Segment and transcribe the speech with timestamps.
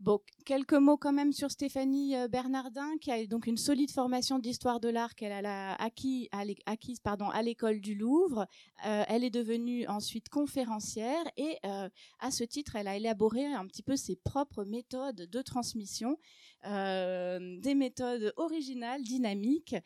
[0.00, 4.38] Bon, quelques mots quand même sur Stéphanie euh, Bernardin, qui a donc une solide formation
[4.38, 6.28] d'histoire de l'art qu'elle a acquis,
[6.66, 8.46] acquise à l'école du Louvre.
[8.86, 11.88] Euh, elle est devenue ensuite conférencière et euh,
[12.20, 16.16] à ce titre, elle a élaboré un petit peu ses propres méthodes de transmission,
[16.64, 19.76] des méthodes originales, dynamiques,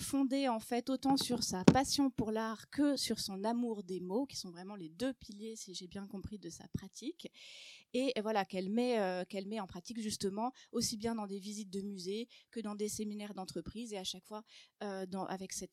[0.00, 4.26] fondées en fait autant sur sa passion pour l'art que sur son amour des mots,
[4.26, 7.28] qui sont vraiment les deux piliers, si j'ai bien compris, de sa pratique
[7.92, 11.70] et voilà qu'elle met euh, qu'elle met en pratique justement aussi bien dans des visites
[11.70, 13.92] de musées que dans des séminaires d'entreprise.
[13.92, 14.42] Et à chaque fois
[14.82, 15.06] euh,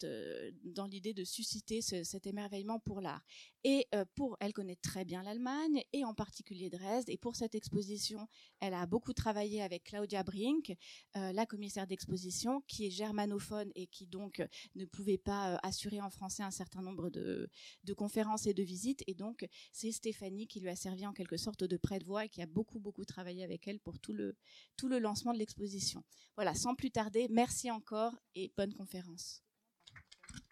[0.04, 3.23] euh, dans l'idée de susciter cet émerveillement pour l'art
[3.63, 8.27] et pour elle connaît très bien l'Allemagne et en particulier Dresde et pour cette exposition
[8.59, 10.73] elle a beaucoup travaillé avec Claudia Brink
[11.16, 14.45] la commissaire d'exposition qui est germanophone et qui donc
[14.76, 17.49] ne pouvait pas assurer en français un certain nombre de,
[17.84, 21.38] de conférences et de visites et donc c'est Stéphanie qui lui a servi en quelque
[21.38, 24.35] sorte de prête voix et qui a beaucoup, beaucoup travaillé avec elle pour tout le,
[24.77, 26.04] tout le lancement de l'exposition.
[26.35, 29.43] Voilà, sans plus tarder, merci encore et bonne conférence.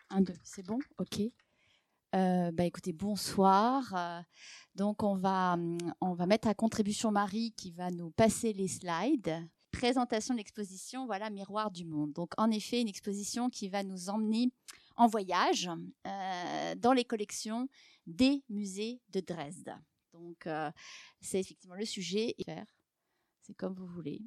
[0.09, 0.79] Un, deux, c'est bon?
[0.97, 1.21] Ok.
[2.13, 3.93] Euh, bah écoutez, bonsoir.
[3.95, 4.21] Euh,
[4.75, 5.57] donc on va,
[6.01, 9.47] on va mettre à contribution Marie qui va nous passer les slides.
[9.71, 12.11] Présentation de l'exposition, voilà, Miroir du Monde.
[12.11, 14.51] Donc en effet, une exposition qui va nous emmener
[14.97, 15.69] en voyage
[16.05, 17.69] euh, dans les collections
[18.05, 19.73] des musées de Dresde.
[20.11, 20.47] Donc,
[21.21, 22.35] c'est effectivement le sujet.
[23.41, 24.21] C'est comme vous voulez.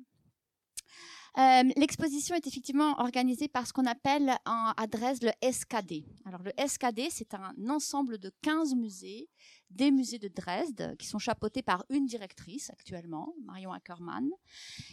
[1.36, 6.04] Euh, l'exposition est effectivement organisée par ce qu'on appelle en adresse le SKD.
[6.24, 9.28] Alors le SKD, c'est un ensemble de 15 musées
[9.74, 14.30] des musées de Dresde, qui sont chapeautés par une directrice actuellement, Marion Ackermann.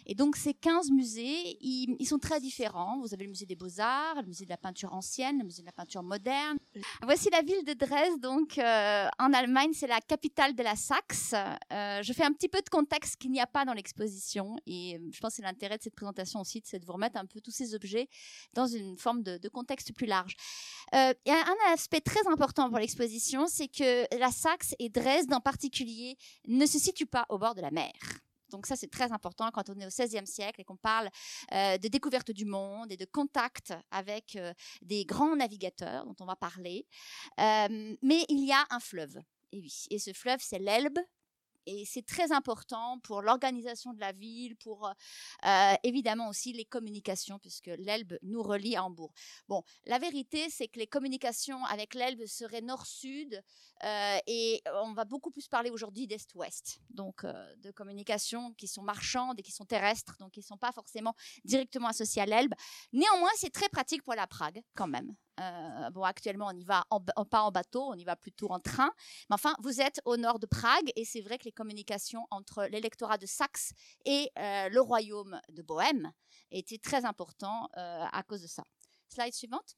[0.05, 2.99] Et donc ces 15 musées, ils, sont très différents.
[2.99, 5.67] Vous avez le musée des beaux-arts, le musée de la peinture ancienne, le musée de
[5.67, 6.57] la peinture moderne.
[7.03, 11.33] Voici la ville de Dresde, donc euh, en Allemagne, c'est la capitale de la Saxe.
[11.33, 14.95] Euh, je fais un petit peu de contexte qu'il n'y a pas dans l'exposition, et
[14.95, 17.25] euh, je pense que c'est l'intérêt de cette présentation aussi, c'est de vous remettre un
[17.25, 18.09] peu tous ces objets
[18.53, 20.35] dans une forme de, de contexte plus large.
[20.93, 25.33] Il y a un aspect très important pour l'exposition, c'est que la Saxe et Dresde
[25.33, 26.17] en particulier
[26.47, 27.93] ne se situent pas au bord de la mer.
[28.51, 31.09] Donc ça, c'est très important quand on est au XVIe siècle et qu'on parle
[31.53, 36.25] euh, de découverte du monde et de contact avec euh, des grands navigateurs dont on
[36.25, 36.85] va parler.
[37.39, 39.17] Euh, mais il y a un fleuve.
[39.53, 40.99] Et oui, et ce fleuve, c'est l'Elbe,
[41.65, 44.91] et c'est très important pour l'organisation de la ville, pour
[45.83, 49.13] évidemment aussi les communications, puisque l'Elbe nous relie à Hambourg.
[49.47, 53.43] Bon, la vérité, c'est que les communications avec l'Elbe seraient nord-sud,
[54.27, 59.43] et on va beaucoup plus parler aujourd'hui d'est-ouest, donc de communications qui sont marchandes et
[59.43, 62.53] qui sont terrestres, donc qui ne sont pas forcément directement associées à l'Elbe.
[62.93, 65.15] Néanmoins, c'est très pratique pour la Prague, quand même.
[65.41, 66.85] Euh, bon, actuellement, on y va
[67.29, 68.91] pas en bateau, on y va plutôt en train.
[69.29, 72.65] Mais enfin, vous êtes au nord de Prague et c'est vrai que les communications entre
[72.65, 73.73] l'électorat de Saxe
[74.05, 76.11] et euh, le royaume de Bohême
[76.51, 78.63] étaient très importantes euh, à cause de ça.
[79.09, 79.75] Slide suivante.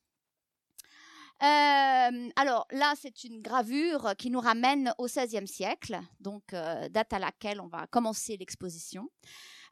[1.39, 7.59] alors là, c'est une gravure qui nous ramène au XVIe siècle, donc date à laquelle
[7.59, 9.09] on va commencer l'exposition.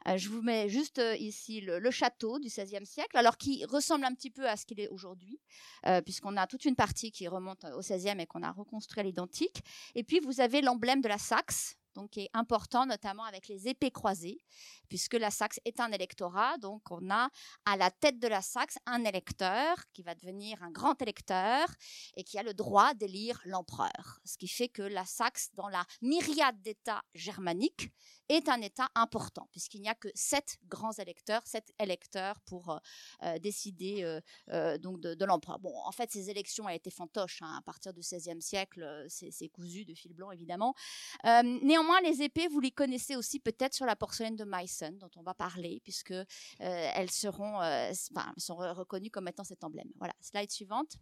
[0.08, 4.04] Euh, je vous mets juste euh, ici le, château du XVIe siècle, alors qui ressemble
[4.04, 5.40] un petit peu à ce qu'il est aujourd'hui,
[5.86, 9.04] euh, puisqu'on a toute une partie qui remonte au XVIe et qu'on a reconstruit à
[9.04, 9.62] l'identique.
[9.94, 13.68] Et puis vous avez l'emblème de la Saxe, donc qui est important notamment avec les
[13.68, 14.44] épées croisées,
[14.88, 17.28] puisque la Saxe est un électorat, donc on a
[17.64, 21.68] à la tête de la Saxe un électeur qui va devenir un grand électeur
[22.16, 25.84] et qui a le droit d'élire l'empereur, ce qui fait que la Saxe, dans la
[26.00, 27.90] myriade d'États germaniques,
[28.28, 32.78] est un État important, puisqu'il n'y a que sept grands électeurs, sept électeurs pour euh,
[33.24, 35.58] euh, décider euh, donc de, l'empereur.
[35.58, 39.48] Bon, en fait, ces élections ont été fantoches hein, à partir du XVIe siècle, c'est
[39.48, 40.74] cousu de fil blanc évidemment.
[41.24, 45.22] néanmoins, les épées, vous les connaissez aussi peut-être sur la porcelaine de Meissen, dont on
[45.22, 46.14] va parler, puisque
[46.58, 49.90] elles seront, enfin, sont reconnues comme étant cet emblème.
[49.98, 50.96] Voilà, slide suivante.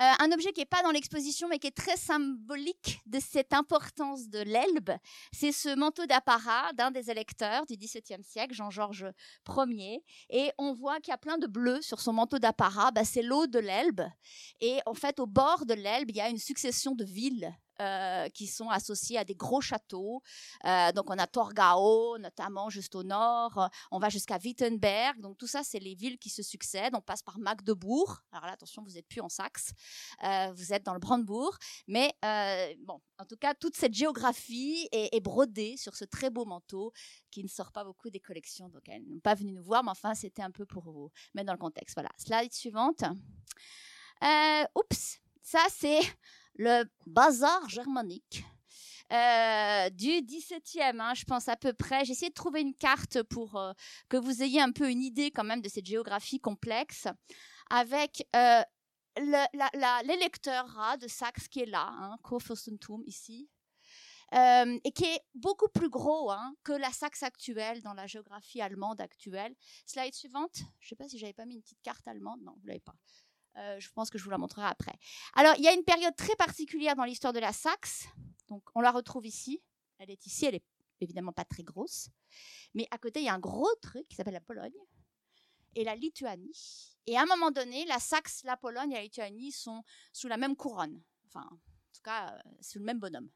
[0.00, 3.52] Euh, un objet qui n'est pas dans l'exposition, mais qui est très symbolique de cette
[3.52, 4.90] importance de l'Elbe,
[5.32, 9.06] c'est ce manteau d'apparat d'un des électeurs du XVIIe siècle, Jean-Georges
[9.48, 10.02] Ier.
[10.30, 12.90] Et on voit qu'il y a plein de bleu sur son manteau d'apparat.
[12.90, 14.02] Bah, c'est l'eau de l'Elbe.
[14.60, 18.28] Et en fait, au bord de l'Elbe, il y a une succession de villes euh,
[18.28, 20.22] qui sont associés à des gros châteaux.
[20.64, 23.68] Euh, donc on a Torgau, notamment juste au nord.
[23.90, 25.20] On va jusqu'à Wittenberg.
[25.20, 26.94] Donc tout ça, c'est les villes qui se succèdent.
[26.94, 28.20] On passe par Magdebourg.
[28.30, 29.72] Alors là, attention, vous n'êtes plus en Saxe.
[30.22, 31.56] Euh, vous êtes dans le Brandebourg.
[31.88, 32.14] Mais
[32.84, 36.92] bon, en tout cas, toute cette géographie est, brodée sur ce très beau manteau
[37.32, 38.68] qui ne sort pas beaucoup des collections.
[38.68, 41.46] Donc elles n'ont pas venu nous voir, mais enfin, c'était un peu pour vous mettre
[41.46, 41.96] dans le contexte.
[41.96, 42.10] Voilà.
[42.18, 43.02] Slide suivante.
[44.76, 46.00] oups, ça c'est
[46.56, 48.44] le bazar germanique.
[49.12, 52.04] euh, du 17e, hein, je pense à peu près.
[52.04, 53.72] J'ai essayé de trouver une carte pour euh,
[54.08, 57.06] que vous ayez un peu une idée quand même de cette géographie complexe,
[57.70, 58.62] avec euh,
[60.04, 63.48] l'électeur de Saxe qui est là, hein, Kurfürstentum ici,
[64.34, 68.60] euh, et qui est beaucoup plus gros hein, que la Saxe actuelle dans la géographie
[68.60, 69.54] allemande actuelle.
[69.86, 70.56] Slide suivante.
[70.80, 72.40] Je ne sais pas si j'avais pas mis une petite carte allemande.
[72.42, 72.94] Non, vous l'avez pas.
[73.56, 74.98] Euh, je pense que je vous la montrerai après.
[75.34, 78.06] Alors, il y a une période très particulière dans l'histoire de la Saxe.
[78.48, 79.62] Donc, on la retrouve ici.
[79.98, 80.46] Elle est ici.
[80.46, 80.64] Elle est
[81.00, 82.08] évidemment pas très grosse.
[82.74, 84.72] Mais à côté, il y a un gros truc qui s'appelle la Pologne
[85.74, 86.96] et la Lituanie.
[87.06, 90.36] Et à un moment donné, la Saxe, la Pologne et la Lituanie sont sous la
[90.36, 91.02] même couronne.
[91.28, 91.56] Enfin, en
[91.92, 93.28] tout cas, euh, sous le même bonhomme.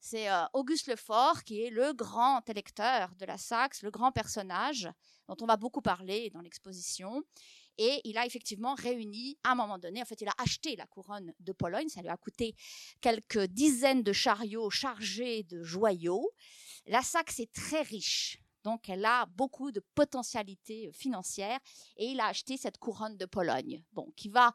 [0.00, 4.88] C'est euh, Auguste Lefort qui est le grand électeur de la Saxe, le grand personnage
[5.28, 7.22] dont on va beaucoup parler dans l'exposition.
[7.78, 10.86] Et il a effectivement réuni, à un moment donné, en fait, il a acheté la
[10.86, 11.88] couronne de Pologne.
[11.88, 12.54] Ça lui a coûté
[13.00, 16.30] quelques dizaines de chariots chargés de joyaux.
[16.86, 18.38] La Saxe est très riche.
[18.66, 21.60] Donc, elle a beaucoup de potentialités financières
[21.96, 24.52] et il a acheté cette couronne de Pologne, bon, qui va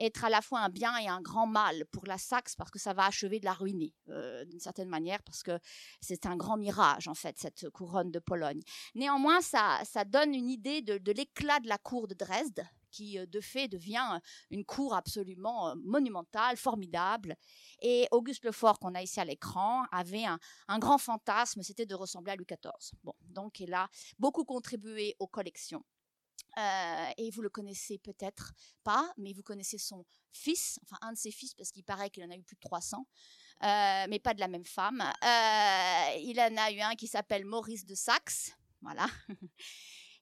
[0.00, 2.80] être à la fois un bien et un grand mal pour la Saxe parce que
[2.80, 5.60] ça va achever de la ruiner euh, d'une certaine manière parce que
[6.00, 8.62] c'est un grand mirage en fait cette couronne de Pologne.
[8.96, 13.26] Néanmoins, ça, ça donne une idée de l'éclat de la cour de Dresde qui euh,
[13.26, 17.36] de fait devient une cour absolument euh, monumentale, formidable.
[17.80, 20.38] Et Auguste Lefort, qu'on a ici à l'écran, avait un,
[20.78, 22.98] grand fantasme, c'était de ressembler à Louis XIV.
[23.02, 25.84] Bon, donc il a beaucoup contribué aux collections.
[26.58, 28.52] Euh, et vous le connaissez peut-être
[28.84, 32.24] pas, mais vous connaissez son fils, enfin un de ses fils, parce qu'il paraît qu'il
[32.24, 33.06] en a eu plus de 300,
[33.62, 35.00] euh, mais pas de la même femme.
[35.00, 38.52] Euh, il en a eu un qui s'appelle Maurice de Saxe,
[38.82, 39.06] voilà.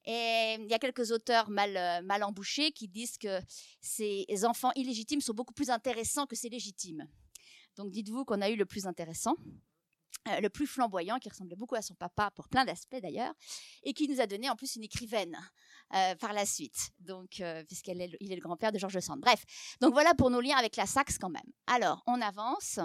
[0.04, 3.40] Et il y a quelques auteurs mal, euh, mal embouchés qui disent que
[3.80, 7.06] ces enfants illégitimes sont beaucoup plus intéressants que ces légitimes.
[7.76, 9.34] Donc dites-vous qu'on a eu le plus intéressant.
[10.28, 13.32] Euh, le plus flamboyant, qui ressemblait beaucoup à son papa pour plein d'aspects d'ailleurs,
[13.84, 15.34] et qui nous a donné en plus une écrivaine
[15.94, 19.18] euh, par la suite, donc puisqu'il est, il est le grand-père de Georges Sand.
[19.18, 19.42] Bref,
[19.80, 21.50] donc voilà pour nos liens avec la Saxe quand même.
[21.66, 22.80] Alors, on avance.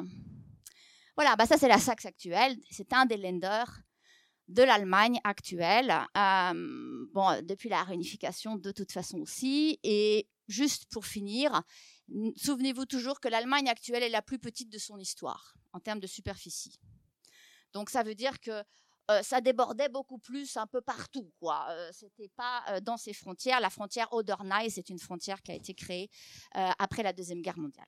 [1.17, 2.57] Voilà, bah ça c'est la Saxe actuelle.
[2.71, 3.81] C'est un des lenders
[4.47, 5.93] de l'Allemagne actuelle.
[7.13, 9.79] Bon, depuis la réunification de toute façon aussi.
[9.83, 11.63] Et juste pour finir,
[12.35, 16.07] souvenez-vous toujours que l'Allemagne actuelle est la plus petite de son histoire en termes de
[16.07, 16.79] superficie.
[17.73, 18.63] Donc ça veut dire que
[19.21, 21.31] ça débordait beaucoup plus un peu partout.
[21.39, 21.67] Quoi.
[21.69, 23.59] Euh, c'était pas dans ses frontières.
[23.59, 26.09] La frontière Oder-Neisse, c'est une frontière qui a été créée
[26.53, 27.87] après la Deuxième Guerre mondiale.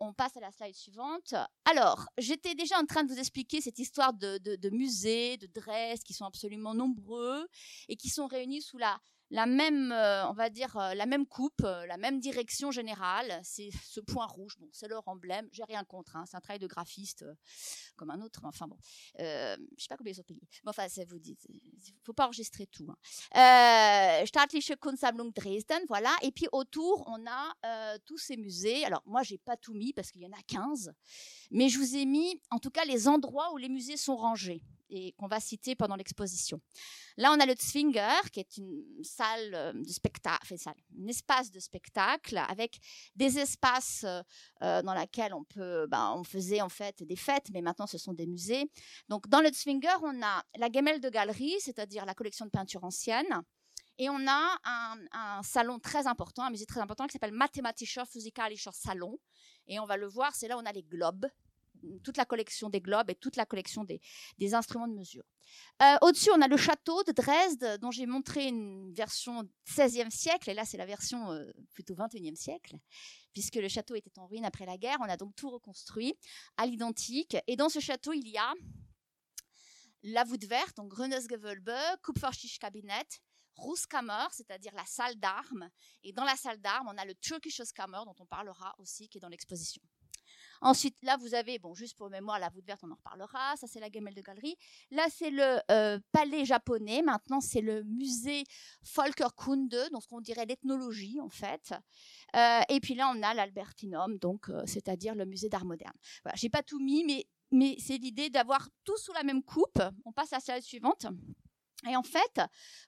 [0.00, 1.34] On passe à la slide suivante.
[1.64, 6.12] Alors, j'étais déjà en train de vous expliquer cette histoire de, musées, de Dresde, qui
[6.12, 7.46] sont absolument nombreux
[7.88, 8.98] et qui sont réunis sous la,
[9.32, 13.40] la même, euh, on va dire, euh, la même coupe, euh, la même direction générale.
[13.42, 14.58] C'est ce point rouge.
[14.60, 15.48] Bon, c'est leur emblème.
[15.52, 16.16] J'ai rien contre.
[16.16, 17.24] Hein, c'est un travail de graphiste
[17.96, 18.42] comme un autre.
[18.44, 18.76] Enfin bon,
[19.18, 20.40] je sais pas combien ils ont payé.
[20.64, 21.36] Mais enfin, ça vous dit,
[22.04, 22.86] faut pas enregistrer tout.
[23.34, 24.26] Hein.
[24.26, 26.14] Staatliche Kunstsammlung Dresden, voilà.
[26.20, 28.84] Et puis autour, on a tous ces musées.
[28.84, 30.92] Alors moi, j'ai pas tout mis parce qu'il y en a 15,
[31.50, 34.62] mais je vous ai mis, en tout cas, les endroits où les musées sont rangés
[34.92, 36.60] et qu'on va citer pendant l'exposition.
[37.16, 41.50] Là, on a le Zwinger, qui est une salle euh, de spectacle, salle, un espace
[41.50, 42.78] de spectacle avec
[43.16, 44.22] des espaces euh,
[44.62, 47.98] euh, dans lesquels on peut, ben, on faisait en fait des fêtes, mais maintenant ce
[47.98, 48.70] sont des musées.
[49.08, 53.42] Donc, dans le Zwinger, on a la Gemälde Galerie, c'est-à-dire la collection de peintures anciennes.
[53.98, 58.02] Et on a un, un salon très important, un musée très important qui s'appelle Mathematischer
[58.06, 59.18] Physikalischer Salon.
[59.66, 61.26] Et on va le voir, c'est là où on a les globes
[62.02, 64.00] toute la collection des globes et toute la collection des,
[64.54, 65.24] instruments de mesure.
[65.82, 70.50] Euh, Au-dessus, on a le château de Dresde, dont j'ai montré une version 16e siècle,
[70.50, 72.76] et là c'est la version euh, plutôt 21e siècle,
[73.32, 74.98] puisque le château était en ruine après la guerre.
[75.00, 76.14] On a donc tout reconstruit
[76.56, 77.36] à l'identique.
[77.46, 78.52] Et dans ce château, il y a
[80.02, 81.72] la voûte verte, donc Grünes-Gewölbe,
[82.02, 83.20] Kupferstichkabinett,
[83.56, 85.68] Rußkammer, c'est-à-dire la salle d'armes.
[86.02, 89.18] Et dans la salle d'armes, on a le Turkisches Kammer, dont on parlera aussi, qui
[89.18, 89.82] est dans l'exposition.
[90.62, 93.56] Ensuite, là, vous avez, bon, juste pour mémoire, la voûte verte, on en reparlera.
[93.56, 94.56] Ça, c'est la Gemälde Galerie.
[94.92, 97.02] Là, c'est le euh, palais japonais.
[97.02, 98.44] Maintenant, c'est le musée
[98.94, 101.74] Volkerkunde, donc ce qu'on dirait l'ethnologie, en fait.
[102.36, 105.96] Euh, et puis là, on a l'Albertinum, donc, euh, c'est-à-dire le musée d'art moderne.
[106.22, 109.82] Voilà, j'ai pas tout mis, mais, c'est l'idée d'avoir tout sous la même coupe.
[110.04, 111.06] On passe à la slide suivante.
[111.88, 112.40] Et en fait,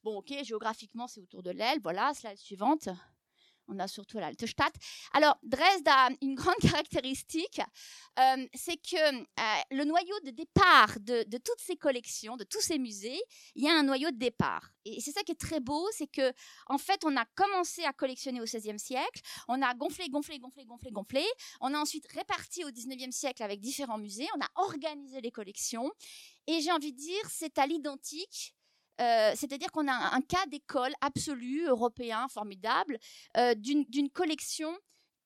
[0.04, 1.80] bon, ok, géographiquement, c'est autour de l'aile.
[1.82, 2.88] Voilà, slide suivante.
[3.68, 4.74] On a surtout l'Altestadt.
[5.12, 7.60] Alors, Dresde a une grande caractéristique,
[8.18, 9.22] euh, c'est que euh,
[9.70, 13.20] le noyau de départ de, toutes ces collections, de tous ces musées,
[13.54, 14.70] il y a un noyau de départ.
[14.84, 16.32] Et c'est ça qui est très beau, c'est que
[16.66, 20.64] en fait, on a commencé à collectionner au XVIe siècle, on a gonflé, gonflé, gonflé,
[20.64, 21.24] gonflé, gonflé,
[21.60, 25.90] on a ensuite réparti au XIXe siècle avec différents musées, on a organisé les collections,
[26.46, 28.53] et j'ai envie de dire, c'est à l'identique
[29.00, 32.98] euh, c'est-à-dire qu'on a un, cas d'école absolu, européen, formidable,
[33.36, 34.76] euh, d'une collection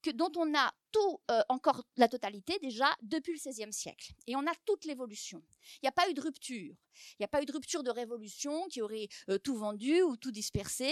[0.01, 4.13] que, dont on a tout, euh, encore la totalité déjà, depuis le XVIe siècle.
[4.27, 5.43] Et on a toute l'évolution.
[5.75, 6.75] Il n'y a pas eu de rupture.
[7.13, 9.09] Il n'y a pas eu de rupture de révolution qui aurait
[9.45, 10.91] tout vendu ou tout dispersé.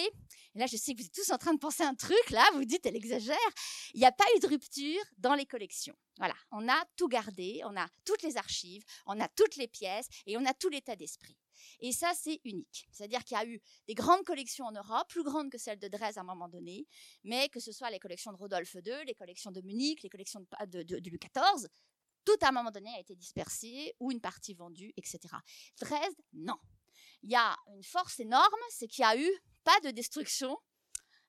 [0.54, 2.64] Là, je sais que vous êtes tous en train de penser un truc, là, vous
[2.64, 3.36] dites, elle exagère.
[3.94, 5.96] Il n'y a pas eu de rupture dans les collections.
[6.18, 10.08] Voilà, on a tout gardé, on a toutes les archives, on a toutes les pièces
[10.26, 11.36] et on a tout l'état d'esprit.
[11.80, 12.86] Et ça, c'est unique.
[12.90, 15.88] C'est-à-dire qu'il y a eu des grandes collections en Europe, plus grandes que celles de
[15.88, 16.86] Dresde à un moment donné,
[17.24, 20.40] mais que ce soit les collections de Rodolphe II, les collections de Munich, les collections
[20.66, 21.68] de, de, Louis XIV,
[22.24, 25.18] tout à un moment donné a été dispersé ou une partie vendue, etc.
[25.80, 26.58] Dresde, non.
[27.22, 29.30] Il y a une force énorme, c'est qu'il n'y a eu
[29.64, 30.56] pas de destruction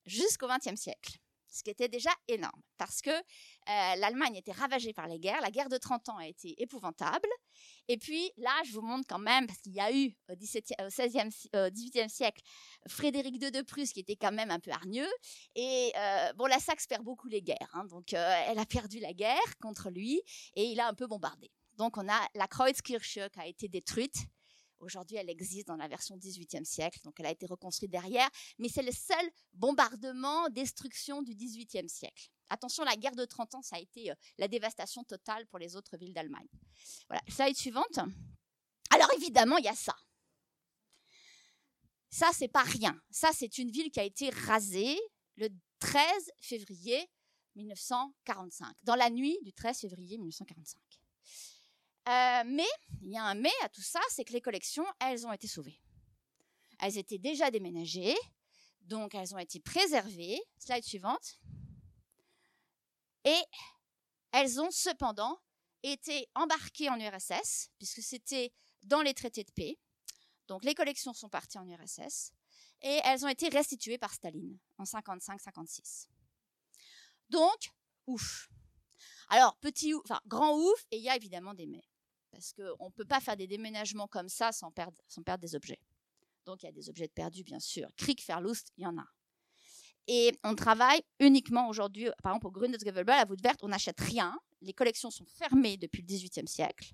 [0.05, 1.19] jusqu'au XXe siècle
[1.57, 3.21] ce qui était déjà énorme, parce que euh,
[3.65, 7.27] l'Allemagne était ravagée par les guerres, la guerre de 30 ans a été épouvantable,
[7.87, 10.73] et puis là, je vous montre quand même, parce qu'il y a eu au, 17
[10.89, 12.41] 16e, 18e siècle
[12.87, 15.09] Frédéric II de Prusse qui était quand même un peu hargneux,
[15.55, 18.99] et euh, bon, la Saxe perd beaucoup les guerres, hein, donc euh, elle a perdu
[18.99, 20.21] la guerre contre lui,
[20.55, 21.51] et il a un peu bombardé.
[21.77, 24.27] Donc on a la Kreuzkirche qui a été détruite,
[24.79, 28.29] Aujourd'hui, elle existe dans la version 18e siècle, donc elle a été reconstruite derrière,
[28.59, 32.29] mais c'est le seul bombardement, destruction du 18e siècle.
[32.49, 35.75] Attention, la guerre de 30 ans, ça a été euh, la dévastation totale pour les
[35.75, 36.47] autres villes d'Allemagne.
[37.09, 37.99] Voilà, slide suivante.
[38.91, 39.95] Alors évidemment, il y a ça.
[42.09, 42.99] Ça, c'est pas rien.
[43.11, 44.97] Ça, c'est une ville qui a été rasée
[45.35, 46.01] le 13
[46.39, 47.07] février
[47.55, 50.79] 1945, dans la nuit du 13 février 1945.
[52.07, 52.67] Euh, mais
[53.01, 55.47] il y a un mais à tout ça, c'est que les collections, elles ont été
[55.47, 55.79] sauvées.
[56.79, 58.15] Elles étaient déjà déménagées,
[58.81, 60.39] donc elles ont été préservées.
[60.57, 61.39] Slide suivante.
[63.25, 63.41] Et
[64.31, 65.37] elles ont cependant
[65.83, 69.77] été embarquées en URSS, puisque c'était dans les traités de paix.
[70.47, 72.31] Donc les collections sont parties en URSS
[72.81, 76.07] et elles ont été restituées par Staline en 55-56.
[77.29, 77.71] Donc,
[78.05, 78.49] ouf.
[79.29, 81.83] Alors, petit enfin, grand ouf, et il y a évidemment des mais
[82.37, 84.93] parce qu'on ne peut pas faire des déménagements comme ça sans perdre,
[85.39, 85.79] des objets.
[86.45, 87.89] Donc il y a des objets perdus, bien sûr.
[87.97, 89.05] Krieg, Verlust, il y en a.
[90.05, 94.37] Et on travaille uniquement aujourd'hui, par exemple au Grundesgevelbel, à Woodvert, on n'achète rien.
[94.61, 96.93] Les collections sont fermées depuis le XVIIIe siècle.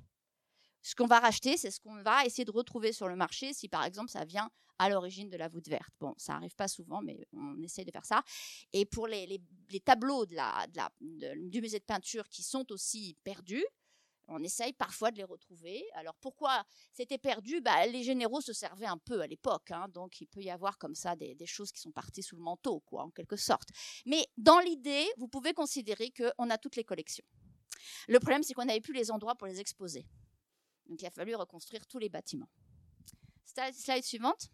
[0.81, 3.67] Ce qu'on va racheter, c'est ce qu'on va essayer de retrouver sur le marché si,
[3.67, 5.93] par exemple, ça vient à l'origine de la voûte verte.
[5.99, 8.23] Bon, ça n'arrive pas souvent, mais on essaie de faire ça.
[8.71, 9.41] Et pour les,
[9.83, 13.65] tableaux du musée de peinture qui sont aussi perdus,
[14.27, 15.83] on essaye parfois de les retrouver.
[15.93, 17.61] Alors pourquoi c'était perdu?
[17.61, 20.77] Bah, Les généraux se servaient un peu à l'époque, hein, donc il peut y avoir
[20.77, 23.69] comme ça des, choses qui sont parties sous le manteau, quoi, en quelque sorte.
[24.05, 27.25] Mais dans l'idée, vous pouvez considérer qu'on a toutes les collections.
[28.07, 30.05] Le problème, c'est qu'on n'avait plus les endroits pour les exposer.
[30.85, 32.49] Donc il a fallu reconstruire tous les bâtiments.
[33.45, 34.49] Slide suivante.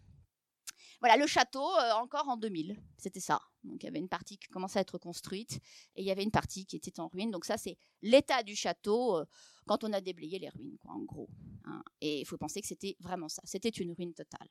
[1.00, 3.40] Voilà, le château, euh, encore en 2000, c'était ça.
[3.64, 5.60] Donc il y avait une partie qui commençait à être construite
[5.96, 7.32] et il y avait une partie qui était en ruine.
[7.32, 9.26] Donc ça, c'est l'état du château euh,
[9.66, 11.30] quand on a déblayé les ruines, quoi, en gros.
[11.66, 11.82] Hein.
[12.02, 13.42] Et il faut penser que c'était vraiment ça.
[13.46, 14.48] C'était une ruine totale.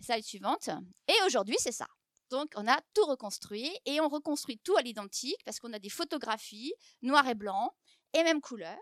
[0.00, 0.70] Slide suivante.
[1.08, 1.88] Et aujourd'hui, c'est ça.
[2.30, 5.88] Donc, on a tout reconstruit et on reconstruit tout à l'identique parce qu'on a des
[5.88, 6.72] photographies
[7.02, 7.72] noir et blanc
[8.12, 8.78] et même couleur.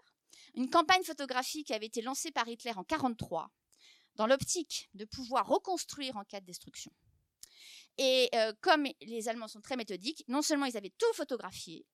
[0.54, 3.50] Une campagne photographique qui avait été lancée par Hitler en 1943
[4.16, 6.92] dans l'optique de pouvoir reconstruire en cas de destruction.
[7.98, 11.86] Et euh, comme les Allemands sont très méthodiques, non seulement ils avaient tout photographié,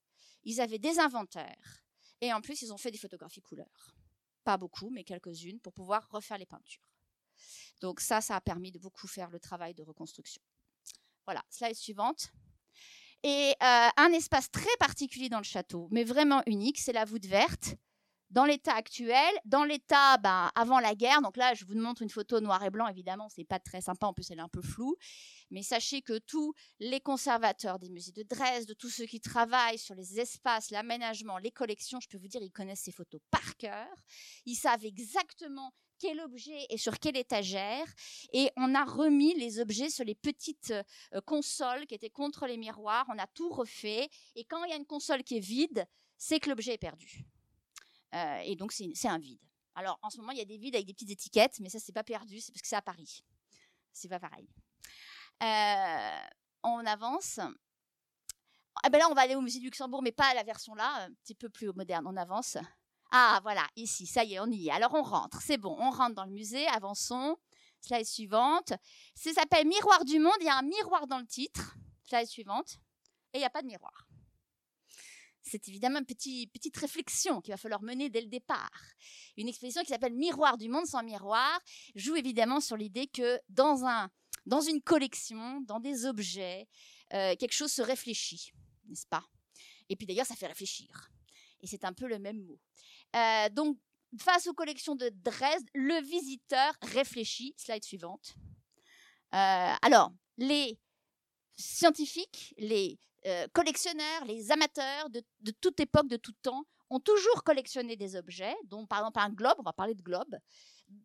[0.44, 1.84] ils avaient des inventaires,
[2.20, 3.94] et en plus ils ont fait des photographies couleurs.
[4.44, 6.82] Pas beaucoup, mais quelques-unes, pour pouvoir refaire les peintures.
[7.80, 10.42] Donc ça, ça a permis de beaucoup faire le travail de reconstruction.
[11.24, 12.32] Voilà, slide suivante.
[13.22, 17.26] Et euh, un espace très particulier dans le château, mais vraiment unique, c'est la voûte
[17.26, 17.76] verte,
[18.32, 21.20] dans l'état actuel, dans l'état ben, avant la guerre.
[21.22, 22.88] Donc là, je vous montre une photo noir et blanc.
[22.88, 24.06] Évidemment, c'est pas très sympa.
[24.06, 24.96] En plus, elle est un peu floue.
[25.50, 29.94] Mais sachez que tous les conservateurs des musées de Dresde, tous ceux qui travaillent sur
[29.94, 33.94] les espaces, l'aménagement, les collections, je peux vous dire, ils connaissent ces photos par cœur.
[34.46, 37.86] Ils savent exactement quel objet est sur quelle étagère.
[38.32, 40.72] Et on a remis les objets sur les petites
[41.14, 43.04] euh, consoles qui étaient contre les miroirs.
[43.14, 44.08] On a tout refait.
[44.34, 45.86] Et quand il y a une console qui est vide,
[46.16, 47.26] c'est que l'objet est perdu.
[48.14, 49.40] Euh, et donc, c'est un vide.
[49.74, 51.78] Alors, en ce moment, il y a des vides avec des petites étiquettes, mais ça,
[51.78, 53.24] c'est pas perdu, c'est parce que c'est à Paris.
[53.92, 54.48] C'est pas pareil.
[55.42, 56.26] Euh,
[56.62, 57.40] on avance.
[58.82, 61.04] Ah ben là, on va aller au musée du Luxembourg, mais pas la version là,
[61.04, 62.06] un petit peu plus moderne.
[62.06, 62.56] On avance.
[63.10, 64.70] Ah, voilà, ici, ça y est, on y est.
[64.70, 67.36] Alors on rentre, c'est bon, on rentre dans le musée, avançons.
[67.82, 68.72] Slide suivante.
[69.14, 70.36] Ça s'appelle Miroir du monde.
[70.40, 71.76] Il y a un miroir dans le titre.
[72.04, 72.78] Slide suivante.
[73.32, 74.06] Et il n'y a pas de miroir.
[75.42, 78.70] C'est évidemment une petite, réflexion qu'il va falloir mener dès le départ.
[79.36, 81.60] Une exposition qui s'appelle Miroir du monde sans miroir
[81.94, 86.68] joue évidemment sur l'idée que dans une collection, dans des objets,
[87.12, 88.52] euh, quelque chose se réfléchit,
[88.88, 89.24] n'est-ce pas?
[89.88, 91.10] Et puis d'ailleurs, ça fait réfléchir.
[91.60, 92.58] Et c'est un peu le même mot.
[93.16, 93.78] Euh, donc,
[94.18, 97.54] face aux collections de Dresde, le visiteur réfléchit.
[97.56, 98.34] Slide suivante.
[99.34, 100.78] Euh, alors, les
[101.56, 105.22] scientifiques, les euh, collectionneurs, les amateurs de,
[105.60, 109.54] toute époque, de tout temps, ont toujours collectionné des objets, dont par exemple un globe,
[109.58, 110.36] on va parler de globe,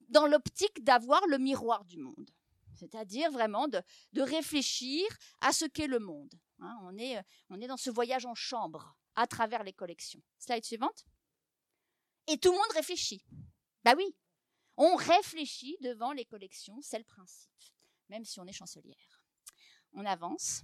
[0.09, 2.29] dans l'optique d'avoir le miroir du monde.
[2.75, 3.81] C'est-à-dire vraiment de,
[4.21, 5.05] réfléchir
[5.41, 6.33] à ce qu'est le monde.
[6.59, 6.77] Hein.
[6.83, 10.21] on, est, on est dans ce voyage en chambre à travers les collections.
[10.39, 11.05] Slide suivante.
[12.27, 13.23] Et tout le monde réfléchit.
[13.83, 14.15] Bah oui,
[14.75, 17.49] on réfléchit devant les collections, c'est le principe,
[18.09, 19.23] même si on est chancelière.
[19.93, 20.61] On avance.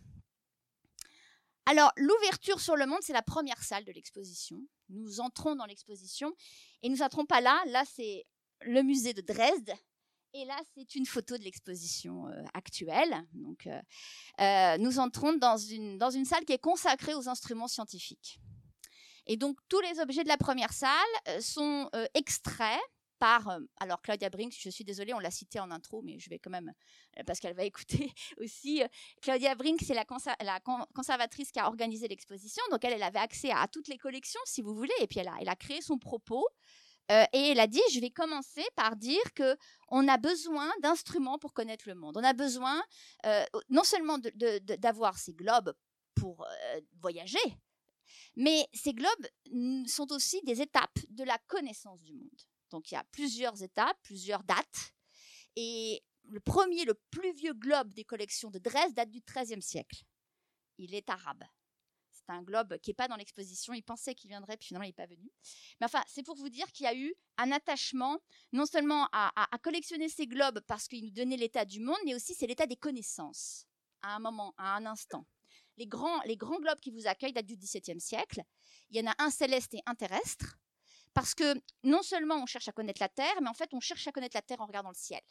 [1.66, 4.60] Alors, l'ouverture sur le monde, c'est la première salle de l'exposition.
[4.90, 6.34] Nous entrons dans l'exposition
[6.82, 7.62] et nous n'entrons pas là.
[7.68, 8.26] Là, c'est
[8.62, 9.74] le musée de Dresde.
[10.34, 13.16] Et là, c'est une photo de l'exposition euh, actuelle.
[13.34, 13.80] Donc, euh,
[14.42, 18.40] euh, nous entrons dans une, dans une salle qui est consacrée aux instruments scientifiques.
[19.28, 20.92] Et donc, tous les objets de la première salle
[21.40, 22.82] sont extraits
[23.24, 26.40] euh, alors Claudia Brink, je suis désolée, on l'a citée en intro, mais je vais
[26.40, 26.74] quand même,
[27.26, 27.64] parce qu'elle va
[28.04, 28.84] écouter aussi.
[29.22, 30.06] Claudia Brink, c'est la,
[30.94, 34.76] conservatrice qui a organisé l'exposition, donc elle, avait accès à, toutes les collections, si vous
[34.76, 36.48] voulez, et puis elle a, elle a créé son propos.
[37.10, 39.58] et elle a dit, je vais commencer par dire que
[39.90, 42.18] on a besoin d'instruments pour connaître le monde.
[42.18, 42.82] On a besoin
[43.70, 44.18] non seulement
[44.78, 45.74] d'avoir ces globes
[46.16, 46.46] pour
[47.00, 47.58] voyager,
[48.36, 49.28] mais ces globes
[49.88, 52.42] sont aussi des étapes de la connaissance du monde.
[52.74, 54.94] Donc il y a plusieurs étapes, plusieurs dates.
[55.56, 60.04] Et le premier, le plus vieux globe des collections de Dresde date du XIIIe siècle.
[60.80, 61.44] Il est arabe.
[62.10, 63.74] C'est un globe qui n'est pas dans l'exposition.
[63.74, 65.30] Il pensait qu'il viendrait, puis finalement, il n'est pas venu.
[65.80, 68.20] Mais enfin, c'est pour vous dire qu'il y a eu un attachement,
[68.54, 72.16] non seulement à, à collectionner ces globes parce qu'il nous donnait l'état du monde, mais
[72.16, 73.68] aussi c'est l'état des connaissances,
[74.02, 75.28] à un moment, à un instant
[75.78, 78.42] les grands, les grands globes qui vous accueillent datent du XVIIe siècle.
[78.90, 80.58] Il y en a un céleste et un terrestre,
[81.14, 84.08] parce que non seulement on cherche à connaître la Terre, mais en fait on cherche
[84.08, 85.22] à connaître la Terre en regardant le ciel.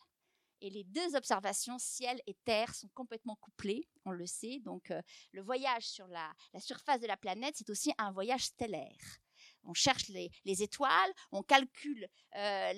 [0.60, 4.60] Et les deux observations, ciel et terre, sont complètement couplées, on le sait.
[4.60, 9.18] Donc euh, le voyage sur la, surface de la planète, c'est aussi un voyage stellaire.
[9.64, 12.72] On cherche les, étoiles, on calcule euh,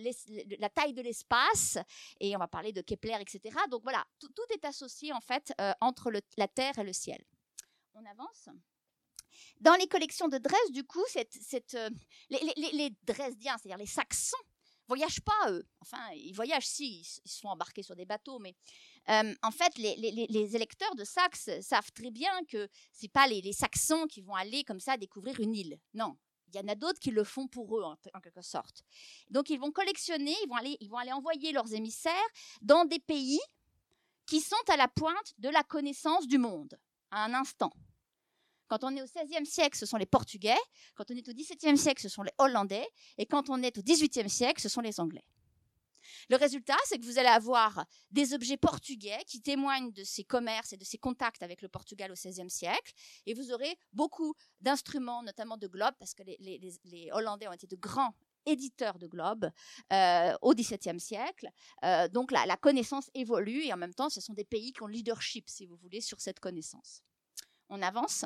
[0.59, 1.77] la taille de l'espace,
[2.21, 3.55] et on va parler de Kepler, etc.
[3.71, 7.23] Donc voilà, tout, est associé en fait euh, entre la Terre et le ciel
[7.95, 8.49] on avance.
[9.61, 11.90] Dans les collections de Dresde, du coup, euh,
[12.31, 14.37] les, Dresdiens, c'est-à-dire les Saxons,
[14.87, 15.66] voyagent pas eux.
[15.81, 18.55] Enfin, ils voyagent si, ils, sont embarqués sur des bateaux, mais
[19.09, 24.07] euh, en fait, les, électeurs de Saxe savent très bien que c'est pas les, Saxons
[24.07, 25.79] qui vont aller comme ça découvrir une île.
[25.94, 26.16] Non,
[26.49, 28.83] il y en a d'autres qui le font pour eux en, quelque sorte.
[29.31, 32.12] Donc ils vont collectionner, ils ils vont aller envoyer leurs émissaires
[32.62, 33.40] dans des pays
[34.27, 36.79] qui sont à la pointe de la connaissance du monde
[37.11, 37.73] à un instant.
[38.68, 40.57] Quand on est au XVIe siècle, ce sont les Portugais.
[40.94, 42.87] Quand on est au XVIIe siècle, ce sont les Hollandais.
[43.18, 45.24] Et quand on est au XVIIIe siècle, ce sont les Anglais.
[46.29, 50.72] Le résultat, c'est que vous allez avoir des objets portugais qui témoignent de ces commerces
[50.72, 52.92] et de ces contacts avec le Portugal au XVIe siècle.
[53.27, 57.77] Et vous aurez beaucoup d'instruments, notamment de globes, parce que les, Hollandais ont été de
[57.77, 58.14] grands
[58.46, 59.50] éditeurs de globes
[59.92, 61.48] euh, au XVIIe siècle.
[61.85, 64.83] Euh, donc la, la, connaissance évolue et en même temps, ce sont des pays qui
[64.83, 67.03] ont leadership, si vous voulez, sur cette connaissance.
[67.70, 68.24] On avance.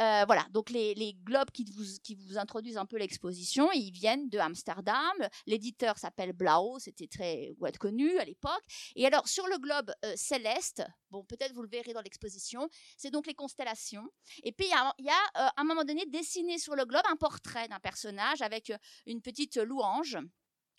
[0.00, 4.28] Euh, voilà, donc les, globes qui vous, qui vous introduisent un peu l'exposition, ils viennent
[4.28, 5.12] de Amsterdam.
[5.46, 8.62] L'éditeur s'appelle Blau, c'était très connu à l'époque.
[8.96, 13.10] Et alors, sur le globe euh, céleste, bon, peut-être vous le verrez dans l'exposition, c'est
[13.10, 14.08] donc les constellations.
[14.42, 16.84] Et puis, il y a, y a euh, à un moment donné dessiné sur le
[16.84, 18.72] globe un portrait d'un personnage avec
[19.06, 20.18] une petite louange,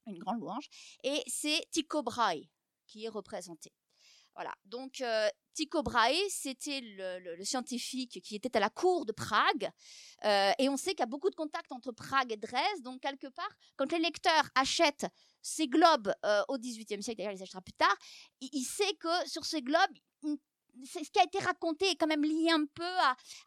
[0.08, 0.68] une grande louange,
[1.04, 2.42] et c'est Tycho Brahe
[2.88, 3.72] qui est représenté.
[4.36, 4.54] Voilà.
[4.66, 9.70] Donc, euh, Tycho Brahe, c'était le, scientifique qui était à la cour de Prague.
[10.26, 12.82] Euh, et on sait qu'il y a beaucoup de contacts entre Prague et Dresde.
[12.82, 15.06] Donc, quelque part, quand les lecteurs achètent
[15.42, 17.96] ces globes euh, au XVIIIe siècle, d'ailleurs, il les achètera plus tard,
[18.42, 19.98] il, sait que sur ces globes,
[20.86, 22.98] ce qui a été raconté est quand même lié un peu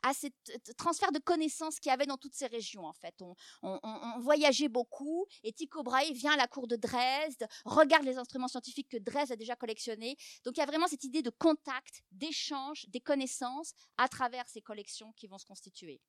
[0.03, 0.29] à, ce
[0.77, 3.15] transfert de connaissances qu'il y avait dans toutes ces régions, en fait.
[3.63, 3.77] On,
[4.21, 8.89] voyageait beaucoup et Tycho Brahe vient à la cour de Dresde, regarde les instruments scientifiques
[8.89, 10.17] que Dresde a déjà collectionnés.
[10.45, 14.63] Donc il y a vraiment cette idée de contact, d'échange, des connaissances à travers ces
[14.63, 16.01] collections qui vont se constituer.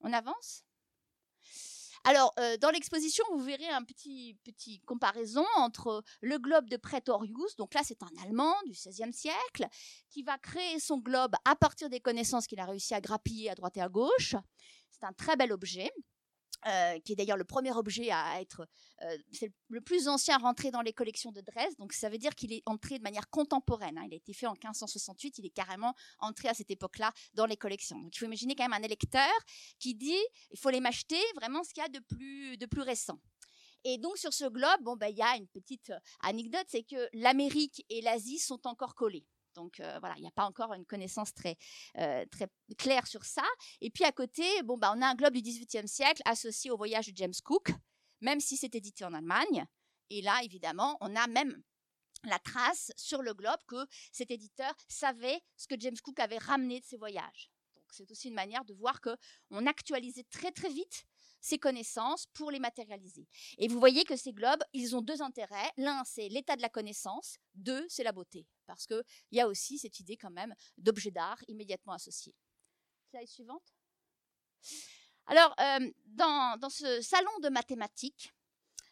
[0.00, 0.64] On avance?
[2.04, 7.56] Alors, euh, dans l'exposition, vous verrez un petit, petit comparaison entre le globe de Praetorius,
[7.56, 9.66] donc là c'est un Allemand du XVIe siècle,
[10.10, 13.54] qui va créer son globe à partir des connaissances qu'il a réussi à grappiller à
[13.54, 14.36] droite et à gauche.
[14.90, 15.90] C'est un très bel objet.
[16.66, 18.66] Euh, qui est d'ailleurs le premier objet à être,
[19.02, 22.34] euh, c'est le plus ancien rentré dans les collections de Dresde, donc ça veut dire
[22.34, 23.98] qu'il est entré de manière contemporaine.
[23.98, 24.04] Hein.
[24.06, 27.58] Il a été fait en 1568, il est carrément entré à cette époque-là dans les
[27.58, 27.98] collections.
[28.00, 29.30] Donc il faut imaginer quand même un électeur
[29.78, 30.16] qui dit,
[30.52, 33.20] il faut les m'acheter vraiment ce qu'il y a de plus, de plus récent.
[33.84, 37.10] Et donc sur ce globe, bon ben il y a une petite anecdote, c'est que
[37.12, 39.26] l'Amérique et l'Asie sont encore collées.
[39.54, 41.56] Donc euh, voilà, il n'y a pas encore une connaissance très,
[41.98, 43.44] euh, très claire sur ça.
[43.80, 46.76] Et puis à côté, bon, bah, on a un globe du XVIIIe siècle associé au
[46.76, 47.70] voyage de James Cook,
[48.20, 49.64] même si c'est édité en Allemagne.
[50.10, 51.62] Et là, évidemment, on a même
[52.24, 56.80] la trace sur le globe que cet éditeur savait ce que James Cook avait ramené
[56.80, 57.50] de ses voyages.
[57.76, 59.16] Donc c'est aussi une manière de voir que
[59.50, 61.04] on actualisait très très vite
[61.44, 63.28] ces connaissances pour les matérialiser.
[63.58, 65.70] Et vous voyez que ces globes, ils ont deux intérêts.
[65.76, 67.36] L'un, c'est l'état de la connaissance.
[67.54, 68.46] Deux, c'est la beauté.
[68.64, 72.34] Parce qu'il y a aussi cette idée quand même d'objet d'art immédiatement associé.
[73.10, 73.74] Slide suivante.
[75.26, 78.32] Alors, euh, dans, ce salon de mathématiques,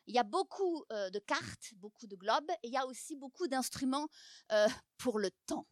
[0.07, 3.17] il y a beaucoup euh, de cartes, beaucoup de globes, et il y a aussi
[3.17, 4.09] beaucoup d'instruments
[4.53, 5.67] euh, pour le temps.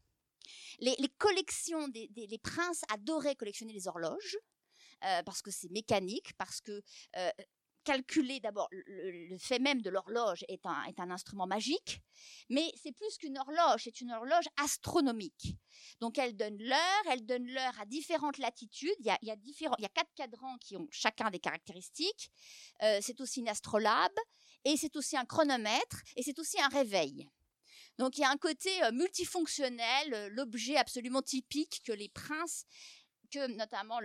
[0.79, 4.39] Les, collections des, des, princes adoraient collectionner les horloges,
[5.05, 6.83] euh, parce que c'est mécanique, parce que
[7.17, 7.31] euh,
[7.85, 12.01] calculer d'abord le, fait même de l'horloge est un, instrument magique,
[12.49, 15.57] mais c'est plus qu'une horloge, c'est une horloge astronomique.
[16.01, 18.95] Donc elle donne l'heure, elle donne l'heure à différentes latitudes.
[19.01, 22.31] Il y a quatre cadrans qui ont chacun des caractéristiques.
[22.83, 24.19] Euh, c'est aussi une astrolabe,
[24.65, 27.29] et c'est aussi un chronomètre, et c'est aussi un réveil.
[27.99, 32.65] Donc il y a un côté multifonctionnel, l'objet absolument typique que les princes
[33.31, 34.01] que notamment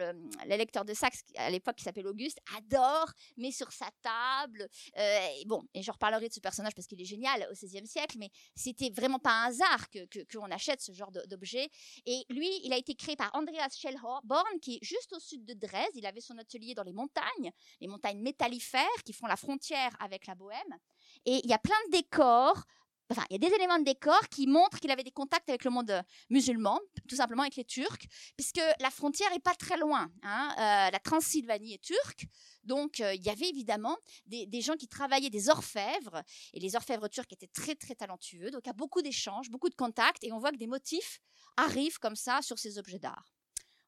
[0.46, 4.68] l'électeur de Saxe, à l'époque qui s'appelle Auguste, adore, met sur sa table.
[4.98, 7.88] Euh, et bon, et je reparlerai de ce personnage parce qu'il est génial au XVIe
[7.88, 11.70] siècle, mais c'était vraiment pas un hasard que qu'on achète ce genre d'objet.
[12.06, 14.22] Et lui, il a été créé par Andreas Schellhorn,
[14.62, 15.96] qui est juste au sud de Dresde.
[15.96, 20.28] Il avait son atelier dans les montagnes, les montagnes métallifères qui font la frontière avec
[20.28, 20.80] la Bohème.
[21.26, 22.64] Et il y a plein de décors
[23.10, 25.63] Enfin, il y a des éléments de décor qui montrent qu'il avait des contacts avec
[25.63, 29.78] le monde euh, musulman, tout simplement avec les Turcs, puisque la frontière est pas très
[29.78, 30.12] loin.
[30.24, 30.56] Hein.
[30.58, 32.26] Euh, la Transylvanie est turque,
[32.63, 36.76] donc euh, il y avait évidemment des, des, gens qui travaillaient des orfèvres, et les
[36.76, 40.24] orfèvres turcs étaient très très talentueux, donc il y a beaucoup d'échanges, beaucoup de contacts,
[40.24, 41.20] et on voit que des motifs
[41.58, 43.36] arrivent comme ça sur ces objets d'art.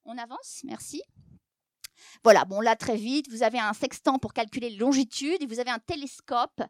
[0.06, 1.02] On avance, merci.
[2.24, 5.60] Voilà, bon là très vite, vous avez un sextant pour calculer les longitudes et vous
[5.60, 6.62] avez un télescope.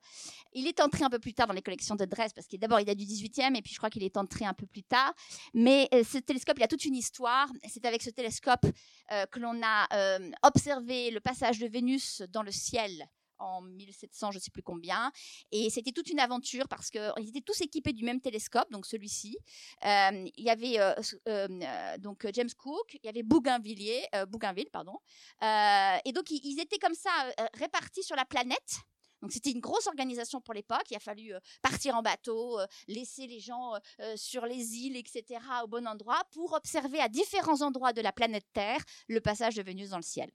[0.53, 2.79] Il est entré un peu plus tard dans les collections de Dresde parce qu'il d'abord
[2.79, 5.13] il a du 18e et puis je crois qu'il est entré un peu plus tard.
[5.53, 7.47] Mais euh, ce télescope, il a toute une histoire.
[7.67, 8.65] C'est avec ce télescope
[9.11, 13.07] euh, que l'on a euh, observé le passage de Vénus dans le ciel
[13.39, 15.11] en 1700, je ne sais plus combien.
[15.51, 19.37] Et c'était toute une aventure parce qu'ils étaient tous équipés du même télescope, donc celui-ci.
[19.85, 20.93] Euh, il y avait euh,
[21.27, 24.97] euh, donc James Cook, il y avait Bougainville, Bougainville pardon.
[25.41, 27.09] et donc ils étaient comme ça
[27.53, 28.81] répartis sur la planète.
[29.21, 30.83] Donc c'était une grosse organisation pour l'époque.
[30.91, 33.73] Il a fallu partir en bateau, laisser les gens
[34.15, 38.45] sur les îles, etc., au bon endroit pour observer à différents endroits de la planète
[38.53, 40.29] Terre le passage de Vénus dans le ciel.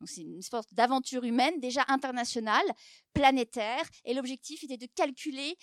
[0.00, 2.64] Donc c'est une sorte d'aventure humaine déjà internationale,
[3.12, 5.56] planétaire, et l'objectif était de calculer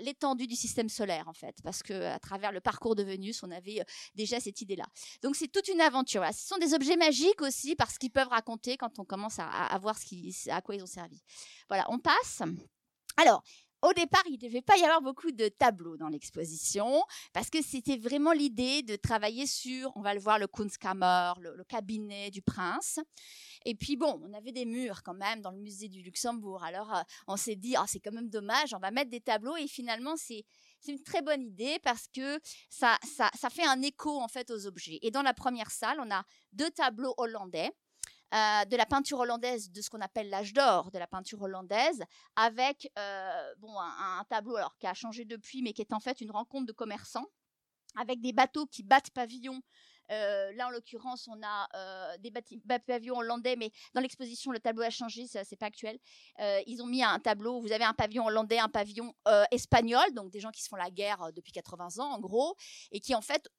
[0.00, 3.50] l'étendue du système solaire en fait, parce que à travers le parcours de Vénus, on
[3.50, 3.84] avait
[4.14, 4.86] déjà cette idée-là.
[5.22, 6.24] Donc c'est toute une aventure.
[6.32, 9.78] Ce sont des objets magiques aussi parce qu'ils peuvent raconter quand on commence à, à
[9.78, 11.22] voir ce qui, à quoi ils ont servi.
[11.68, 12.42] Voilà, on passe.
[13.16, 13.42] Alors,
[13.80, 17.62] au départ, il ne devait pas y avoir beaucoup de tableaux dans l'exposition parce que
[17.62, 22.42] c'était vraiment l'idée de travailler sur, on va le voir, le Kunstkammer, le, cabinet du
[22.42, 22.98] prince.
[23.64, 26.64] Et puis bon, on avait des murs quand même dans le musée du Luxembourg.
[26.64, 29.56] Alors euh, on s'est dit, ah, c'est quand même dommage, on va mettre des tableaux.
[29.56, 30.44] Et finalement, c'est
[30.88, 34.66] une très bonne idée parce que ça, ça, ça fait un écho en fait aux
[34.66, 34.98] objets.
[35.02, 37.70] Et dans la première salle, on a deux tableaux hollandais
[38.34, 42.02] euh, de la peinture hollandaise, de ce qu'on appelle l'âge d'or de la peinture hollandaise,
[42.36, 46.20] avec euh, bon, un, tableau alors, qui a changé depuis, mais qui est en fait
[46.20, 47.26] une rencontre de commerçants
[47.96, 49.62] avec des bateaux qui battent pavillon
[50.10, 51.68] Euh, là, en l'occurrence, on a
[52.18, 52.32] des
[52.86, 55.98] pavillons hollandais, mais dans l'exposition, le tableau a changé, c'est pas actuel.
[56.66, 59.14] Ils ont mis un tableau, vous avez un pavillon hollandais, un pavillon
[59.50, 62.56] espagnol, donc des gens qui se font la guerre depuis 80 ans, en gros,
[62.90, 63.50] et qui, en fait,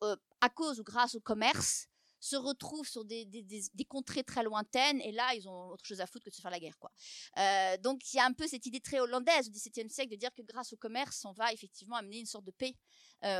[0.41, 1.88] à cause ou grâce au commerce,
[2.19, 6.07] se retrouvent sur des, des, contrées très lointaines et là ils ont autre chose à
[6.07, 6.91] foutre que de se faire la guerre quoi.
[7.37, 10.15] Euh, donc il y a un peu cette idée très hollandaise au XVIIe siècle de
[10.15, 12.75] dire que grâce au commerce on va effectivement amener une sorte de paix
[13.23, 13.39] euh.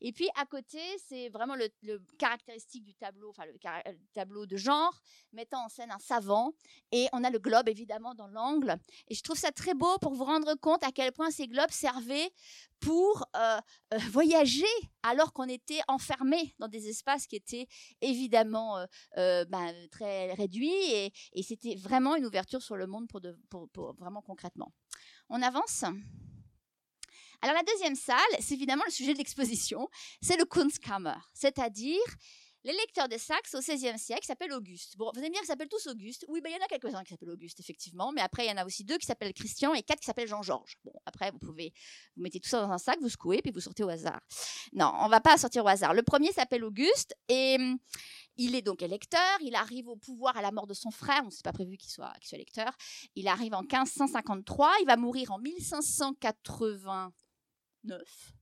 [0.00, 1.68] Et puis à côté c'est vraiment le,
[2.18, 5.00] caractéristique du tableau, enfin le, le, tableau de genre
[5.32, 6.52] mettant en scène un savant
[6.92, 8.76] et on a le globe évidemment dans l'angle
[9.08, 11.70] et je trouve ça très beau pour vous rendre compte à quel point ces globes
[11.70, 12.30] servaient
[12.80, 13.58] pour euh,
[13.94, 14.64] euh, voyager
[15.02, 17.66] alors qu'on était enfermé dans des espaces qui étaient
[18.00, 18.78] évidemment
[19.18, 24.72] euh, ben, très réduits et, c'était vraiment une ouverture sur le monde pour vraiment concrètement.
[25.28, 25.84] On avance?
[27.42, 29.88] Alors la deuxième salle, c'est évidemment le sujet de l'exposition,
[30.20, 32.00] c'est le Kunstkammer, c'est-à-dire
[32.66, 34.96] les lecteurs de Saxe au XVIe siècle s'appellent Auguste.
[34.96, 36.24] Bon, vous allez me dire qu'ils s'appellent tous Auguste.
[36.26, 38.10] Oui, ben, il y en a quelques-uns qui s'appellent Auguste, effectivement.
[38.10, 40.26] Mais après, il y en a aussi deux qui s'appellent Christian et quatre qui s'appellent
[40.26, 40.76] Jean-Georges.
[40.84, 41.72] Bon, après, vous pouvez,
[42.16, 44.20] vous mettez tout ça dans un sac, vous secouez, puis vous sortez au hasard.
[44.72, 45.94] Non, on va pas sortir au hasard.
[45.94, 47.78] Le premier s'appelle Auguste et hum,
[48.36, 51.26] il est donc électeur, il arrive au pouvoir à la mort de son frère, on
[51.26, 52.72] ne s'est pas prévu qu'il soit, qu'il soit électeur.
[53.14, 55.38] Il arrive en 1553, il va mourir en
[57.86, 58.32] 1589.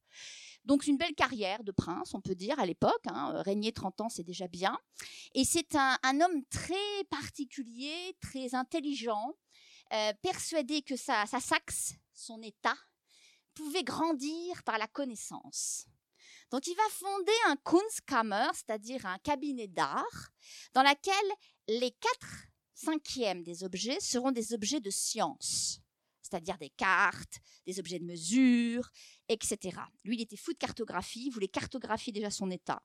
[0.65, 3.03] Donc une belle carrière de prince, on peut dire, à l'époque.
[3.07, 3.43] Hein.
[3.43, 4.79] Régner 30 ans, c'est déjà bien.
[5.35, 9.35] Et c'est un, homme très particulier, très intelligent,
[9.93, 12.77] euh, persuadé que sa Saxe, son État,
[13.55, 15.87] pouvait grandir par la connaissance.
[16.51, 20.31] Donc il va fonder un Kunstkammer, c'est-à-dire un cabinet d'art,
[20.73, 21.25] dans lequel
[21.69, 25.85] les quatre cinquièmes des objets seront des objets de science
[26.25, 28.91] c'est-à-dire des cartes, des objets de mesure,
[29.29, 29.79] etc.
[30.05, 32.83] Lui, il était fou de cartographie, il voulait cartographier déjà son état.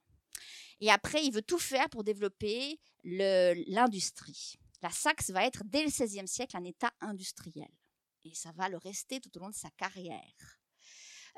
[0.80, 4.56] Et après, il veut tout faire pour développer l'industrie.
[4.82, 7.70] La Saxe va être, dès le XVIe siècle, un état industriel.
[8.24, 10.60] Et ça va le rester tout au long de sa carrière.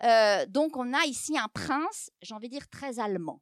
[0.04, 3.42] Euh, donc, on a ici un prince, j'ai envie de dire, très allemand.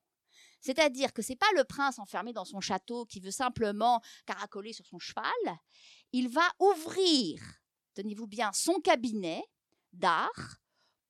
[0.61, 4.85] C'est-à-dire que c'est pas le prince enfermé dans son château qui veut simplement caracoler sur
[4.85, 5.23] son cheval.
[6.11, 7.59] Il va ouvrir
[7.99, 9.43] tenez-vous bien, son cabinet
[9.91, 10.57] d'art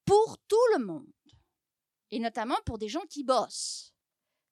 [0.10, 1.06] pour tout le monde,
[2.10, 3.94] et notamment pour des gens qui bossent,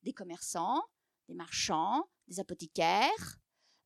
[0.03, 0.83] des commerçants,
[1.27, 3.39] des marchands, des apothicaires,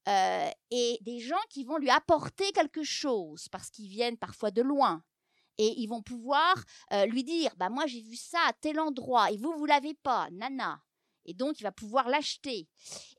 [0.10, 4.62] euh, et des gens qui vont lui apporter quelque chose parce qu'ils viennent parfois de
[4.62, 5.02] loin.
[5.58, 9.32] Et ils vont pouvoir euh, lui dire, bah moi j'ai vu ça à tel endroit
[9.32, 10.84] et vous vous l'avez pas, nana
[11.24, 12.68] et donc il va pouvoir l'acheter.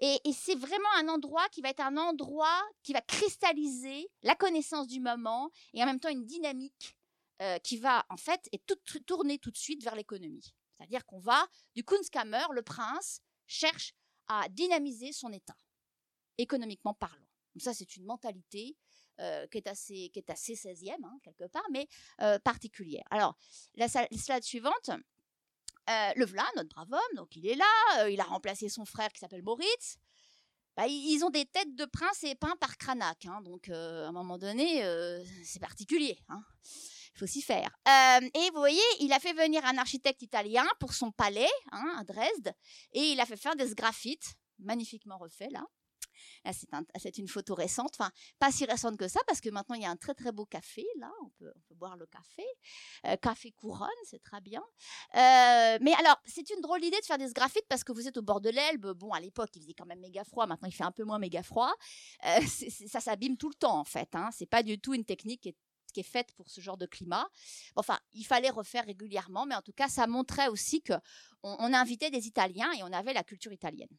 [0.00, 4.88] Et, c'est vraiment un endroit qui va être un endroit qui va cristalliser la connaissance
[4.88, 6.96] du moment et en même temps une dynamique
[7.42, 10.54] euh, qui va en fait et tout, tourner tout de suite vers l'économie.
[10.76, 13.94] C'est-à-dire qu'on va du Kunstkammer, le prince cherche
[14.28, 15.56] à dynamiser son État,
[16.38, 17.26] économiquement parlant.
[17.54, 18.76] Donc ça c'est une mentalité
[19.20, 21.86] euh, qui est assez qui est assez 16e hein, quelque part, mais
[22.22, 23.04] euh, particulière.
[23.10, 23.36] Alors
[23.74, 24.90] la slide suivante.
[25.90, 29.08] Euh, le voilà, notre brave homme, donc il est là, il a remplacé son frère
[29.12, 29.96] qui s'appelle Moritz.
[30.76, 34.12] Bah, ils ont des têtes de prince et peints par Cranach, hein, donc à un
[34.12, 34.80] moment donné,
[35.44, 36.16] c'est particulier.
[36.28, 36.40] Hein.
[37.14, 37.70] Il faut s'y faire.
[37.86, 42.04] et vous voyez, il a fait venir un architecte italien pour son palais hein, à
[42.04, 42.54] Dresde,
[42.92, 45.64] et il a fait faire des sgraffites, magnifiquement refaits là.
[46.98, 49.84] C'est une photo récente, enfin, pas si récente que ça, parce que maintenant, il y
[49.84, 52.44] a un très, très beau café, là, on peut, boire le café.
[53.06, 54.62] Euh, café Couronne, c'est très bien.
[55.14, 58.16] Euh, mais alors, c'est une drôle d'idée de faire des graphites parce que vous êtes
[58.16, 58.92] au bord de l'Elbe.
[58.92, 61.18] Bon, à l'époque, il faisait quand même méga froid, maintenant, il fait un peu moins
[61.18, 61.72] méga froid.
[62.26, 62.40] Euh,
[62.88, 64.14] ça s'abîme tout le temps, en fait.
[64.14, 64.30] Hein.
[64.32, 65.56] C'est pas du tout une technique qui est
[66.02, 67.28] faite pour ce genre de climat.
[67.76, 70.94] Enfin, il fallait refaire régulièrement, mais en tout cas, ça montrait aussi que
[71.42, 73.94] on invitait des Italiens et on avait la culture italienne.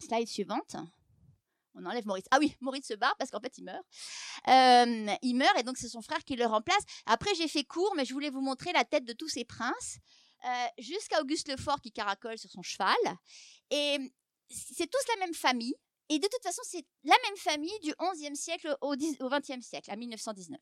[0.00, 0.76] Slide suivante
[1.74, 2.24] on enlève Maurice.
[2.30, 3.84] Ah oui, Maurice se barre parce qu'en fait, il meurt.
[4.48, 6.82] Euh, il meurt et donc c'est son frère qui le remplace.
[7.06, 9.98] Après, j'ai fait court, mais je voulais vous montrer la tête de tous ces princes,
[10.44, 12.94] euh, jusqu'à Auguste Lefort qui caracole sur son cheval.
[13.70, 13.98] Et
[14.48, 15.74] c'est tous la même famille.
[16.10, 19.96] Et de toute façon, c'est la même famille du XIe siècle au XXe siècle, à
[19.96, 20.60] 1919.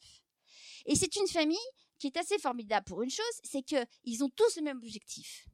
[0.86, 1.58] Et c'est une famille
[1.98, 5.46] qui est assez formidable pour une chose, c'est qu'ils ont tous le même objectif.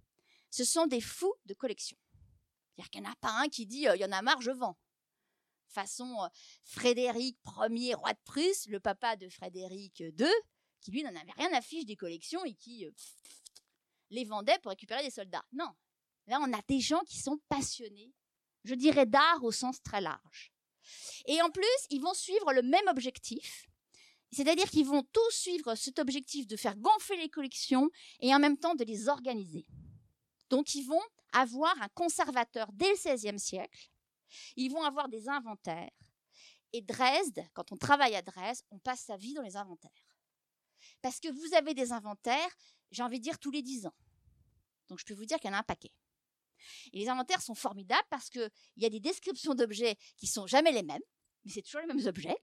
[0.51, 1.97] Ce sont des fous de collection.
[2.75, 4.40] C'est-à-dire qu'il n'y en a pas un qui dit euh, il y en a marre,
[4.40, 4.79] je vends
[5.68, 6.29] façon euh,
[6.64, 7.38] Frédéric
[7.71, 10.27] Ier, roi de Prusse, le papa de Frédéric II,
[10.81, 12.90] qui lui n'en avait rien à fiche des collections et qui euh,
[14.11, 15.44] les vendait pour récupérer des soldats.
[15.53, 15.71] Non,
[16.27, 18.12] là on a des gens qui sont passionnés,
[18.64, 20.53] je dirais d'art au sens très large.
[21.27, 23.68] Et en plus, ils vont suivre le même objectif,
[24.31, 28.59] c'est-à-dire qu'ils vont tous suivre cet objectif de faire gonfler les collections et en même
[28.59, 29.67] temps de les organiser.
[30.51, 33.91] Donc ils vont avoir un conservateur dès le XVIe siècle.
[34.57, 35.91] Ils vont avoir des inventaires.
[36.73, 39.91] Et Dresde, quand on travaille à Dresde, on passe sa vie dans les inventaires.
[41.01, 42.57] Parce que vous avez des inventaires,
[42.91, 43.95] j'ai envie de dire, tous les dix ans.
[44.88, 45.93] Donc je peux vous dire qu'il y en a un paquet.
[46.93, 50.73] Et les inventaires sont formidables parce qu'il y a des descriptions d'objets qui sont jamais
[50.73, 51.03] les mêmes,
[51.45, 52.37] mais c'est toujours les mêmes objets.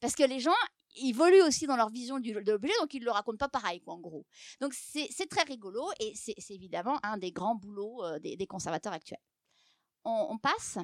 [0.00, 0.54] Parce que les gens
[0.96, 3.94] évoluent aussi dans leur vision de l'objet, donc ils ne le racontent pas pareil, quoi,
[3.94, 4.26] en gros.
[4.60, 9.20] Donc c'est très rigolo et c'est évidemment un des grands boulots euh, des, conservateurs actuels.
[10.04, 10.78] on passe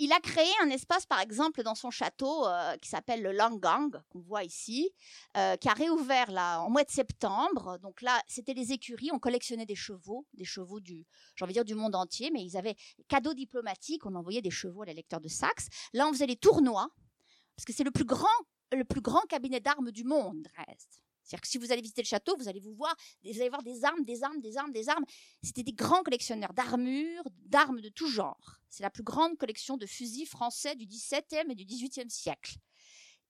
[0.00, 3.90] il a créé un espace, par exemple, dans son château euh, qui s'appelle le Langgang,
[4.08, 4.90] qu'on voit ici,
[5.36, 7.78] euh, qui a réouvert là en mois de septembre.
[7.82, 11.06] Donc là, c'était les écuries, on collectionnait des chevaux, des chevaux du,
[11.42, 12.76] envie dire du monde entier, mais ils avaient
[13.08, 15.68] cadeaux diplomatiques, on envoyait des chevaux à l'électeur de Saxe.
[15.92, 16.88] Là, on faisait les tournois,
[17.60, 18.26] parce que c'est le plus grand,
[18.72, 21.02] le plus grand cabinet d'armes du monde, reste.
[21.22, 23.62] C'est-à-dire que si vous allez visiter le château, vous allez vous voir, vous allez voir
[23.62, 25.04] des armes, des armes, des armes, des armes.
[25.42, 28.62] C'était des grands collectionneurs d'armures, d'armes de tout genre.
[28.70, 32.54] C'est la plus grande collection de fusils français du XVIIe et du XVIIIe siècle.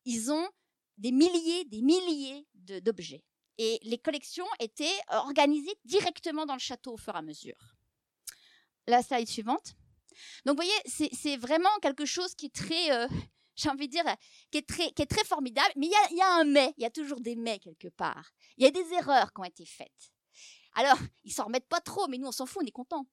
[0.05, 0.49] Ils ont
[0.97, 3.25] des milliers, des milliers d'objets.
[3.59, 7.75] Et les collections étaient organisées directement dans le château au fur et à mesure.
[8.87, 9.75] La slide suivante.
[10.47, 13.09] Donc, vous voyez, c'est vraiment quelque chose qui est très, euh,
[13.57, 14.05] j'ai envie de dire,
[14.51, 15.71] qui est très, qui est très formidable.
[15.77, 18.31] Mais il y a, un mais, il y a toujours des mais quelque part.
[18.57, 20.13] Il y a des erreurs qui ont été faites.
[20.75, 23.07] Alors, ils s'en remettent pas trop, mais nous, on s'en fout, on est content.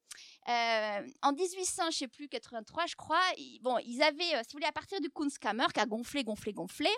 [0.50, 4.54] Euh, en 1800, je sais plus, 83, je crois, ils, bon, ils avaient, euh, si
[4.54, 6.90] vous voulez, à partir du Kunstkammer, qui a gonflé, gonflé, gonflé,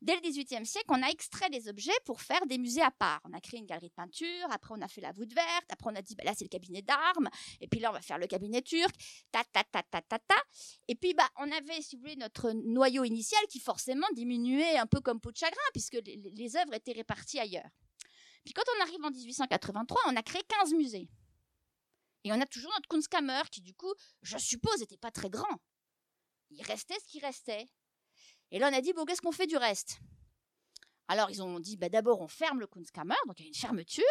[0.00, 3.20] dès le 18e siècle, on a extrait des objets pour faire des musées à part.
[3.24, 5.90] On a créé une galerie de peinture, après on a fait la voûte verte, après
[5.90, 7.28] on a dit, bah, là, c'est le cabinet d'armes,
[7.60, 8.94] et puis là, on va faire le cabinet turc,
[9.30, 10.36] ta, ta, ta, ta, ta, ta.
[10.88, 14.86] Et puis, bah, on avait, si vous voulez, notre noyau initial qui forcément diminuait un
[14.86, 17.68] peu comme peau de chagrin, puisque les œuvres étaient réparties ailleurs.
[18.44, 21.08] Puis quand on arrive en 1883, on a créé 15 musées.
[22.24, 25.60] Et on a toujours notre Kunstkammer qui, du coup, je suppose, n'était pas très grand.
[26.50, 27.66] Il restait ce qui restait.
[28.50, 29.98] Et là, on a dit, bon, qu'est-ce qu'on fait du reste?
[31.08, 33.54] Alors, ils ont dit, bah, d'abord, on ferme le Kunstkammer, donc il y a une
[33.54, 34.04] fermeture.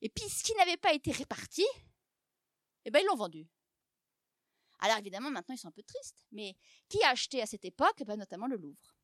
[0.00, 1.64] Et puis, ce qui n'avait pas été réparti,
[2.84, 3.46] eh ben, ils l'ont vendu.
[4.80, 6.26] Alors, évidemment, maintenant, ils sont un peu tristes.
[6.32, 6.56] Mais
[6.88, 8.96] qui a acheté à cette époque eh ben, Notamment le Louvre?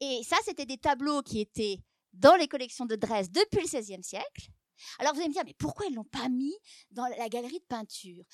[0.00, 1.78] Et ça, c'était des tableaux qui étaient
[2.12, 4.50] dans les collections de Dresde depuis le XVIe siècle.
[4.98, 6.54] Alors vous allez me dire, mais pourquoi ils l'ont pas mis
[6.90, 8.24] dans la galerie de peinture?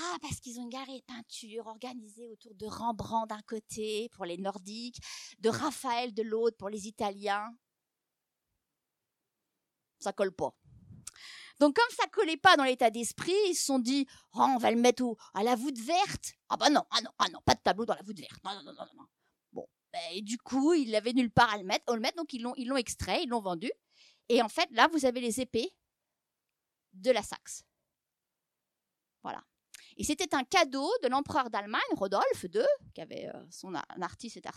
[0.00, 4.24] Ah, parce qu'ils ont une galerie de peinture organisée autour de Rembrandt d'un côté pour
[4.24, 5.00] les Nordiques,
[5.38, 7.56] de Raphaël de l'autre pour les Italiens.
[9.98, 10.56] Ça colle pas.
[11.58, 14.70] Donc comme ça collait pas dans l'état d'esprit, ils se sont dit, oh, on va
[14.70, 16.34] le mettre à la voûte verte.
[16.48, 18.44] Ah bah non, ah non, ah non, pas de tableau dans la voûte verte.
[18.44, 19.06] Non, non, non, non, non.
[19.96, 22.42] Ben, et du coup, il avait nulle part à le mettre, le mettre donc ils
[22.42, 23.70] l'ont, ils l'ont extrait, ils l'ont vendu.
[24.28, 25.74] Et en fait, là, vous avez les épées
[26.92, 27.64] de la Saxe.
[29.22, 29.42] Voilà.
[29.96, 32.60] Et c'était un cadeau de l'empereur d'Allemagne, Rodolphe II,
[32.94, 34.50] qui avait euh, son artiste, c'était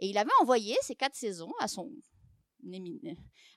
[0.00, 1.92] et il avait envoyé ces quatre saisons à son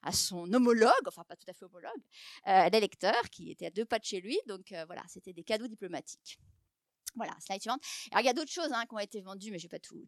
[0.04, 2.02] à son homologue, enfin pas tout à fait homologue,
[2.48, 4.38] euh, l'électeur qui était à deux pas de chez lui.
[4.48, 6.40] Donc euh, voilà, c'était des cadeaux diplomatiques.
[7.16, 7.82] Voilà, slide suivante.
[8.12, 9.80] Alors il y a d'autres choses hein, qui ont été vendues, mais je n'ai pas
[9.80, 10.06] tout.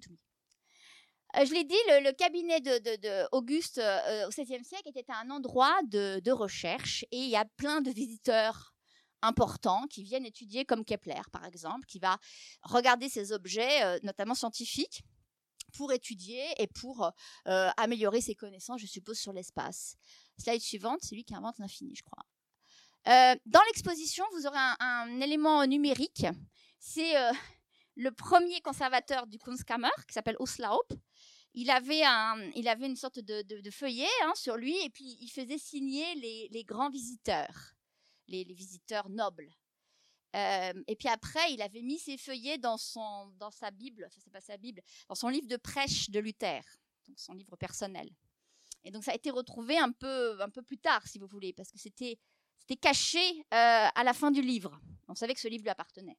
[1.37, 2.69] Euh, je l'ai dit, le, cabinet de,
[2.99, 7.91] euh, au 7e siècle était un endroit de, recherche et il y a plein de
[7.91, 8.73] visiteurs
[9.21, 12.17] importants qui viennent étudier, comme Kepler par exemple, qui va
[12.61, 15.03] regarder ces objets, euh, notamment scientifiques,
[15.73, 17.11] pour étudier et pour
[17.45, 19.97] améliorer ses connaissances, je suppose, sur l'espace.
[20.37, 22.23] Slide suivante, c'est lui qui invente l'infini, je crois.
[23.45, 26.27] dans l'exposition, vous aurez un, élément numérique.
[26.79, 27.13] C'est
[27.95, 30.93] le premier conservateur du Kunstkammer, qui s'appelle Oslaup,
[31.55, 35.29] il avait, un, il avait une sorte de, feuillet hein, sur lui et puis il
[35.29, 36.05] faisait signer
[36.51, 37.75] les, grands visiteurs,
[38.27, 39.49] les, visiteurs nobles.
[40.35, 44.19] Euh, et puis après, il avait mis ses feuillets dans, son, dans sa Bible, enfin
[44.21, 46.61] c'est pas sa Bible, dans son livre de prêche de Luther,
[47.07, 48.09] donc son livre personnel.
[48.83, 51.53] Et donc ça a été retrouvé un peu, un peu plus tard, si vous voulez,
[51.53, 52.19] parce que c'était,
[52.81, 54.77] caché euh, à la fin du livre.
[55.07, 56.17] On savait que ce livre lui appartenait.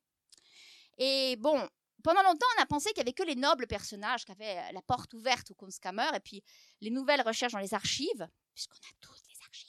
[0.96, 1.68] Et bon,
[2.02, 4.72] pendant longtemps, on a pensé qu'il n'y avait que les nobles personnages qui avaient euh,
[4.72, 6.42] la porte ouverte au Kunstkammer, et puis
[6.80, 9.66] les nouvelles recherches dans les archives, puisqu'on a tous les archives,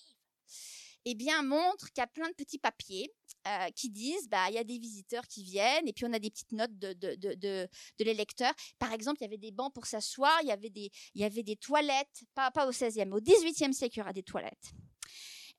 [1.06, 3.10] eh bien, montrent qu'il y a plein de petits papiers
[3.48, 6.20] euh, qui disent, bah, il y a des visiteurs qui viennent, et puis on a
[6.20, 8.54] des petites notes de, de, de, de, l'électeur.
[8.78, 11.24] Par exemple, il y avait des bancs pour s'asseoir, il y avait des, il y
[11.24, 14.74] avait des toilettes, pas, pas au 16e, au 18e siècle, il y aura des toilettes.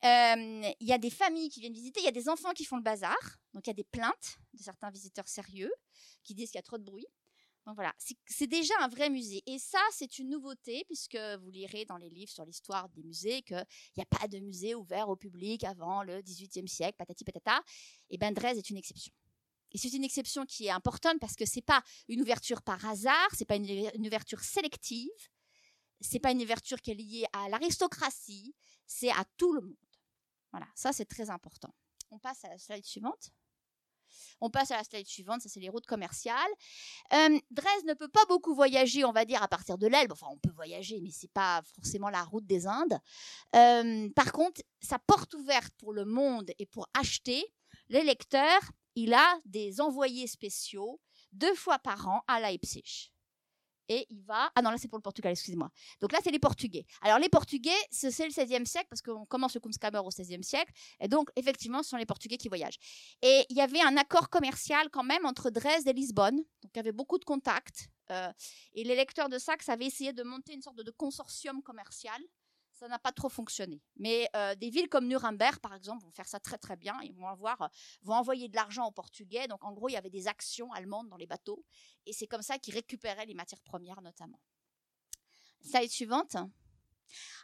[0.05, 2.63] Euh, il y a des familles qui viennent visiter, il y a des enfants qui
[2.63, 3.17] font le bazar,
[3.53, 5.71] donc il y a des plaintes de certains visiteurs sérieux
[6.23, 7.07] qui disent qu'il y a trop de bruit.
[7.65, 7.93] Donc voilà,
[8.25, 9.43] c'est déjà un vrai musée.
[9.45, 13.43] Et ça, c'est une nouveauté, puisque vous lirez dans les livres sur l'histoire des musées
[13.43, 13.63] qu'il
[13.95, 17.61] n'y a pas de musée ouvert au public avant le XVIIIe siècle, patati patata.
[18.09, 19.13] Et ben Dresde est une exception.
[19.71, 23.27] Et c'est une exception qui est importante parce que c'est pas une ouverture par hasard,
[23.37, 25.11] c'est pas une, une, ouverture sélective,
[26.01, 28.55] c'est pas une ouverture qui est liée à l'aristocratie,
[28.87, 29.75] c'est à tout le monde.
[30.51, 31.71] Voilà, ça c'est très important.
[32.09, 33.29] On passe à la slide suivante.
[34.41, 36.51] On passe à la slide suivante, ça c'est les routes commerciales.
[37.13, 40.11] Euh, Dresde ne peut pas beaucoup voyager, on va dire, à partir de l'Elbe.
[40.11, 42.99] Enfin, on peut voyager, mais c'est pas forcément la route des Indes.
[43.55, 47.43] Euh, par contre, sa porte ouverte pour le monde et pour acheter,
[47.89, 48.61] les lecteurs,
[48.95, 50.99] il a des envoyés spéciaux
[51.31, 53.11] deux fois par an à Leipzig
[53.89, 54.51] et il va.
[54.55, 55.69] Ah non, là c'est pour le Portugal, excusez-moi.
[55.99, 56.85] Donc là c'est les Portugais.
[57.01, 60.71] Alors les Portugais, c'est le 16e siècle parce qu'on commence le Kunstkammer au 16e siècle.
[61.01, 62.77] Et donc effectivement, ce sont les Portugais qui voyagent.
[63.21, 66.37] Et il y avait un accord commercial quand même entre Dresde et Lisbonne.
[66.37, 67.89] Donc il y avait beaucoup de contacts.
[68.11, 68.31] Euh,
[68.73, 72.19] et les lecteurs de Saxe avaient essayé de monter une sorte de consortium commercial
[72.79, 73.81] ça n'a pas trop fonctionné.
[73.97, 76.97] Mais euh, des villes comme Nuremberg, par exemple, vont faire ça très très bien.
[77.03, 77.67] Ils euh,
[78.03, 79.47] vont envoyer de l'argent aux Portugais.
[79.47, 81.65] Donc en gros, il y avait des actions allemandes dans les bateaux,
[82.05, 84.39] et c'est comme ça qu'ils récupéraient les matières premières notamment.
[85.61, 86.37] Slide suivante.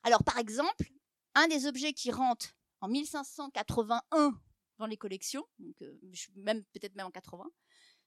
[0.03, 0.89] Alors par exemple,
[1.33, 4.39] un des objets qui rentre en 1581
[4.77, 5.45] dans les collections,
[5.81, 5.99] euh,
[6.38, 7.43] même peut-être même en 80,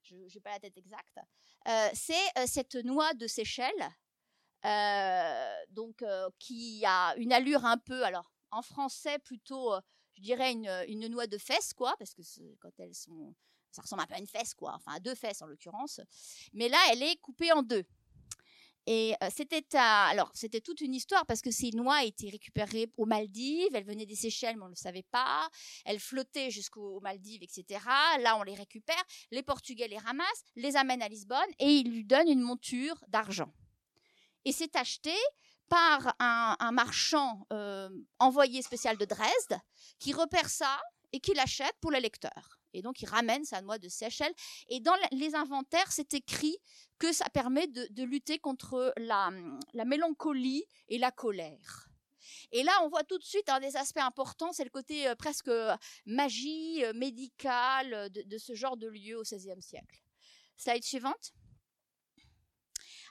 [0.03, 1.19] je n'ai pas la tête exacte,
[1.93, 3.91] c'est cette noix de Seychelles
[5.71, 9.81] donc euh, qui a une allure un peu, alors en français plutôt, euh,
[10.15, 12.23] je dirais une, une, noix de fesses, quoi, parce que
[12.61, 13.35] quand elles sont,
[13.71, 16.01] ça ressemble un peu à une fesse, quoi, enfin à deux fesses en l'occurrence.
[16.53, 17.85] Mais là, elle est coupée en deux.
[18.91, 23.69] Et c'était alors c'était toute une histoire parce que ces noix étaient récupérées aux Maldives,
[23.75, 25.47] elles venaient des Seychelles mais on ne le savait pas,
[25.85, 27.81] elles flottaient jusqu'aux Maldives, etc.
[28.21, 32.07] Là on les récupère, les Portugais les ramassent, les amènent à Lisbonne et ils lui
[32.07, 33.53] donnent une monture d'argent
[34.49, 35.15] et c'est acheté
[35.69, 39.61] par un, marchand euh, envoyé spécial de Dresde
[39.99, 40.81] qui repère ça
[41.13, 42.59] et qui l'achète pour le lecteur.
[42.73, 44.33] Et donc, il ramène sa noix de Seychelles.
[44.69, 46.57] Et dans les inventaires, c'est écrit
[46.99, 49.31] que ça permet de, lutter contre la,
[49.85, 51.91] mélancolie et la colère.
[52.51, 55.15] Et là, on voit tout de suite un des aspects importants, c'est le côté euh,
[55.15, 55.77] presque euh,
[56.07, 60.01] magie médicale de, ce genre de lieu au XVIe siècle.
[60.57, 61.35] Slide suivante.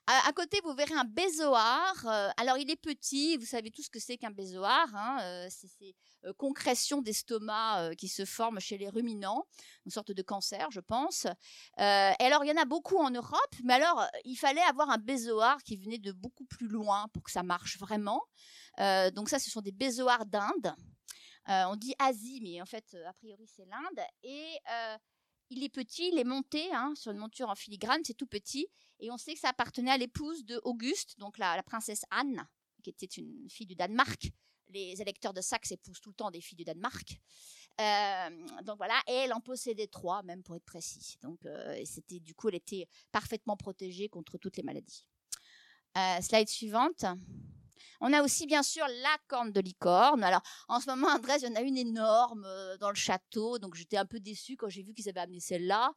[0.10, 1.94] À, côté, vous verrez un bézoar.
[2.06, 3.36] Euh, alors, il est petit.
[3.36, 4.88] Vous savez tout ce que c'est qu'un bézoar.
[4.96, 9.46] Hein, euh, c'est ces euh, concrétions d'estomac qui se forment chez les ruminants,
[9.86, 11.26] une sorte de cancer, je pense.
[11.78, 11.82] et
[12.24, 15.62] alors, il y en a beaucoup en Europe, mais alors, il fallait avoir un bézoar
[15.64, 18.24] qui venait de beaucoup plus loin pour que ça marche vraiment.
[19.14, 20.74] donc ça, ce sont des bézoars d'Inde.
[21.48, 24.06] on dit Asie, mais en fait, a priori, c'est l'Inde.
[24.24, 24.58] Et
[25.50, 28.68] il est petit, il est monté hein, sur une monture en filigrane, c'est tout petit.
[29.00, 32.48] Et on sait que ça appartenait à l'épouse de Auguste, donc la, princesse Anne,
[32.84, 34.32] qui était une fille du Danemark.
[34.70, 37.20] Les électeurs de Saxe épousent tout le temps des filles du Danemark.
[37.80, 38.30] Euh,
[38.64, 41.18] donc voilà, et elle en possédait trois, même pour être précis.
[41.22, 45.06] Donc euh, c'était du coup, elle était parfaitement protégée contre toutes les maladies.
[45.96, 47.06] Euh, slide suivante.
[48.02, 50.24] On a aussi bien sûr la corne de licorne.
[50.24, 52.96] Alors en ce moment à Dresde, il y en a une énorme euh, dans le
[52.96, 55.92] château, donc j'étais un peu déçue quand j'ai vu qu'ils avaient amené celle-là.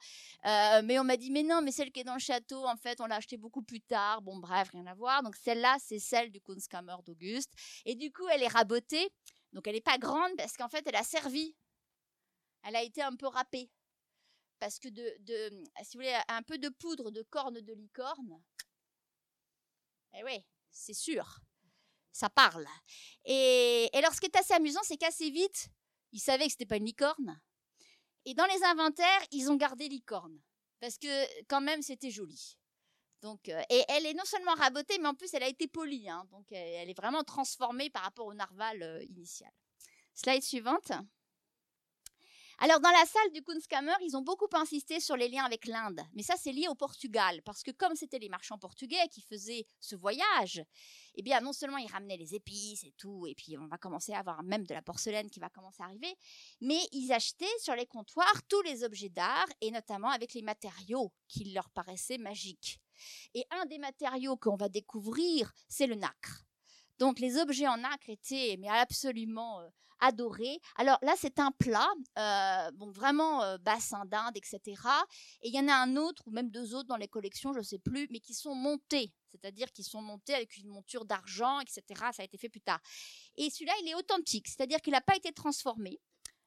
[0.46, 2.76] Euh, mais on m'a dit mais non, mais celle qui est dans le château, en
[2.76, 4.22] fait, on l'a achetée beaucoup plus tard.
[4.22, 5.22] Bon bref, rien à voir.
[5.22, 7.52] Donc celle-là, c'est celle du Kunstkammer d'Auguste.
[7.84, 9.10] Et du coup, elle est rabotée.
[9.52, 11.54] Donc elle n'est pas grande parce qu'en fait, elle a servi.
[12.62, 13.70] Elle a été un peu râpée.
[14.58, 18.42] Parce que de, de, si vous voulez, un peu de poudre de corne de licorne,
[20.12, 21.40] eh oui, c'est sûr
[22.12, 22.66] ça parle.
[23.24, 25.68] Et, alors, ce qui est assez amusant, c'est qu'assez vite,
[26.12, 27.40] ils savaient que c'était pas une licorne.
[28.24, 30.40] Et dans les inventaires, ils ont gardé licorne.
[30.80, 32.56] Parce que, quand même, c'était joli.
[33.22, 36.08] Donc, euh, et elle est non seulement rabotée, mais en plus, elle a été polie.
[36.08, 36.26] Hein.
[36.30, 39.52] donc, elle est vraiment transformée par rapport au narval euh, initial.
[40.14, 40.92] Slide suivante.
[42.62, 46.02] Alors, dans la salle du Kunstkammer, ils ont beaucoup insisté sur les liens avec l'Inde.
[46.12, 47.40] Mais ça, c'est lié au Portugal.
[47.42, 50.62] Parce que comme c'était les marchands portugais qui faisaient ce voyage,
[51.14, 54.12] eh bien, non seulement ils ramenaient les épices et tout, et puis on va commencer
[54.12, 56.14] à avoir même de la porcelaine qui va commencer à arriver,
[56.60, 61.10] mais ils achetaient sur les comptoirs tous les objets d'art, et notamment avec les matériaux
[61.28, 62.78] qui leur paraissaient magiques.
[63.32, 66.44] Et un des matériaux qu'on va découvrir, c'est le nacre.
[66.98, 69.62] Donc les objets en nacre étaient mais absolument
[70.02, 70.60] euh, adorés.
[70.76, 71.88] Alors là c'est un plat,
[72.18, 74.60] euh, bon vraiment euh, bassin d'Inde, etc.
[75.42, 77.58] Et il y en a un autre ou même deux autres dans les collections, je
[77.58, 81.60] ne sais plus, mais qui sont montés, c'est-à-dire qui sont montés avec une monture d'argent,
[81.60, 81.82] etc.
[82.12, 82.80] Ça a été fait plus tard.
[83.36, 86.00] Et celui-là il est authentique, c'est-à-dire qu'il n'a pas été transformé.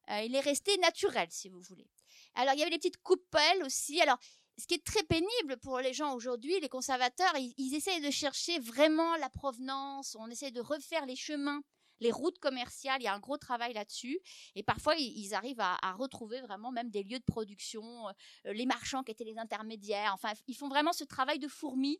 [0.09, 1.87] il est resté naturel, si vous voulez.
[2.35, 4.01] Alors, il y avait les petites coupelles aussi.
[4.01, 4.17] Alors,
[4.57, 8.11] ce qui est très pénible pour les gens aujourd'hui, les conservateurs, ils, ils, essayent de
[8.11, 11.61] chercher vraiment la provenance, on essaie de refaire les chemins
[12.03, 14.19] les routes commerciales, il y a un gros travail là-dessus.
[14.55, 19.03] Et parfois, ils, arrivent à, retrouver vraiment même des lieux de production, euh, les marchands
[19.03, 20.11] qui étaient les intermédiaires.
[20.13, 21.99] Enfin, ils font vraiment ce travail de fourmi.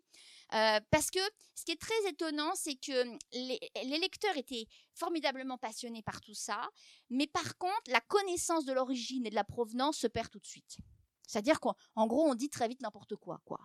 [0.54, 1.20] Euh, parce que
[1.56, 6.36] ce qui est très étonnant, c'est que les, les, lecteurs étaient formidablement passionnés par tout
[6.36, 6.70] ça,
[7.10, 10.46] mais par contre, la connaissance de l'origine et de la provenance se perd tout de
[10.46, 10.78] suite.
[11.26, 13.60] C'est-à-dire qu'en gros, on dit très vite n'importe quoi, quoi.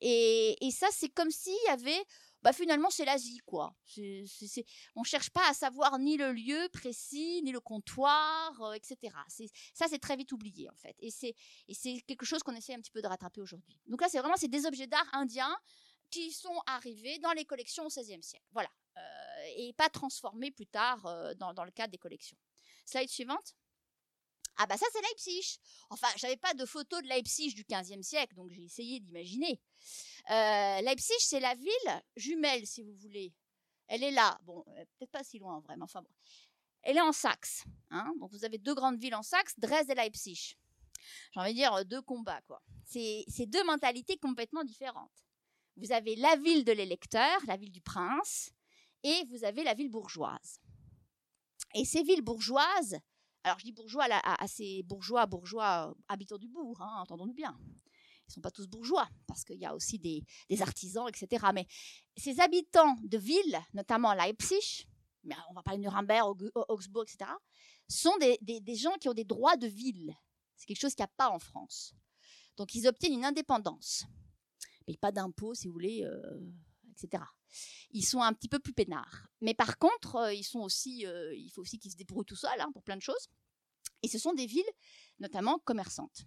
[0.00, 2.04] Et, et ça, c'est comme s'il y avait
[2.42, 3.74] bah finalement c'est l'Asie quoi.
[4.94, 9.14] On cherche pas à savoir ni le lieu précis, ni le comptoir, euh, etc.
[9.74, 10.94] Ça c'est très vite oublié en fait.
[11.00, 11.34] Et c'est,
[12.06, 13.78] quelque chose qu'on essaie un petit peu de rattraper aujourd'hui.
[13.86, 15.56] Donc là c'est vraiment c'est des objets d'art indiens
[16.10, 18.46] qui sont arrivés dans les collections au XVIe siècle.
[18.52, 18.70] Voilà.
[18.96, 19.00] Euh,
[19.56, 22.36] et pas transformés plus tard euh, dans, dans le cadre des collections.
[22.86, 23.54] Slide suivante.
[24.60, 25.60] Ah bah ça c'est Leipzig.
[25.88, 29.60] Enfin, j'avais pas de photo de Leipzig du XVe siècle, donc j'ai essayé d'imaginer.
[30.30, 33.34] Euh, Leipzig, c'est la ville jumelle, si vous voulez.
[33.86, 34.38] Elle est là.
[34.44, 35.84] Bon, euh, peut-être pas si loin, vraiment.
[35.84, 36.10] Enfin bon.
[36.82, 37.64] Elle est en Saxe.
[37.90, 40.56] Hein donc vous avez deux grandes villes en Saxe, Dresde et Leipzig.
[41.32, 42.62] J'ai envie de dire deux combats, quoi.
[42.84, 45.24] C'est deux mentalités complètement différentes.
[45.76, 48.50] Vous avez la ville de l'électeur, la ville du prince,
[49.02, 50.60] et vous avez la ville bourgeoise.
[51.74, 52.98] Et ces villes bourgeoises,
[53.44, 57.56] alors je dis bourgeois à, ces bourgeois, bourgeois habitants du bourg, hein, entendons-nous bien.
[58.28, 60.22] Ils ne sont pas tous bourgeois, parce qu'il y a aussi des,
[60.60, 61.46] artisans, etc.
[61.54, 61.66] Mais
[62.16, 64.86] ces habitants de villes, notamment Leipzig,
[65.24, 67.30] mais on va parler de Nuremberg, Augsbourg, etc.,
[67.88, 70.14] sont des, gens qui ont des droits de ville.
[70.56, 71.94] C'est quelque chose qu'il n'y a pas en France.
[72.56, 74.04] Donc ils obtiennent une indépendance.
[74.86, 76.52] Mais pas d'impôts, si vous voulez, euh,
[76.92, 77.22] etc.
[77.92, 79.28] Ils sont un petit peu plus peinards.
[79.40, 82.36] Mais par contre, euh, ils sont aussi, euh, il faut aussi qu'ils se débrouillent tout
[82.36, 83.28] seuls hein, pour plein de choses.
[84.02, 84.70] Et ce sont des villes,
[85.18, 86.24] notamment commerçantes.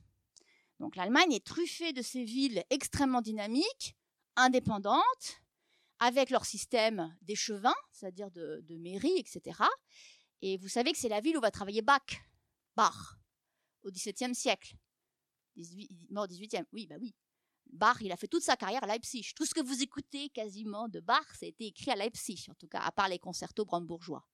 [0.81, 3.95] Donc l'Allemagne est truffée de ces villes extrêmement dynamiques,
[4.35, 5.43] indépendantes,
[5.99, 9.59] avec leur système d'échevins, c'est-à-dire de, de mairie, etc.
[10.41, 12.01] Et vous savez que c'est la ville où va travailler Bach,
[12.75, 13.19] Bach,
[13.83, 14.73] au XVIIe siècle.
[15.55, 17.13] 18, mort 18e, oui, bah oui.
[17.67, 19.33] Bach, il a fait toute sa carrière à Leipzig.
[19.35, 22.55] Tout ce que vous écoutez quasiment de Bach, ça a été écrit à Leipzig, en
[22.55, 24.25] tout cas, à part les concertos brandebourgeois.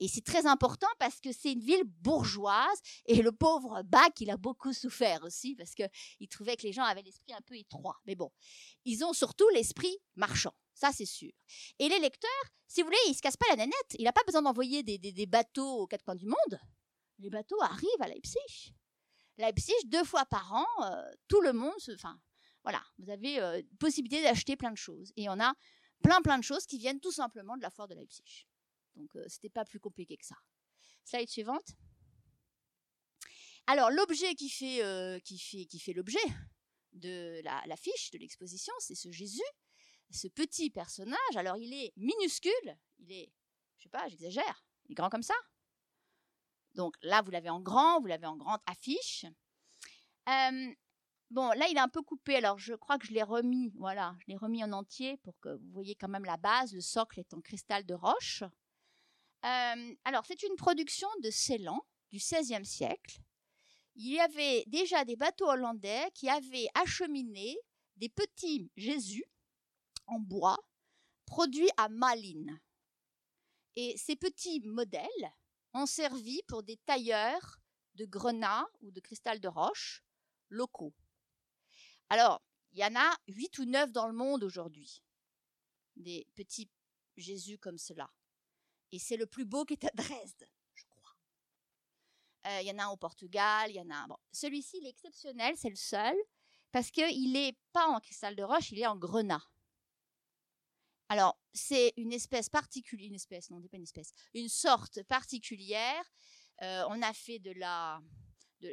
[0.00, 4.30] Et c'est très important parce que c'est une ville bourgeoise et le pauvre Bach, il
[4.30, 8.00] a beaucoup souffert aussi parce qu'il trouvait que les gens avaient l'esprit un peu étroit.
[8.06, 8.32] Mais bon,
[8.86, 11.32] ils ont surtout l'esprit marchand, ça c'est sûr.
[11.78, 12.30] Et les lecteurs,
[12.66, 13.96] si vous voulez, ils se cassent pas la nanette.
[13.98, 16.60] Il n'a pas besoin d'envoyer des, bateaux aux quatre coins du monde.
[17.18, 18.74] Les bateaux arrivent à Leipzig.
[19.36, 21.92] Leipzig, deux fois par an, euh, tout le monde se...
[21.92, 22.18] Enfin,
[22.62, 25.12] voilà, vous avez euh, possibilité d'acheter plein de choses.
[25.16, 25.52] Et on a
[26.02, 28.46] plein plein de choses qui viennent tout simplement de la foire de Leipzig.
[28.96, 30.36] Donc, euh, c'était pas plus compliqué que ça.
[31.04, 31.74] Slide suivante.
[33.66, 35.18] Alors, l'objet qui fait, euh,
[35.94, 36.18] l'objet
[36.92, 39.40] de la, fiche de l'exposition, c'est ce Jésus,
[40.10, 41.36] ce petit personnage.
[41.36, 43.32] Alors, il est minuscule, il est,
[43.78, 45.34] je sais pas, j'exagère, il est grand comme ça.
[46.74, 49.24] Donc là, vous l'avez en grand, vous l'avez en grande affiche.
[50.28, 50.74] Euh,
[51.30, 52.36] bon, là, il est un peu coupé.
[52.36, 55.48] Alors, je crois que je l'ai remis, voilà, je l'ai remis en entier pour que
[55.48, 56.74] vous voyez quand même la base.
[56.74, 58.42] Le socle est en cristal de roche.
[59.42, 61.80] Alors, c'est une production de Ceylan
[62.10, 63.20] du XVIe siècle.
[63.96, 67.56] Il y avait déjà des bateaux hollandais qui avaient acheminé
[67.96, 69.24] des petits Jésus
[70.06, 70.58] en bois
[71.26, 72.60] produits à Malines.
[73.76, 75.32] Et ces petits modèles
[75.74, 77.60] ont servi pour des tailleurs
[77.94, 80.02] de grenat ou de cristal de roche
[80.48, 80.94] locaux.
[82.08, 85.02] Alors, il y en a huit ou neuf dans le monde aujourd'hui,
[85.96, 86.70] des petits
[87.16, 88.10] Jésus comme cela.
[88.92, 91.14] Et c'est le plus beau qui est à Dresde, je crois.
[92.46, 94.06] Euh, il y en a un au Portugal, il y en a un.
[94.08, 96.16] Bon, celui-ci, il est exceptionnel, c'est le seul,
[96.72, 99.42] parce qu'il n'est pas en cristal de roche, il est en grenat.
[101.08, 106.04] Alors, c'est une espèce particulière, une espèce, non, pas une espèce, une sorte particulière.
[106.62, 108.00] Euh, on a fait de la,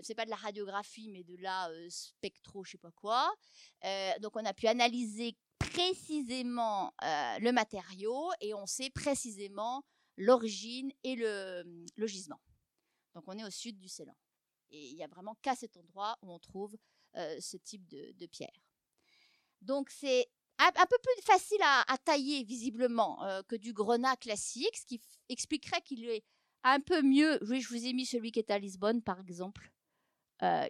[0.04, 3.32] c'est pas de la radiographie, mais de la euh, spectro, je sais pas quoi.
[4.20, 9.84] donc, on a pu analyser précisément le matériau et on sait précisément
[10.18, 12.42] l'origine et le, gisement.
[13.14, 14.16] Donc on est au sud du Ceylan.
[14.70, 16.76] Et il n'y a vraiment qu'à cet endroit où on trouve
[17.40, 18.60] ce type de, pierre.
[19.62, 20.28] Donc c'est
[20.60, 26.08] un, peu plus facile à, tailler visiblement que du grenat classique, ce qui expliquerait qu'il
[26.10, 26.24] est
[26.64, 27.40] un peu mieux.
[27.50, 29.72] Oui, je vous ai mis celui qui est à Lisbonne par exemple,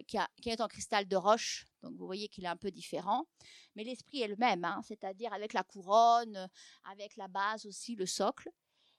[0.06, 1.66] qui, est en cristal de roche.
[1.82, 3.26] Donc vous voyez qu'il est un peu différent.
[3.74, 6.48] Mais l'esprit est le même, hein, c'est-à-dire avec la couronne,
[6.84, 8.50] avec la base aussi, le socle.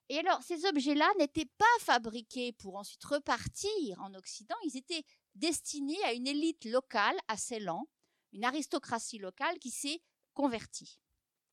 [0.09, 5.03] Et alors, ces objets-là n'étaient pas fabriqués pour ensuite repartir en Occident, ils étaient
[5.35, 7.87] destinés à une élite locale à Ceylan,
[8.33, 10.01] une aristocratie locale qui s'est
[10.33, 10.99] convertie.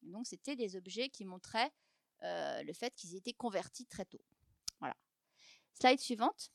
[0.02, 1.70] donc, c'était des objets qui montraient
[2.22, 4.22] euh, le fait qu'ils étaient convertis très tôt.
[4.80, 4.96] Voilà.
[5.74, 6.50] Slide suivante.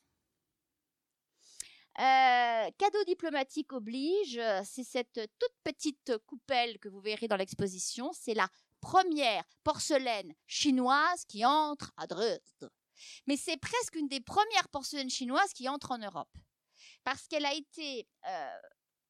[1.99, 8.11] Euh, cadeau diplomatique oblige, c'est cette toute petite coupelle que vous verrez dans l'exposition.
[8.13, 8.49] C'est la
[8.81, 12.69] première porcelaine chinoise qui entre à Dresde.
[13.27, 16.35] Mais c'est presque une des premières porcelaines chinoises qui entre en Europe.
[17.03, 18.61] Parce qu'elle a été, euh,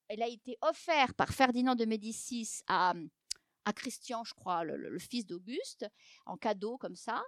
[0.08, 2.94] elle a été offerte par Ferdinand de Médicis à,
[3.76, 5.86] Christian, je crois, le, fils d'Auguste,
[6.26, 7.24] en cadeau comme ça.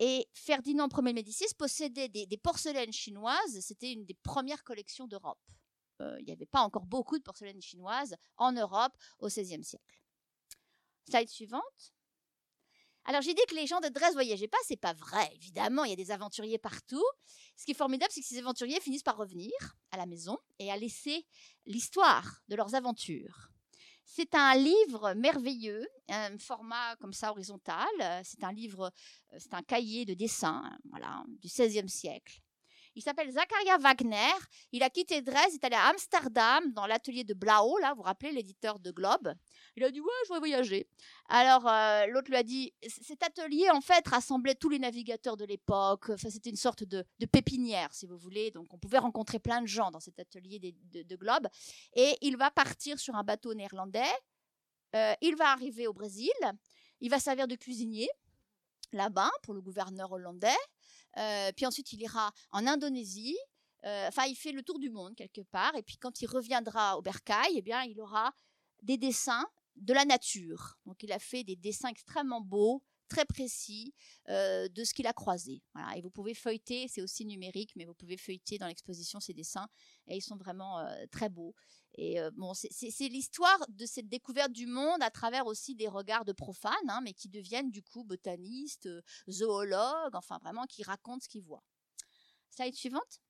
[0.00, 3.60] Et Ferdinand Ier de Médicis possédait des, porcelaines chinoises.
[3.60, 5.40] C'était une des premières collections d'Europe.
[6.00, 10.03] Euh, il n'y avait pas encore beaucoup de porcelaines chinoises en Europe au XVIe siècle.
[11.08, 11.94] Slide suivante.
[13.06, 15.30] Alors j'ai dit que les gens de Dresde voyageaient pas, c'est pas vrai.
[15.34, 17.04] Évidemment, il y a des aventuriers partout.
[17.56, 19.52] Ce qui est formidable, c'est que ces aventuriers finissent par revenir
[19.90, 21.26] à la maison et à laisser
[21.66, 23.50] l'histoire de leurs aventures.
[24.06, 27.88] C'est un livre merveilleux, un format comme ça horizontal.
[28.22, 28.92] C'est un livre,
[29.32, 32.40] euh, c'est un cahier de dessin, voilà, du XVIe siècle.
[32.94, 34.32] Il s'appelle Zachariah Wagner.
[34.72, 37.96] Il a quitté Dresde, il est allé à Amsterdam, dans l'atelier de Blau, là, vous
[37.96, 39.34] vous rappelez, l'éditeur de Globe.
[39.76, 40.86] Il a dit Ouais, je voudrais voyager.
[41.28, 45.44] Alors, euh, l'autre lui a dit Cet atelier, en fait, rassemblait tous les navigateurs de
[45.44, 46.10] l'époque.
[46.10, 48.50] Enfin, c'était une sorte de, pépinière, si vous voulez.
[48.50, 51.48] Donc, on pouvait rencontrer plein de gens dans cet atelier de, Globe.
[51.94, 54.02] Et il va partir sur un bateau néerlandais.
[54.94, 56.30] Euh, il va arriver au Brésil.
[57.00, 58.08] Il va servir de cuisinier
[58.92, 60.48] là-bas pour le gouverneur hollandais.
[61.16, 63.36] Euh, puis ensuite, il ira en Indonésie.
[63.86, 65.74] Enfin, il fait le tour du monde quelque part.
[65.74, 68.32] Et puis, quand il reviendra au Bercail, eh bien, il aura
[68.82, 69.44] des dessins
[69.76, 70.78] de la nature.
[70.86, 73.94] Donc, il a fait des dessins extrêmement beaux, très précis
[74.28, 75.62] euh, de ce qu'il a croisé.
[75.74, 75.96] Voilà.
[75.96, 79.68] Et vous pouvez feuilleter, c'est aussi numérique, mais vous pouvez feuilleter dans l'exposition ces dessins
[80.06, 81.54] et ils sont vraiment très beaux.
[81.96, 86.32] Et bon, c'est l'histoire de cette découverte du monde à travers aussi des regards de
[86.32, 88.88] profanes, hein, mais qui deviennent du coup botanistes,
[89.30, 91.62] zoologues, enfin vraiment qui racontent ce qu'ils voient.
[92.50, 93.20] Slide suivante.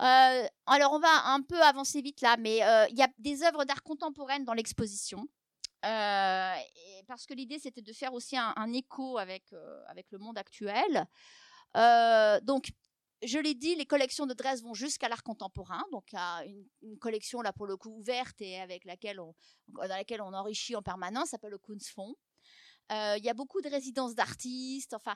[0.00, 2.56] Alors on va un peu avancer vite là, mais
[2.90, 5.26] il y a des œuvres d'art contemporaine dans l'exposition.
[5.82, 9.44] parce que l'idée c'était de faire aussi un, écho avec,
[9.88, 11.06] avec le monde actuel.
[12.44, 12.70] donc
[13.22, 16.42] je l'ai dit, les collections de Dresde vont jusqu'à l'art contemporain, donc y a
[16.82, 19.34] une, collection là pour le coup ouverte et avec laquelle on,
[19.68, 22.14] dans laquelle on enrichit en permanence, s'appelle le Kunstfonds.
[22.90, 25.14] Euh, il y a beaucoup de résidences d'artistes, enfin,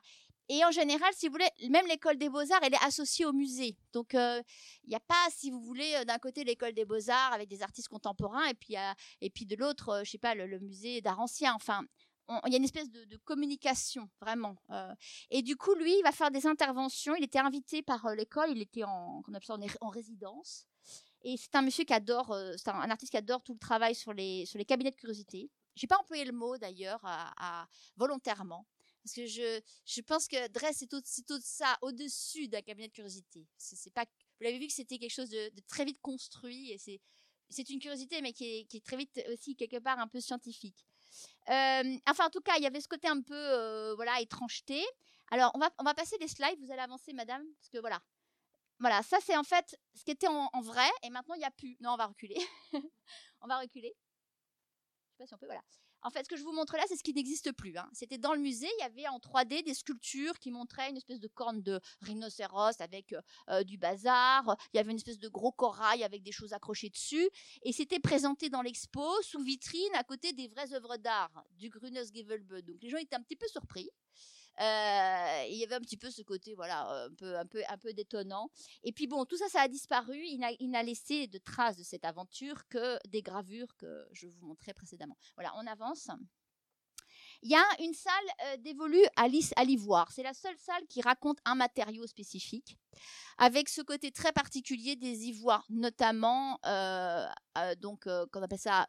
[0.49, 3.77] et en général, si vous voulez, même l'école des beaux-arts, elle est associée au musée.
[3.93, 4.43] Donc, euh,
[4.85, 7.63] il n'y a pas, si vous voulez, euh, d'un côté l'école des beaux-arts avec des
[7.63, 8.75] artistes contemporains, et puis,
[9.21, 11.55] et puis de l'autre, je sais pas, le, musée d'art ancien.
[11.55, 11.85] Enfin,
[12.47, 14.57] il y a une espèce de, communication vraiment.
[14.71, 14.95] Euh.
[15.31, 17.15] et du coup, lui, il va faire des interventions.
[17.15, 18.51] Il était invité par euh, l'école.
[18.51, 19.23] Il était en,
[19.81, 20.67] en, résidence.
[21.23, 23.95] Et c'est un monsieur qui adore, euh, c'est un, artiste qui adore tout le travail
[23.95, 25.51] sur les, sur les cabinets de curiosité.
[25.75, 27.05] J'ai pas employé le mot d'ailleurs
[27.97, 28.67] volontairement.
[29.03, 31.03] Parce que je, je pense que Dress, c'est tout,
[31.43, 33.47] ça au-dessus d'un cabinet de curiosité.
[33.59, 37.01] C'est, pas, vous l'avez vu que c'était quelque chose de, très vite construit et c'est,
[37.69, 40.87] une curiosité, mais qui est, est, très vite aussi quelque part un peu scientifique.
[41.47, 44.83] Enfin, en tout cas, il y avait ce côté un peu, euh, voilà, étrangeté.
[45.31, 46.59] Alors, on va, on va passer les slides.
[46.61, 48.01] Vous allez avancer, madame, parce que voilà.
[48.81, 51.51] Voilà, ça c'est en fait ce qui était en, vrai, et maintenant il n'y a
[51.51, 51.77] plus.
[51.81, 52.37] Non, on va reculer.
[53.41, 53.95] on va reculer.
[56.07, 57.77] En fait, ce que je vous montre là, c'est ce qui n'existe plus.
[57.79, 57.89] Hein.
[57.95, 61.19] C'était dans le musée, il y avait en 3D des sculptures qui montraient une espèce
[61.19, 63.15] de corne de rhinocéros avec
[63.49, 64.55] euh, du bazar.
[64.73, 67.27] Il y avait une espèce de gros corail avec des choses accrochées dessus.
[67.63, 71.99] Et c'était présenté dans l'expo sous vitrine à côté des vraies œuvres d'art du Grünes
[72.15, 72.61] Gewölbe.
[72.61, 73.89] Donc les gens étaient un petit peu surpris.
[74.61, 77.79] Euh, il y avait un petit peu ce côté, voilà, un peu, un peu, un
[77.79, 78.51] peu détonnant.
[78.83, 80.17] Et puis bon, tout ça, ça a disparu.
[80.17, 84.75] Il n'a laissé de traces de cette aventure que des gravures que je vous montrais
[84.75, 85.17] précédemment.
[85.37, 86.09] Voilà, on avance.
[87.43, 88.15] Il y a une salle
[88.47, 89.29] euh, dévolue à
[89.65, 90.11] l'ivoire.
[90.13, 92.79] C'est la seule salle qui raconte un matériau spécifique,
[93.37, 97.27] avec ce côté très particulier des ivoires, notamment, euh,
[97.81, 98.87] donc, qu'on appelle ça,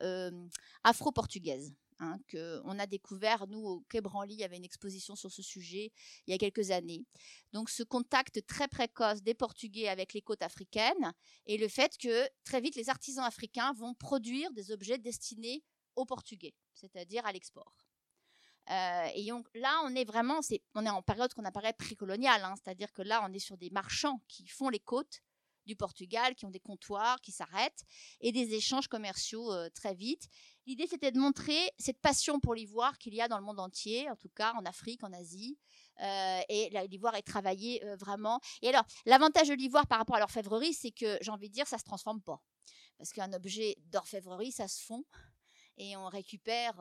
[0.84, 1.74] afro-portugaise.
[2.00, 2.18] Hein,
[2.66, 5.94] on a découvert, nous, au Quai Branly, il y avait une exposition sur ce sujet
[6.28, 7.06] il y a quelques années.
[7.54, 11.14] Donc ce contact très précoce des Portugais avec les côtes africaines
[11.46, 15.64] et le fait que très vite les artisans africains vont produire des objets destinés
[15.96, 17.74] aux Portugais, c'est-à-dire à, l'export.
[18.72, 20.42] Euh, et donc là, on est vraiment,
[20.74, 23.70] on est en période qu'on apparaît précoloniale, hein, c'est-à-dire que là, on est sur des
[23.70, 25.22] marchands qui font les côtes
[25.66, 27.84] du Portugal, qui ont des comptoirs, qui s'arrêtent,
[28.22, 30.28] et des échanges commerciaux euh, très vite.
[30.66, 34.10] L'idée, c'était de montrer cette passion pour l'ivoire qu'il y a dans le monde entier,
[34.10, 35.58] en tout cas en Afrique, en Asie.
[36.02, 38.40] Euh, et l'ivoire est travaillé euh, vraiment.
[38.62, 41.68] Et alors, l'avantage de l'ivoire par rapport à l'orfèvrerie, c'est que, j'ai envie de dire,
[41.68, 42.42] ça se transforme pas.
[42.98, 45.04] parce qu'un objet d'orfèvrerie, ça se fond
[45.78, 46.74] et on récupère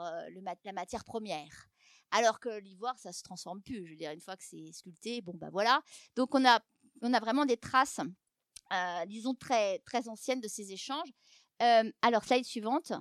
[0.65, 1.69] la matière première.
[2.11, 3.85] Alors que l'ivoire, ça se transforme plus.
[3.87, 5.83] Je veux dire, une fois que c'est sculpté, bon bah voilà.
[6.15, 6.61] Donc on a,
[7.03, 8.01] on a vraiment des traces,
[9.07, 11.11] disons très très anciennes de ces échanges.
[11.61, 12.93] alors slide suivante.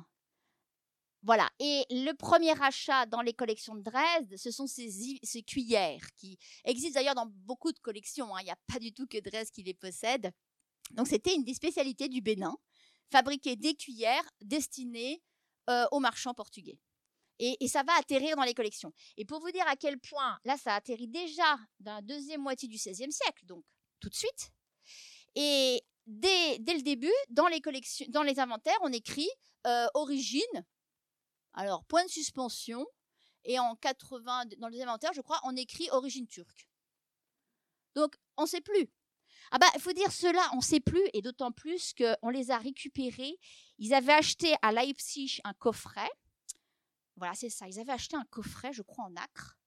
[1.23, 1.49] Voilà.
[1.59, 6.99] Et le premier achat dans les collections de Dresde, ce sont ces, cuillères qui existent
[6.99, 8.35] d'ailleurs dans beaucoup de collections.
[8.35, 8.39] Hein.
[8.41, 10.31] Il n'y a pas du tout que Dresde qui les possède.
[10.91, 12.55] Donc c'était une des spécialités du Bénin,
[13.09, 15.23] fabriquer des cuillères destinées
[15.69, 16.77] euh, aux marchands portugais.
[17.39, 18.93] Et, ça va atterrir dans les collections.
[19.17, 22.67] Et pour vous dire à quel point, là, ça atterrit déjà dans la deuxième moitié
[22.69, 23.65] du XVIe siècle, donc
[23.99, 24.51] tout de suite.
[25.35, 29.29] Et dès, le début, dans les collections, dans les inventaires, on écrit
[29.67, 30.65] euh, origine
[31.53, 32.85] alors, point de suspension.
[33.45, 36.69] Et en 80, dans les inventaires, je crois, on écrit origine turque.
[37.95, 38.89] Donc, on ne sait plus.
[39.51, 42.51] Ah bah, il faut dire cela, on ne sait plus, et d'autant plus qu'on les
[42.51, 43.37] a récupérés.
[43.77, 46.09] Ils avaient acheté à Leipzig un coffret.
[47.17, 47.67] Voilà, c'est ça.
[47.67, 49.57] Ils avaient acheté un coffret, je crois, en acre.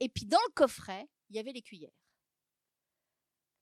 [0.00, 1.90] Et puis, dans le coffret, il y avait les cuillères.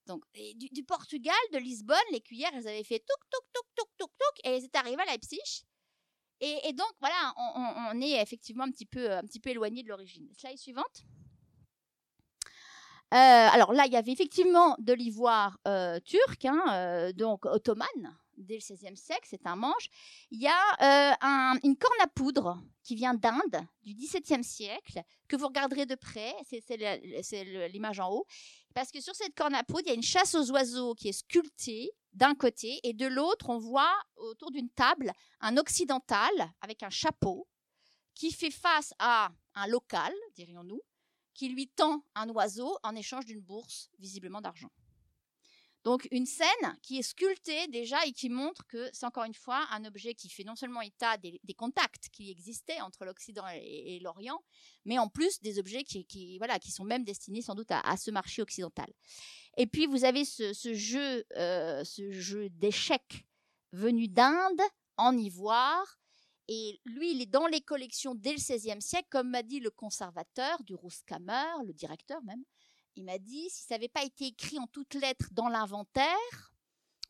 [0.06, 0.22] Donc,
[0.54, 4.44] du, Portugal, de Lisbonne, les cuillères, elles avaient fait touk, touk, touk, touk, touk, touk,
[4.44, 5.64] et elles étaient arrivées à Leipzig.
[6.40, 7.34] Et, donc, voilà,
[7.90, 10.28] on, est effectivement un petit peu, un petit peu éloigné de l'origine.
[10.36, 11.04] Slide suivante.
[13.14, 17.86] Euh, alors là, il y avait effectivement de l'ivoire euh, turc, hein, euh, donc ottomane,
[18.36, 19.88] dès le XVIe siècle, c'est un manche.
[20.30, 25.46] Il y a une corne à poudre qui vient d'Inde, du XVIIe siècle, que vous
[25.46, 28.26] regarderez de près, c'est l'image en haut,
[28.76, 31.08] parce que sur cette corne à poudre, il y a une chasse aux oiseaux qui
[31.08, 36.82] est sculptée d'un côté, et de l'autre, on voit autour d'une table un occidental avec
[36.82, 37.48] un chapeau
[38.14, 40.82] qui fait face à un local, dirions-nous,
[41.32, 44.70] qui lui tend un oiseau en échange d'une bourse, visiblement d'argent.
[45.86, 46.48] Donc une scène
[46.82, 50.28] qui est sculptée déjà et qui montre que c'est encore une fois un objet qui
[50.28, 54.42] fait non seulement état des, contacts qui existaient entre l'Occident et, l'Orient,
[54.84, 58.10] mais en plus des objets qui, voilà, qui sont même destinés sans doute à ce
[58.10, 58.92] marché occidental.
[59.56, 63.24] Et puis vous avez ce, jeu, euh, jeu d'échecs
[63.70, 64.60] venu d'Inde
[64.96, 66.00] en ivoire.
[66.48, 69.70] Et lui, il est dans les collections dès le XVIe siècle, comme m'a dit le
[69.70, 72.42] conservateur du Rouskammer, le directeur même.
[72.96, 76.52] Il m'a dit, si ça n'avait pas été écrit en toutes lettres dans l'inventaire,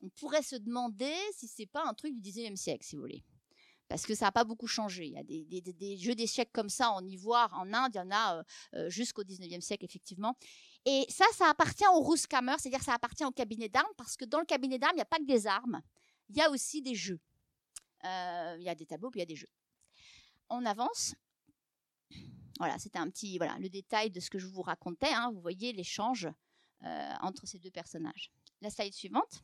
[0.02, 3.24] on pourrait se demander si c'est pas un truc du XIXe siècle, si vous voulez.
[3.88, 5.06] Parce que ça n'a pas beaucoup changé.
[5.06, 8.10] Il y a des, jeux d'échecs comme ça en ivoire, en Inde, il y en
[8.10, 8.42] a euh,
[8.74, 10.36] euh, jusqu'au XIXe siècle, effectivement.
[10.84, 14.40] Et ça, ça appartient au Rouskammer, c'est-à-dire ça appartient au cabinet d'armes, parce que dans
[14.40, 15.80] le cabinet d'armes, il n'y a pas que des armes,
[16.28, 17.20] il y a aussi des jeux.
[18.04, 19.50] Euh, il y a des tableaux, puis il y a des jeux.
[20.50, 21.14] On avance.
[22.58, 25.12] Voilà, c'était un petit, voilà, le détail de ce que je vous racontais.
[25.12, 25.30] Hein.
[25.32, 26.28] vous voyez l'échange
[26.84, 28.30] euh, entre ces deux personnages.
[28.62, 29.42] La slide suivante.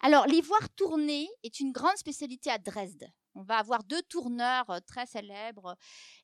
[0.00, 3.08] Alors, l'ivoire tourné est une grande spécialité à Dresde.
[3.34, 5.76] On va avoir deux tourneurs euh, très célèbres.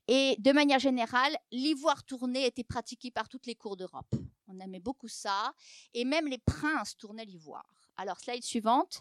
[0.08, 4.14] Et de manière générale, l'ivoire tourné était pratiqué par toutes les cours d'Europe.
[4.48, 5.52] On aimait beaucoup ça.
[5.94, 7.66] Et même les princes tournaient l'ivoire.
[7.96, 9.00] Alors, slide suivante.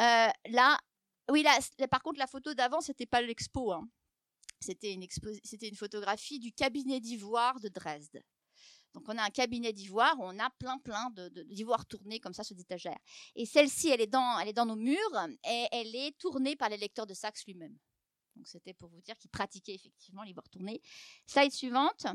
[0.00, 0.78] Euh, là,
[1.30, 1.58] oui, là,
[1.90, 3.72] par contre, la photo d'avant, c'était pas l'expo.
[3.72, 3.88] Hein.
[4.64, 5.06] C'était une,
[5.62, 8.22] une photographie du cabinet d'ivoire de Dresde.
[8.94, 11.10] Donc on a un cabinet d'ivoire, on a plein plein
[11.46, 12.98] d'ivoire de, tournés comme ça sur des étagères.
[13.34, 16.68] Et celle-ci, elle est dans, elle est dans nos murs et elle est tournée par
[16.68, 17.76] l'électeur de Saxe lui-même.
[18.36, 20.80] Donc c'était pour vous dire qu'il pratiquait effectivement l'ivoire tourné.
[21.26, 22.06] Slide suivante.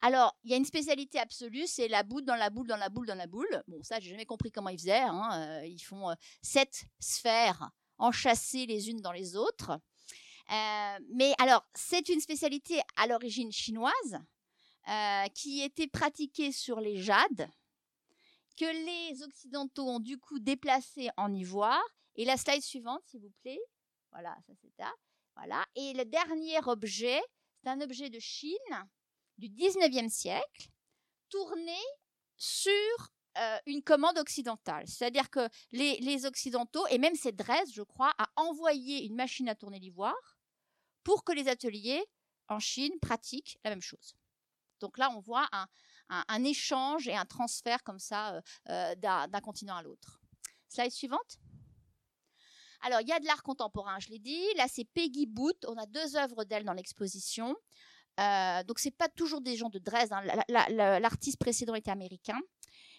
[0.00, 2.90] Alors, il y a une spécialité absolue, c'est la boule dans la boule, dans la
[2.90, 3.62] boule, dans la boule.
[3.68, 5.00] Bon, ça, j'ai jamais compris comment ils faisaient.
[5.00, 5.30] Hein.
[5.32, 9.80] Euh, ils font euh, sept sphères enchâssées les unes dans les autres.
[10.50, 14.18] Euh, mais alors, c'est une spécialité à l'origine chinoise,
[14.88, 17.48] euh, qui était pratiquée sur les jades,
[18.56, 21.82] que les Occidentaux ont du coup déplacé en ivoire.
[22.16, 23.60] Et la slide suivante, s'il vous plaît.
[24.12, 24.92] Voilà, ça c'est ça.
[25.34, 25.64] Voilà.
[25.74, 27.20] Et le dernier objet,
[27.62, 28.88] c'est un objet de Chine
[29.38, 30.68] du 19e siècle,
[31.28, 31.76] tourné
[32.36, 32.72] sur
[33.38, 34.86] euh, une commande occidentale.
[34.86, 39.48] C'est-à-dire que les, les, Occidentaux, et même c'est Dresde, je crois, a envoyé une machine
[39.48, 40.33] à tourner l'ivoire
[41.04, 42.04] pour que les ateliers
[42.48, 44.16] en Chine pratiquent la même chose.
[44.80, 45.48] Donc là, on voit
[46.08, 50.20] un, échange et un transfert comme ça euh, euh, d'un continent à l'autre.
[50.68, 51.38] Slide suivante.
[52.82, 54.44] Alors, il y a de l'art contemporain, je l'ai dit.
[54.56, 55.64] Là, c'est Peggy Booth.
[55.66, 57.56] On a deux œuvres d'elle dans l'exposition.
[58.20, 60.12] Euh, donc, c'est pas toujours des gens de Dresde.
[60.12, 60.22] Hein.
[61.00, 62.38] L'artiste précédent était américain.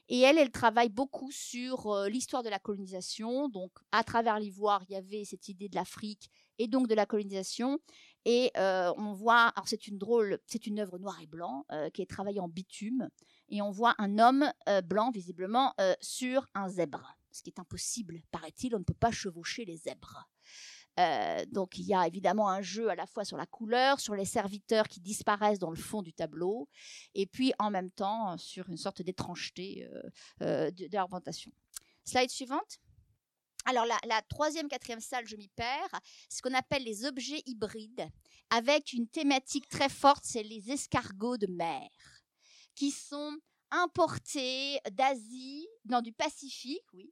[0.07, 3.49] Et elle, elle travaille beaucoup sur l'histoire de la colonisation.
[3.49, 7.05] Donc, à travers l'ivoire, il y avait cette idée de l'Afrique et donc de la
[7.05, 7.79] colonisation.
[8.25, 12.09] Et on voit, alors c'est une drôle, c'est une œuvre noir et blanc qui est
[12.09, 13.09] travaillée en bitume,
[13.49, 14.51] et on voit un homme
[14.83, 17.17] blanc visiblement sur un zèbre.
[17.35, 20.27] ce qui est impossible, paraît-il, on ne peut pas chevaucher les zèbres.
[20.99, 24.15] Euh, donc il y a évidemment un jeu à la fois sur la couleur, sur
[24.15, 26.69] les serviteurs qui disparaissent dans le fond du tableau,
[27.13, 30.01] et puis en même temps sur une sorte d'étrangeté euh,
[30.41, 31.51] euh, de, l'argumentation.
[32.05, 32.79] Slide suivante.
[33.65, 38.07] Alors la, la, troisième, quatrième salle, je m'y perds, ce qu'on appelle les objets hybrides,
[38.51, 41.89] avec une thématique très forte, c'est les escargots de mer,
[42.75, 43.37] qui sont
[43.71, 47.11] importés d'Asie, dans du Pacifique, oui,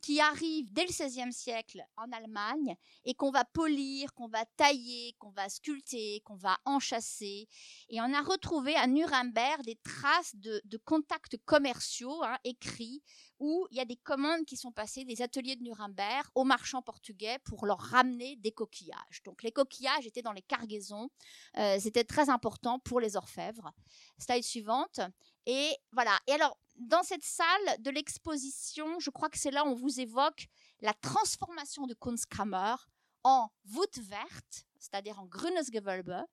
[0.00, 5.14] qui arrive dès le XVIe siècle en Allemagne et qu'on va polir, qu'on va tailler,
[5.18, 7.48] qu'on va sculpter, qu'on va enchasser.
[7.88, 13.02] Et on a retrouvé à Nuremberg des traces de, contacts commerciaux hein, écrits
[13.38, 16.82] où il y a des commandes qui sont passées des ateliers de Nuremberg aux marchands
[16.82, 19.22] portugais pour leur ramener des coquillages.
[19.24, 21.10] Donc les coquillages étaient dans les cargaisons,
[21.56, 23.72] euh, c'était très important pour les orfèvres.
[24.18, 25.00] Slide suivante.
[25.46, 26.18] Et voilà.
[26.26, 30.00] Et alors, dans cette salle de l'exposition, je crois que c'est là où on vous
[30.00, 30.48] évoque
[30.80, 32.74] la transformation de Kunstkammer
[33.22, 36.24] en voûte verte, c'est-à-dire en grünes Gewölbe,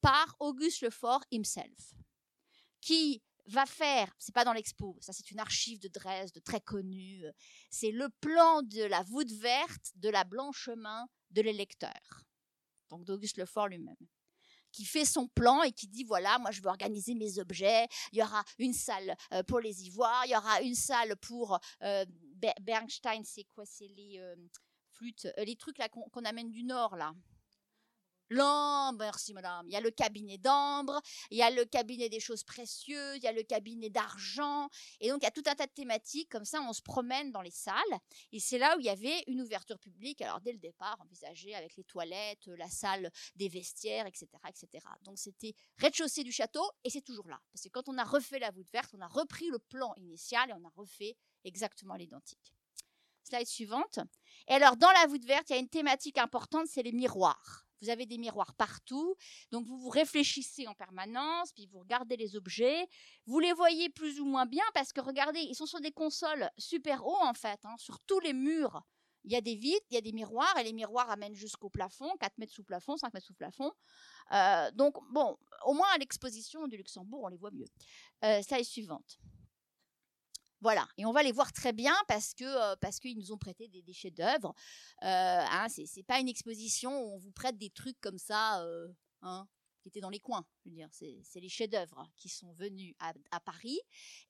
[0.00, 1.94] par Auguste Lefort himself,
[2.80, 7.24] qui va faire, c'est pas dans l'expo, ça c'est une archive de Dresde très connue,
[7.70, 12.22] c'est le plan de la voûte verte de la blanche-main de l'électeur,
[12.88, 13.96] donc d'Auguste Lefort lui-même
[14.72, 17.86] qui fait son plan et qui dit voilà, moi je veux organiser mes objets.
[18.12, 21.58] Il y aura une salle euh, pour les ivoires, il y aura une salle pour
[21.82, 22.04] euh,
[22.60, 23.64] Bernstein, c'est quoi?
[23.66, 24.36] C'est les euh,
[24.92, 27.14] flûtes, les trucs là qu'on amène du nord là.
[28.30, 29.66] L'ambre, merci madame.
[29.68, 31.00] Il y a le cabinet d'ambre,
[31.30, 34.68] il y a le cabinet des choses précieuses, il y a le cabinet d'argent.
[35.00, 36.30] Et donc, il y a tout un tas de thématiques.
[36.30, 37.98] Comme ça, on se promène dans les salles.
[38.32, 40.20] Et c'est là où il y avait une ouverture publique.
[40.20, 44.84] Alors, dès le départ, envisagée avec les toilettes, la salle des vestiaires, etc., etc.
[45.04, 47.40] Donc, c'était rez-de-chaussée du château et c'est toujours là.
[47.52, 50.50] Parce que quand on a refait la voûte verte, on a repris le plan initial
[50.50, 52.54] et on a refait exactement l'identique.
[53.22, 54.00] Slide suivante.
[54.48, 57.67] Et alors, dans la voûte verte, il y a une thématique importante, c'est les miroirs.
[57.80, 59.14] Vous avez des miroirs partout,
[59.52, 62.88] donc vous vous réfléchissez en permanence, puis vous regardez les objets.
[63.26, 66.50] Vous les voyez plus ou moins bien parce que regardez, ils sont sur des consoles
[66.58, 68.82] super hauts en fait, hein, sur tous les murs.
[69.24, 71.68] Il y a des vitres, il y a des miroirs, et les miroirs amènent jusqu'au
[71.68, 73.72] plafond, 4 mètres sous plafond, 5 mètres sous plafond.
[74.32, 77.66] Euh, donc, bon, au moins à l'exposition du Luxembourg, on les voit mieux.
[78.24, 79.18] Euh, ça est suivante.
[80.60, 83.38] Voilà, et on va les voir très bien parce que euh, parce qu'ils nous ont
[83.38, 84.54] prêté des, chefs-d'œuvre.
[85.04, 88.88] Euh, hein, c'est pas une exposition où on vous prête des trucs comme ça, euh,
[89.22, 89.46] hein,
[89.80, 90.44] qui étaient dans les coins.
[90.90, 93.80] C'est les chefs-d'œuvre qui sont venus à, Paris,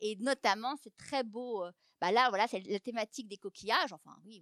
[0.01, 1.65] et notamment c'est très beau.
[1.65, 3.93] Euh, bah là, voilà, c'est la thématique des coquillages.
[3.93, 4.41] Enfin, oui,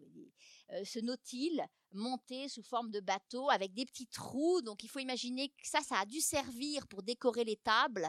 [0.85, 4.63] ce nautile monté sous forme de bateau avec des petits trous.
[4.63, 8.09] Donc il faut imaginer que ça, ça a dû servir pour décorer les tables.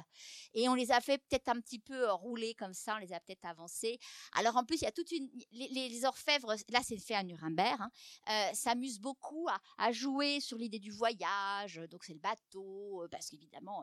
[0.54, 3.20] Et on les a fait peut-être un petit peu rouler comme ça, on les a
[3.20, 4.00] peut-être avancés.
[4.34, 5.30] Alors en plus, il y a toute une...
[5.52, 7.92] Les, orfèvres, là c'est fait à Nuremberg, hein,
[8.30, 11.82] euh, s'amusent beaucoup à, jouer sur l'idée du voyage.
[11.90, 13.77] Donc c'est le bateau, euh, parce qu'évidemment,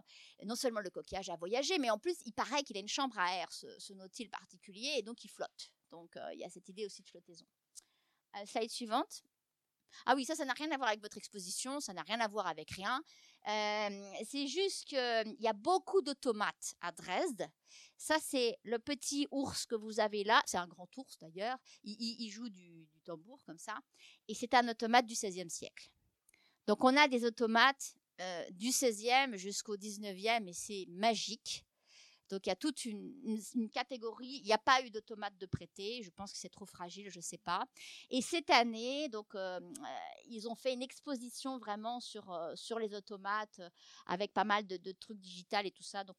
[0.44, 3.18] non seulement le coquillage a voyagé, mais en plus, il paraît qu'il a une chambre
[3.18, 5.70] à air, ce, ce nautile particulier, et donc il flotte.
[5.90, 7.46] Donc euh, il y a cette idée aussi de flottaison.
[8.46, 9.22] slide suivante.
[10.06, 12.28] Ah oui, ça, ça n'a rien à voir avec votre exposition, ça n'a rien à
[12.28, 13.02] voir avec rien.
[13.46, 17.46] Euh, c'est juste qu'il y a beaucoup d'automates à Dresde.
[17.96, 20.42] Ça, c'est le petit ours que vous avez là.
[20.46, 21.58] C'est un grand ours d'ailleurs.
[21.84, 23.78] Il, joue du, tambour comme ça.
[24.28, 25.90] Et c'est un automate du XVIe siècle.
[26.66, 31.64] Donc, on a des automates euh, du XVIe jusqu'au XIXe et c'est magique.
[32.30, 34.40] Donc il y a toute une, catégorie.
[34.42, 36.02] Il n'y a pas eu d'automate de prêté.
[36.02, 37.64] Je pense que c'est trop fragile, je ne sais pas.
[38.10, 39.60] Et cette année, donc euh,
[40.26, 43.60] ils ont fait une exposition vraiment sur euh, sur les automates
[44.06, 46.04] avec pas mal de, trucs digitales et tout ça.
[46.04, 46.16] Donc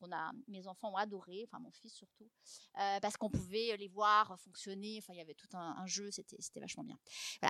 [0.48, 2.30] mes enfants ont adoré, enfin mon fils surtout,
[2.80, 4.98] euh, parce qu'on pouvait les voir fonctionner.
[5.00, 6.98] Enfin il y avait tout un, jeu, c'était vachement bien.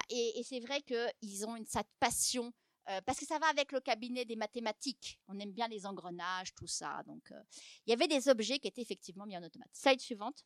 [0.09, 2.53] Et, et c'est vrai qu'ils ont une cette passion
[2.89, 5.19] euh, parce que ça va avec le cabinet des mathématiques.
[5.27, 7.01] On aime bien les engrenages, tout ça.
[7.07, 7.41] Donc, euh,
[7.85, 9.69] il y avait des objets qui étaient effectivement mis en automate.
[9.73, 10.45] Slide suivante.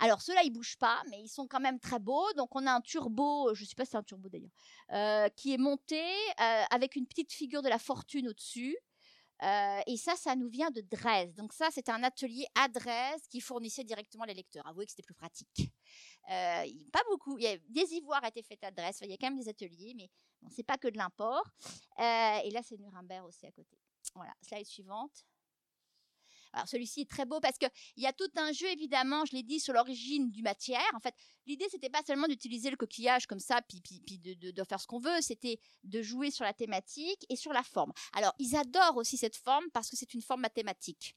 [0.00, 2.32] Alors, ceux-là, ils bougent pas, mais ils sont quand même très beaux.
[2.34, 4.50] Donc, on a un turbo, je ne sais pas si c'est un turbo d'ailleurs,
[4.92, 6.00] euh, qui est monté
[6.36, 8.76] avec une petite figure de la fortune au-dessus.
[9.42, 11.34] Et ça, ça nous vient de Dresde.
[11.34, 14.66] Donc ça, c'était un atelier à Dresde qui fournissait directement les lecteurs.
[14.66, 15.72] Avouez que c'était plus pratique.
[16.26, 17.38] pas beaucoup.
[17.38, 18.98] Il y a, des ivoires étaient faits à Dresde.
[19.02, 20.08] il y a quand même des ateliers, mais
[20.42, 21.44] Bon, c'est pas que de l'import.
[21.98, 23.78] Et là, c'est Nuremberg aussi à côté.
[24.14, 25.24] Voilà, slide suivante.
[26.52, 29.42] Alors celui-ci est très beau parce qu'il y a tout un jeu évidemment, je l'ai
[29.42, 30.90] dit, sur l'origine du matière.
[30.94, 31.14] En fait,
[31.46, 34.86] l'idée c'était pas seulement d'utiliser le coquillage comme ça, puis, puis, de, de, faire ce
[34.86, 37.92] qu'on veut, c'était de jouer sur la thématique et sur la forme.
[38.12, 41.16] Alors ils adorent aussi cette forme parce que c'est une forme mathématique.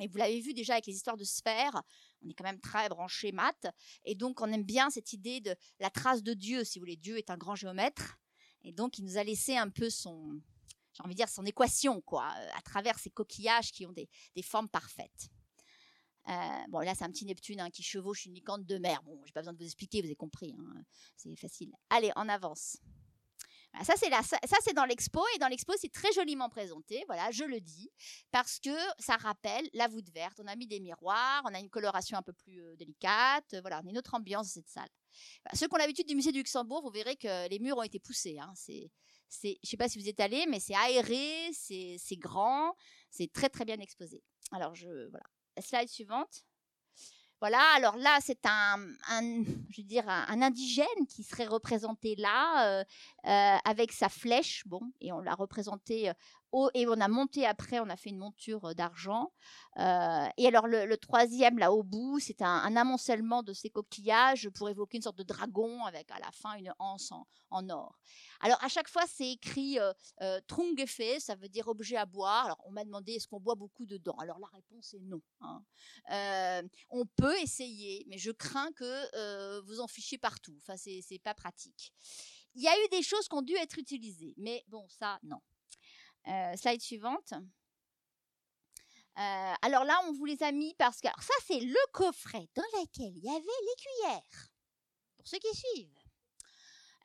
[0.00, 1.82] Et vous l'avez vu déjà avec les histoires de sphères,
[2.22, 3.66] on est quand même très branché maths,
[4.04, 6.96] et donc on aime bien cette idée de la trace de Dieu, si vous voulez.
[6.96, 8.16] Dieu est un grand géomètre,
[8.62, 10.40] et donc il nous a laissé un peu son,
[10.98, 12.26] j'ai envie de dire son équation, quoi,
[12.56, 14.08] à travers ces coquillages qui ont des,
[14.42, 15.28] formes parfaites.
[16.28, 16.32] Euh,
[16.68, 19.02] bon, là, c'est un petit Neptune hein, qui chevauche une licante de mer.
[19.04, 20.54] Bon, j'ai pas besoin de vous expliquer, vous avez compris.
[20.58, 20.82] Hein,
[21.16, 21.72] c'est facile.
[21.88, 22.76] Allez, on avance
[23.84, 27.04] ça, c'est ça, c'est dans l'expo et dans l'expo, c'est très joliment présenté.
[27.06, 27.90] Voilà, je le dis
[28.30, 30.40] parce que ça rappelle la voûte verte.
[30.42, 33.56] On a mis des miroirs, on a une coloration un peu plus euh, délicate.
[33.60, 34.88] Voilà, on a une autre ambiance dans cette salle.
[35.54, 38.00] ceux qui ont l'habitude du musée du Luxembourg, vous verrez que les murs ont été
[38.00, 38.38] poussés.
[38.40, 38.52] Hein.
[38.56, 38.90] C'est,
[39.28, 42.74] c'est, je sais pas si vous êtes allé, mais c'est aéré, c'est, grand,
[43.10, 44.22] c'est très très bien exposé.
[44.52, 45.24] Alors je voilà.
[45.60, 46.44] Slide suivante.
[47.40, 48.78] Voilà, alors là, c'est un,
[49.70, 52.84] je veux dire, un, indigène qui serait représenté là, euh,
[53.26, 56.10] euh, avec sa flèche, bon, et on l'a représenté
[56.54, 59.32] euh, et on a monté après, on a fait une monture d'argent.
[59.76, 64.96] et alors le, troisième là au bout, c'est un, amoncellement de ces coquillages pour évoquer
[64.96, 67.12] une sorte de dragon avec à la fin une anse
[67.50, 67.98] en, or.
[68.40, 69.92] Alors à chaque fois c'est écrit euh,
[71.18, 72.46] ça veut dire objet à boire.
[72.46, 74.16] Alors on m'a demandé est-ce qu'on boit beaucoup dedans?
[74.18, 75.20] Alors la réponse est non.
[75.40, 75.62] Hein.
[76.90, 80.56] on peut essayer, mais je crains que vous en fichiez partout.
[80.58, 81.92] Enfin c'est pas pratique.
[82.54, 85.40] Il y a eu des choses qui ont dû être utilisées, mais bon ça non.
[86.26, 87.32] Euh, slide suivante.
[89.18, 92.62] Euh, alors là, on vous les a mis parce que ça, c'est le coffret dans
[92.80, 94.48] lequel il y avait les cuillères.
[95.16, 95.97] Pour ceux qui suivent.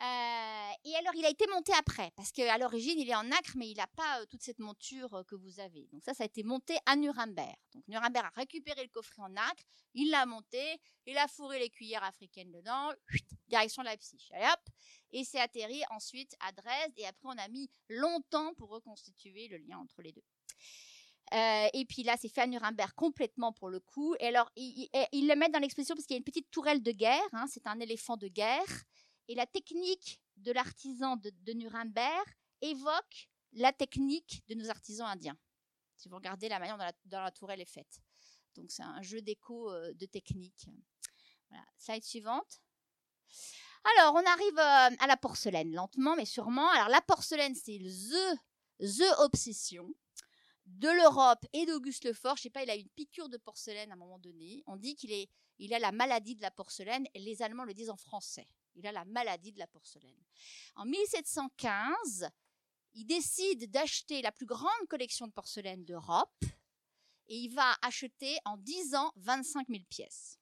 [0.03, 3.53] Euh, et alors, il a été monté après, parce qu'à l'origine, il est en acre,
[3.55, 5.87] mais il n'a pas toute cette monture que vous avez.
[5.93, 7.55] Donc ça, ça a été monté à Nuremberg.
[7.73, 11.69] Donc Nuremberg a récupéré le coffret en acre, il l'a monté, il a fourré les
[11.69, 12.91] cuillères africaines dedans,
[13.47, 14.27] direction Leipzig.
[14.33, 14.59] Allez hop
[15.13, 19.57] Et c'est atterri ensuite à Dresde, et après, on a mis longtemps pour reconstituer le
[19.57, 20.23] lien entre les deux.
[21.33, 24.15] Euh, et puis là, c'est fait à Nuremberg complètement pour le coup.
[24.19, 24.89] Et alors, il,
[25.27, 27.21] le met dans l'exposition parce qu'il y a une petite tourelle de guerre.
[27.31, 28.83] Hein, c'est un éléphant de guerre.
[29.27, 32.25] Et la technique de l'artisan de, Nuremberg
[32.61, 35.37] évoque la technique de nos artisans indiens.
[35.95, 38.01] Si vous regardez la manière dont la, tourelle est faite.
[38.55, 40.67] Donc c'est un jeu d'écho euh, de technique.
[41.77, 42.61] Slide suivante.
[43.97, 46.69] Alors, on arrive euh, à la porcelaine, lentement mais sûrement.
[46.69, 48.39] Alors, la porcelaine, c'est the,
[48.79, 49.93] the obsession
[50.65, 52.37] de l'Europe et d'Auguste Lefort.
[52.37, 54.63] Je sais pas, il a une piqûre de porcelaine à un moment donné.
[54.67, 57.05] On dit qu'il a la maladie de la porcelaine.
[57.13, 58.47] Et les Allemands le disent en français.
[58.75, 60.23] Il a la maladie de la porcelaine.
[60.75, 62.29] En 1715,
[62.93, 66.43] il décide d'acheter la plus grande collection de porcelaine d'Europe
[67.27, 70.39] et il va acheter en 10 ans 25 000 pièces.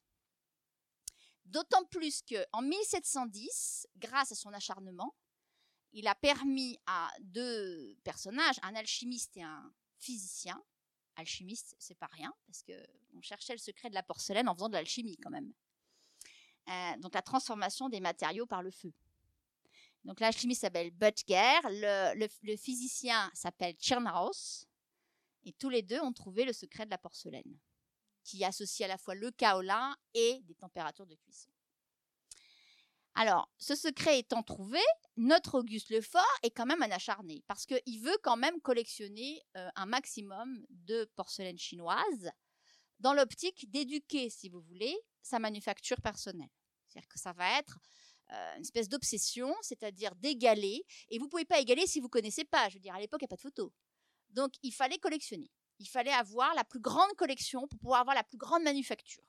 [1.46, 5.16] D'autant plus qu'en 1710, grâce à son acharnement,
[5.94, 10.64] il a permis à deux personnages, un alchimiste et un physicien,
[11.16, 14.74] alchimiste, c'est pas rien, parce qu'on cherchait le secret de la porcelaine en faisant de
[14.74, 15.54] l'alchimie quand même.
[16.72, 18.94] Euh, donc la transformation des matériaux par le feu.
[20.06, 24.66] Donc l'alchimiste s'appelle Butger, le, physicien s'appelle Tchernaros,
[25.44, 27.60] et tous les deux ont trouvé le secret de la porcelaine,
[28.24, 31.50] qui associe à la fois le kaolin et des températures de cuisson.
[33.14, 34.80] Alors, ce secret étant trouvé,
[35.18, 39.70] notre Auguste Lefort est quand même un acharné, parce qu'il veut quand même collectionner euh,
[39.76, 42.32] un maximum de porcelaine chinoise,
[43.00, 46.50] dans l'optique d'éduquer, si vous voulez, sa manufacture personnelle.
[46.92, 47.80] C'est-à-dire que ça va être
[48.56, 50.86] une espèce d'obsession, c'est-à-dire d'égaler.
[51.10, 52.70] Et vous pouvez pas égaler si vous connaissez pas.
[52.70, 53.74] Je veux dire, à l'époque, il n'y a pas de photo.
[54.30, 55.52] Donc, il fallait collectionner.
[55.80, 59.24] Il fallait avoir la plus grande collection pour pouvoir avoir la plus grande manufacture.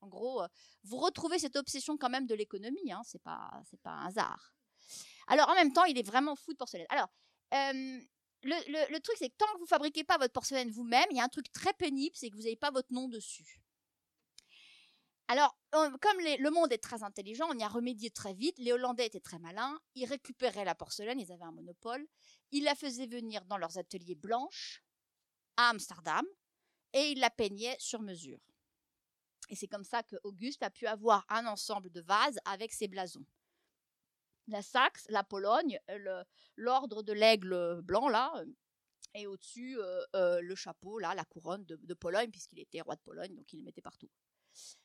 [0.00, 0.42] En gros,
[0.82, 2.90] vous retrouvez cette obsession quand même de l'économie.
[2.90, 4.52] Hein, c'est pas, pas un hasard.
[5.28, 6.86] Alors, en même temps, il est vraiment fou de porcelaine.
[6.88, 7.08] Alors,
[7.54, 8.00] euh,
[8.42, 11.24] le, truc, c'est que tant que vous fabriquez pas votre porcelaine vous-même, il y a
[11.24, 13.60] un truc très pénible, c'est que vous n'avez pas votre nom dessus.
[15.30, 18.58] Alors, comme le monde est très intelligent, on y a remédié très vite.
[18.58, 19.78] Les Hollandais étaient très malins.
[19.94, 22.04] Ils récupéraient la porcelaine, ils avaient un monopole.
[22.50, 24.82] Ils la faisaient venir dans leurs ateliers blanches
[25.56, 26.26] à Amsterdam
[26.92, 28.40] et ils la peignaient sur mesure.
[29.50, 32.88] Et c'est comme ça que Auguste a pu avoir un ensemble de vases avec ses
[32.88, 33.24] blasons.
[34.48, 35.78] La Saxe, la Pologne,
[36.56, 38.32] l'ordre de l'aigle blanc là,
[39.14, 42.96] et au-dessus euh, euh, le chapeau là, la couronne de, de Pologne puisqu'il était roi
[42.96, 44.10] de Pologne, donc il le mettait partout.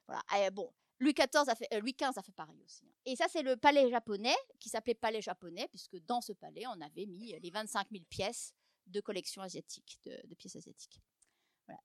[0.08, 0.52] Voilà.
[0.52, 2.86] bon, Louis XIV a fait, euh, Louis XV a fait pareil aussi.
[2.88, 2.96] Hein.
[3.06, 6.82] Et ça, c'est le palais japonais, qui s'appelait palais japonais, puisque dans ce palais, on
[6.82, 8.54] avait mis les 25 000 pièces
[8.88, 11.02] de collection asiatique, de, pièces asiatiques.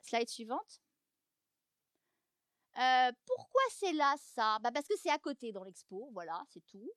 [0.03, 0.81] Slide suivante.
[2.79, 4.59] Euh, pourquoi c'est là ça?
[4.61, 6.89] Bah Parce que c'est à côté dans l'expo, voilà, c'est tout.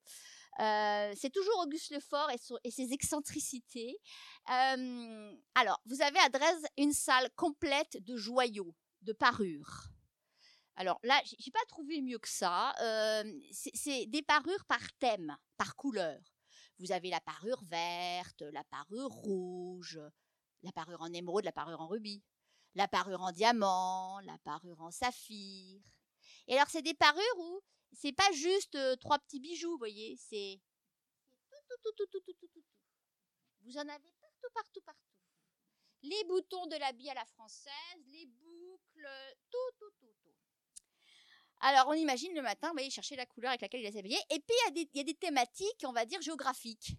[0.60, 3.98] Euh, c'est toujours Auguste Lefort et, et ses excentricités.
[4.46, 9.93] alors, vous avez à Dresde une salle complète de joyaux de parures.
[10.76, 12.74] Alors là, j'ai pas trouvé mieux que ça.
[13.52, 16.20] C'est des parures par thème, par couleur.
[16.80, 20.00] Vous avez la parure verte, la parure rouge,
[20.64, 22.24] la parure en émeraude, la parure en rubis,
[22.74, 25.82] la parure en diamant, la parure en saphir.
[26.48, 27.62] Et alors, c'est des parures où
[27.94, 30.60] c'est pas juste trois petits bijoux, vous voyez, c'est
[31.50, 32.64] tout, tout, tout, tout, tout, tout, tout.
[33.62, 35.00] Vous en avez partout, partout, partout.
[36.02, 37.72] Les boutons de l'habit à la française,
[38.08, 39.08] les boucles,
[39.50, 40.33] tout, tout, tout, tout.
[41.66, 44.20] Alors, on imagine le matin, vous voyez, chercher la couleur avec laquelle il a s'habiller.
[44.30, 46.98] Et puis, il y, y, a des thématiques, on va dire, géographiques.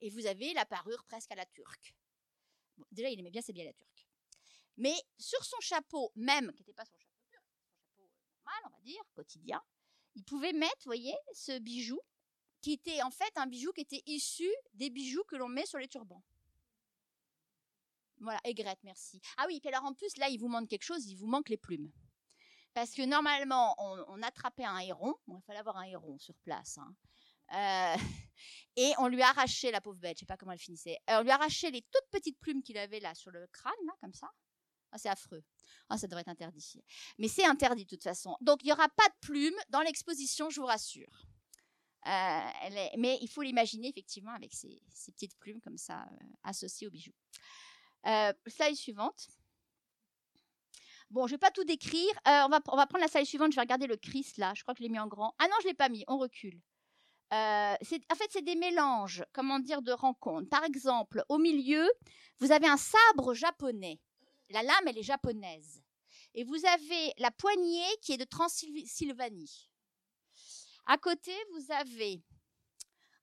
[0.00, 1.94] Et vous avez la parure presque à la turque.
[2.90, 4.08] Déjà, il aimait bien s'habiller à la turque.
[4.78, 8.08] Mais sur son chapeau, même, qui n'était pas son chapeau chapeau
[8.46, 9.62] normal, on va dire, quotidien,
[10.14, 12.00] il pouvait mettre, vous voyez, ce bijou,
[12.62, 15.78] qui était en fait un bijou qui était issu des bijoux que l'on met sur
[15.78, 16.22] les turbans.
[18.20, 19.20] Voilà, aigrette, merci.
[19.36, 21.50] Ah oui, puis alors en plus, là, il vous manque quelque chose, il vous manque
[21.50, 21.92] les plumes.
[22.76, 25.14] Parce que normalement, on, attrapait un héron.
[25.28, 26.76] Il fallait avoir un héron sur place.
[26.76, 26.94] Hein.
[27.54, 27.96] Euh,
[28.76, 31.22] et on lui arrachait, la pauvre bête, je sais pas comment elle finissait, euh, on
[31.22, 34.28] lui arrachait les toutes petites plumes qu'il avait là sur le crâne, là, comme ça.
[34.92, 35.42] Ah, c'est affreux.
[35.88, 36.74] Ah, ça devrait être interdit.
[37.16, 38.36] Mais c'est interdit de toute façon.
[38.42, 41.26] Donc, il n'y aura pas de plumes dans l'exposition, je vous rassure.
[42.06, 46.06] Euh, mais il faut l'imaginer effectivement avec ces, petites plumes comme ça
[46.42, 47.12] associées au bijou.
[48.04, 49.28] slide suivante.
[51.10, 52.10] Bon, je vais pas tout décrire.
[52.26, 53.52] Euh, on, va, on va prendre la slide suivante.
[53.52, 54.52] Je vais regarder le Christ là.
[54.54, 55.34] Je crois que je l'ai mis en grand.
[55.38, 56.04] Ah non, je l'ai pas mis.
[56.08, 56.60] On recule.
[57.32, 60.48] Euh, en fait, c'est des mélanges, comment dire, de rencontres.
[60.48, 61.88] Par exemple, au milieu,
[62.38, 64.00] vous avez un sabre japonais.
[64.50, 65.82] La lame, elle est japonaise.
[66.34, 69.70] Et vous avez la poignée qui est de Transylvanie.
[70.86, 72.22] À côté, vous avez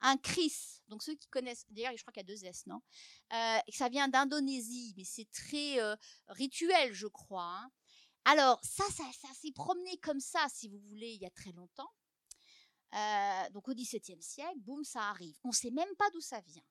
[0.04, 0.82] un Chris.
[0.90, 2.82] Donc ceux qui connaissent, d'ailleurs, je crois qu'il y a deux S, non?
[3.34, 5.96] Euh, Ça vient d'Indonésie, mais c'est très euh,
[6.28, 7.58] rituel, je crois.
[7.58, 7.72] Hein.
[8.26, 11.92] Alors ça, ça, s'est promené comme ça, si vous voulez, il y a très longtemps.
[12.94, 15.38] Euh, donc au XVIIe siècle, boum, ça arrive.
[15.44, 16.64] On ne sait même pas d'où ça vient.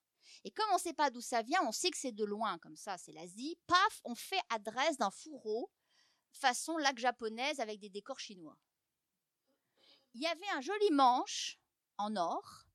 [0.45, 2.59] Et comme on ne sait pas d'où ça vient, on sait que c'est de loin,
[2.59, 3.59] comme ça, c'est l'Asie.
[3.66, 5.70] Paf, on fait adresse d'un fourreau
[6.33, 8.57] façon lac japonaise avec des décors chinois.
[10.14, 11.59] Il y avait un joli manche
[11.99, 12.66] en or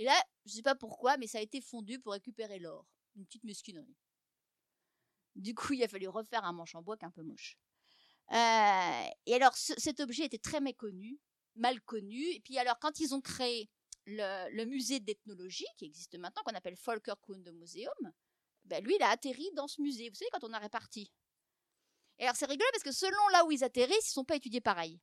[0.00, 2.86] et là, je ne sais pas pourquoi, mais ça a été fondu pour récupérer l'or.
[3.16, 3.98] Une petite mesquinerie.
[5.36, 7.58] Du coup, il a fallu refaire un manche en bois qui est un peu moche.
[8.32, 11.20] Euh, et alors, cet objet était très méconnu,
[11.54, 12.22] mal connu.
[12.30, 13.68] Et puis alors, quand ils ont créé
[14.06, 18.12] le, musée d'ethnologie, qui existe maintenant, qu'on appelle Volkerkunde Museum,
[18.64, 20.08] ben lui, il a atterri dans ce musée.
[20.08, 21.12] Vous savez, quand on a réparti.
[22.18, 24.36] Et alors, c'est rigolo parce que selon là où ils atterrissent, ils ne sont pas
[24.36, 24.98] étudiés pareil.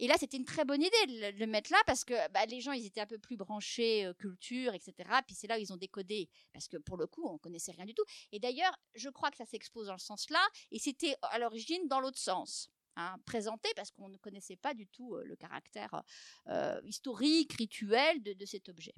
[0.00, 2.60] Et là, c'était une très bonne idée de le mettre là parce que bah, les
[2.60, 4.94] gens, ils étaient un peu plus branchés euh, culture, etc.
[5.26, 7.84] Puis c'est là où ils ont décodé parce que pour le coup, on connaissait rien
[7.84, 8.04] du tout.
[8.32, 11.86] Et d'ailleurs, je crois que ça s'expose dans le sens là et c'était à l'origine
[11.86, 12.70] dans l'autre sens.
[12.96, 16.04] Hein, présenté parce qu'on ne connaissait pas du tout euh, le caractère
[16.46, 18.94] euh, historique, rituel de, cet objet.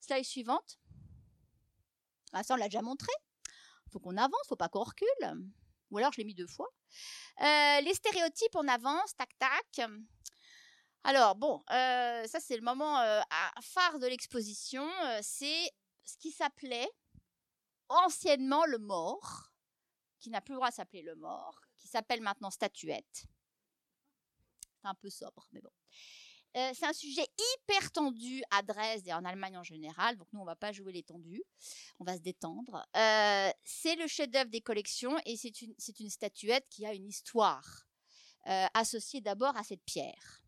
[0.00, 0.78] Slide suivante.
[2.32, 3.12] Ah, ça, on l'a déjà montré.
[3.90, 5.48] Faut qu'on avance, faut pas qu'on recule.
[5.90, 6.68] Ou alors, je l'ai mis deux fois.
[7.40, 9.88] les stéréotypes, on avance, tac, tac.
[11.04, 13.20] Alors bon, euh, ça c'est le moment euh,
[13.62, 14.86] phare de l'exposition.
[15.04, 15.70] Euh, c'est
[16.04, 16.88] ce qui s'appelait
[17.88, 19.50] anciennement le mort,
[20.18, 23.24] qui n'a plus le droit de s'appeler le mort, qui s'appelle maintenant statuette.
[24.82, 25.70] C'est un peu sobre, mais bon.
[26.54, 30.44] c'est un sujet hyper tendu à Dresde et en Allemagne en général, donc nous on
[30.44, 31.42] va pas jouer les tendus,
[31.98, 32.86] on va se détendre.
[33.64, 37.86] c'est le chef-d'œuvre des collections et c'est une, une, statuette qui a une histoire
[38.74, 40.40] associée d'abord à cette pierre.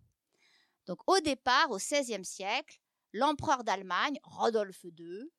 [0.87, 2.81] Donc au départ, au XVIe siècle,
[3.13, 5.31] l'empereur d'Allemagne, Rodolphe II,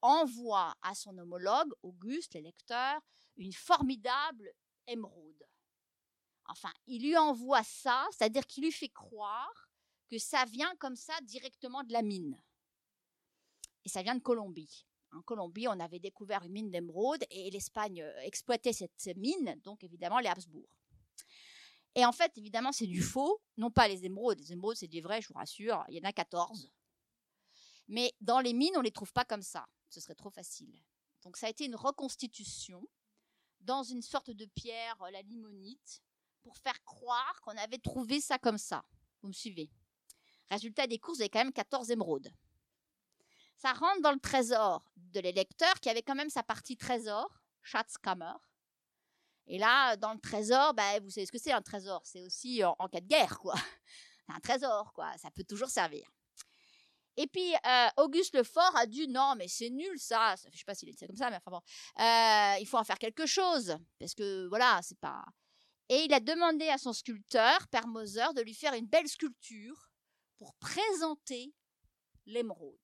[0.00, 3.00] envoie à son homologue, Auguste l'électeur,
[3.36, 4.50] une formidable
[4.86, 5.44] émeraude.
[6.46, 9.68] Enfin, il lui envoie ça, c'est-à-dire qu'il lui fait croire
[10.08, 12.40] que ça vient comme ça directement de la mine.
[13.84, 14.86] Et ça vient de Colombie.
[15.12, 19.82] En Colombie, on avait découvert une mine d'émeraude et l'Espagne euh, exploitait cette mine, donc
[19.84, 20.68] évidemment les Habsbourg.
[21.94, 24.38] Et en fait, évidemment, c'est du faux, non pas les émeraudes.
[24.38, 25.84] Les émeraudes, c'est des vrais, je vous rassure.
[25.88, 26.70] Il y en a 14.
[27.88, 29.66] Mais dans les mines, on ne les trouve pas comme ça.
[29.88, 30.82] Ce serait trop facile.
[31.22, 32.86] Donc ça a été une reconstitution
[33.60, 36.02] dans une sorte de pierre, la limonite,
[36.42, 38.84] pour faire croire qu'on avait trouvé ça comme ça.
[39.22, 39.70] Vous me suivez
[40.50, 42.32] Résultat des courses, avait quand même 14 émeraudes.
[43.56, 48.34] Ça rentre dans le trésor de l'électeur qui avait quand même sa partie trésor, Schatzkammer,
[49.48, 52.02] et là, dans le trésor, bah, vous savez ce que c'est un trésor?
[52.04, 53.54] C'est aussi en, cas de guerre, quoi.
[54.28, 55.16] un trésor, quoi.
[55.16, 56.06] Ça peut toujours servir.
[57.16, 60.36] Et puis, euh, Auguste Lefort a dit non, mais c'est nul ça.
[60.36, 61.62] Je ne sais pas s'il est dit ça comme ça, mais enfin bon.
[61.98, 63.76] Euh, il faut en faire quelque chose.
[63.98, 65.24] Parce que voilà, c'est pas.
[65.88, 69.90] Et il a demandé à son sculpteur, Père Moser, de lui faire une belle sculpture
[70.36, 71.54] pour présenter
[72.26, 72.78] l'émeraude.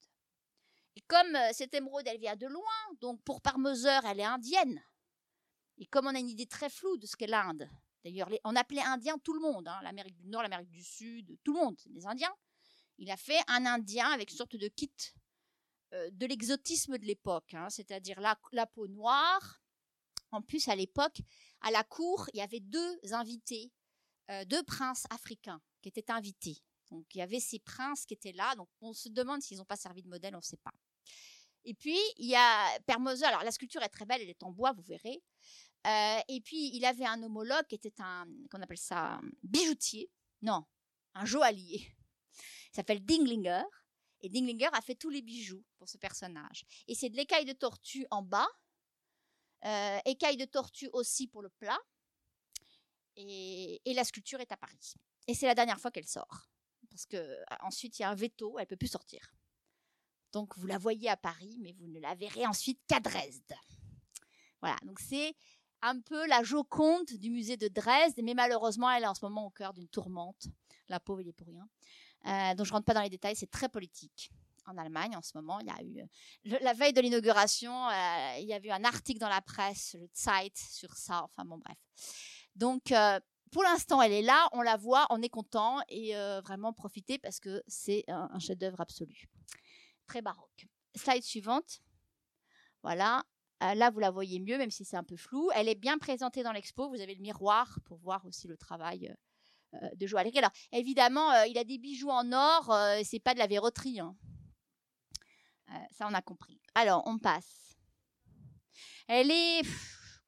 [0.96, 2.62] Et comme euh, cette émeraude, elle vient de loin,
[3.00, 4.82] donc pour Père Moser, elle est indienne.
[5.78, 7.68] Et comme on a une idée très floue de ce qu'est l'Inde,
[8.04, 11.52] d'ailleurs, on appelait indien tout le monde, hein, l'Amérique du Nord, l'Amérique du Sud, tout
[11.54, 12.34] le monde, des Indiens.
[12.98, 14.92] Il a fait un Indien avec une sorte de kit
[15.94, 19.60] euh, de l'exotisme de l'époque, hein, c'est-à-dire la, peau noire.
[20.30, 21.20] En plus, à l'époque,
[21.60, 23.72] à la cour, il y avait deux invités,
[24.30, 26.56] euh, deux princes africains qui étaient invités.
[26.90, 28.54] Donc il y avait ces princes qui étaient là.
[28.56, 30.72] Donc on se demande s'ils n'ont pas servi de modèle, on ne sait pas.
[31.64, 34.50] Et puis il y a Père Alors la sculpture est très belle, elle est en
[34.50, 35.22] bois, vous verrez.
[35.86, 40.10] Euh, et puis il avait un homologue qui était un, qu'on appelle ça, bijoutier.
[40.42, 40.64] Non,
[41.14, 41.86] un joaillier.
[42.72, 43.64] Il s'appelle Dinglinger.
[44.20, 46.64] Et Dinglinger a fait tous les bijoux pour ce personnage.
[46.88, 48.48] Et c'est de l'écaille de tortue en bas,
[49.66, 51.78] euh, écaille de tortue aussi pour le plat.
[53.16, 54.94] Et, la sculpture est à Paris.
[55.26, 56.48] Et c'est la dernière fois qu'elle sort.
[56.90, 59.34] Parce que ensuite il y a un veto, elle peut plus sortir.
[60.32, 63.54] Donc vous la voyez à Paris, mais vous ne la verrez ensuite qu'à Dresde.
[64.60, 65.36] Voilà, donc c'est
[65.84, 69.46] un peu la Joconde du musée de Dresde, mais malheureusement elle est en ce moment
[69.46, 70.46] au cœur d'une tourmente.
[70.88, 71.68] La pauvre, elle est pour rien.
[72.26, 74.30] Euh, donc je rentre pas dans les détails, c'est très politique.
[74.66, 78.36] En Allemagne, en ce moment, il y a eu euh, la veille de l'inauguration, euh,
[78.38, 81.22] il y a eu un article dans la presse, le Zeit, sur ça.
[81.22, 81.76] Enfin bon, bref.
[82.56, 82.94] Donc
[83.52, 87.40] pour l'instant, elle est là, on la voit, on est content et vraiment profiter parce
[87.40, 89.28] que c'est un, chef-d'œuvre absolu.
[90.06, 90.66] Très baroque.
[90.94, 91.80] Slide suivante.
[92.82, 93.22] Voilà.
[93.60, 95.50] Là, vous la voyez mieux, même si c'est un peu flou.
[95.54, 96.88] Elle est bien présentée dans l'expo.
[96.88, 99.14] Vous avez le miroir pour voir aussi le travail
[99.82, 100.38] euh, de joaillerie.
[100.38, 104.00] Alors, évidemment, euh, il a des bijoux en or, euh, c'est pas de la verroterie.
[104.00, 104.16] Hein.
[105.90, 106.60] ça, on a compris.
[106.74, 107.76] Alors, on passe.
[109.08, 109.62] Elle est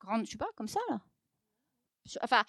[0.00, 0.80] grande, je sais pas, comme ça.
[2.22, 2.44] Enfin,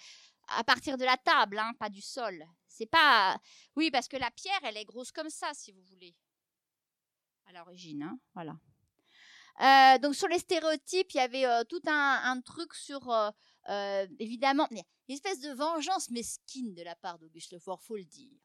[0.48, 2.44] à partir de la table, hein, pas du sol.
[2.66, 3.40] C'est pas.
[3.76, 6.16] Oui, parce que la pierre, elle est grosse comme ça, si vous voulez.
[7.46, 8.58] À l'origine, hein, voilà.
[10.00, 13.12] Donc sur les stéréotypes, il y avait tout un, truc sur
[14.18, 18.38] évidemment une espèce de vengeance mesquine de la part d'Auguste Lefort, faut le dire.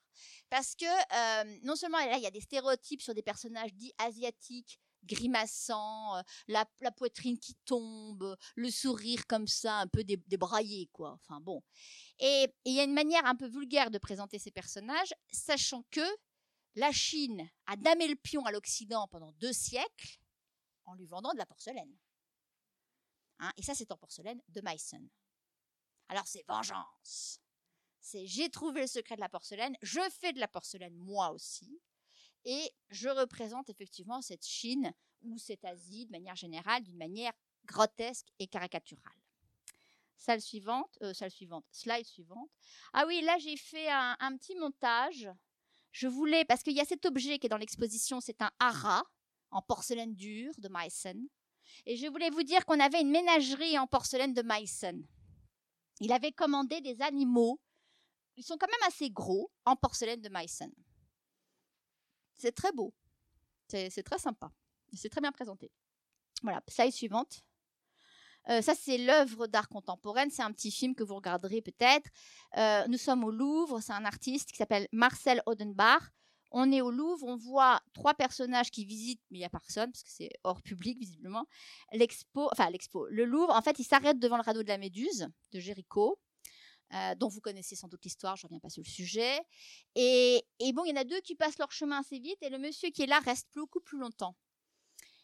[0.49, 3.93] Parce que euh, non seulement là, il y a des stéréotypes sur des personnages dits
[3.97, 6.65] asiatiques, grimaçants, euh, la,
[6.95, 11.13] poitrine qui tombe, le sourire comme ça, un peu débraillé, quoi.
[11.13, 11.61] Enfin bon.
[12.19, 16.05] Et il y a une manière un peu vulgaire de présenter ces personnages, sachant que
[16.75, 20.19] la Chine a damé le pion à l'Occident pendant deux siècles
[20.85, 21.95] en lui vendant de la porcelaine.
[23.39, 25.09] Hein, et ça, c'est en porcelaine de Meissen.
[26.09, 27.39] Alors c'est vengeance.
[27.99, 31.81] C'est j'ai trouvé le secret de la porcelaine, je fais de la porcelaine moi aussi,
[32.45, 37.31] et je représente effectivement cette Chine ou cette Asie de manière générale, d'une manière
[37.65, 39.13] grotesque et caricaturale.
[40.17, 42.51] Salle suivante, euh, salle suivante, slide suivante.
[42.91, 45.29] Ah oui, là j'ai fait un, un, petit montage.
[45.91, 49.03] Je voulais, parce qu'il y a cet objet qui est dans l'exposition, c'est un haras
[49.53, 51.27] en porcelaine dure de Meissen.
[51.85, 55.05] Et je voulais vous dire qu'on avait une ménagerie en porcelaine de Meissen.
[55.99, 57.59] Il avait commandé des animaux,
[58.35, 60.71] ils sont quand même assez gros, en porcelaine de Meissen.
[62.35, 62.93] C'est très beau,
[63.67, 64.51] c'est très sympa,
[64.93, 65.71] c'est très bien présenté.
[66.41, 67.43] Voilà, slide suivante.
[68.49, 70.29] Euh, ça, c'est l'œuvre d'art contemporaine.
[70.29, 72.09] C'est un petit film que vous regarderez peut-être.
[72.57, 73.79] Euh, nous sommes au Louvre.
[73.79, 76.01] C'est un artiste qui s'appelle Marcel Odenbach.
[76.53, 79.91] On est au Louvre, on voit trois personnages qui visitent, mais il n'y a personne,
[79.91, 81.47] parce que c'est hors public, visiblement.
[81.91, 85.27] L'expo, enfin, l'expo, le Louvre, en fait, il s'arrête devant le radeau de la Méduse,
[85.51, 86.19] de Géricault.
[86.93, 89.39] Euh, dont vous connaissez sans doute l'histoire, je ne reviens pas sur le sujet.
[89.95, 92.59] Et, bon, il y en a deux qui passent leur chemin assez vite, et le
[92.59, 94.35] monsieur qui est là reste beaucoup plus longtemps.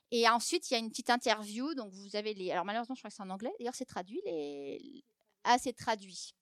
[0.09, 2.49] Et ensuite, il y a une petite interview, donc vous avez les...
[2.49, 5.03] Alors malheureusement, je crois que c'est en anglais, d'ailleurs c'est traduit, les...
[5.57, 6.33] C'est traduit.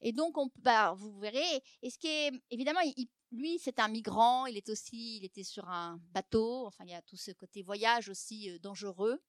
[0.00, 3.88] Et donc, on, bah, vous verrez, et ce qui est, évidemment, il, lui, c'est un
[3.88, 4.46] migrant.
[4.46, 6.66] Il est aussi, il était sur un bateau.
[6.66, 9.20] Enfin, il y a tout ce côté voyage aussi euh, dangereux.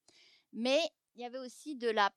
[0.54, 0.80] Mais
[1.20, 2.10] il y avait aussi de la,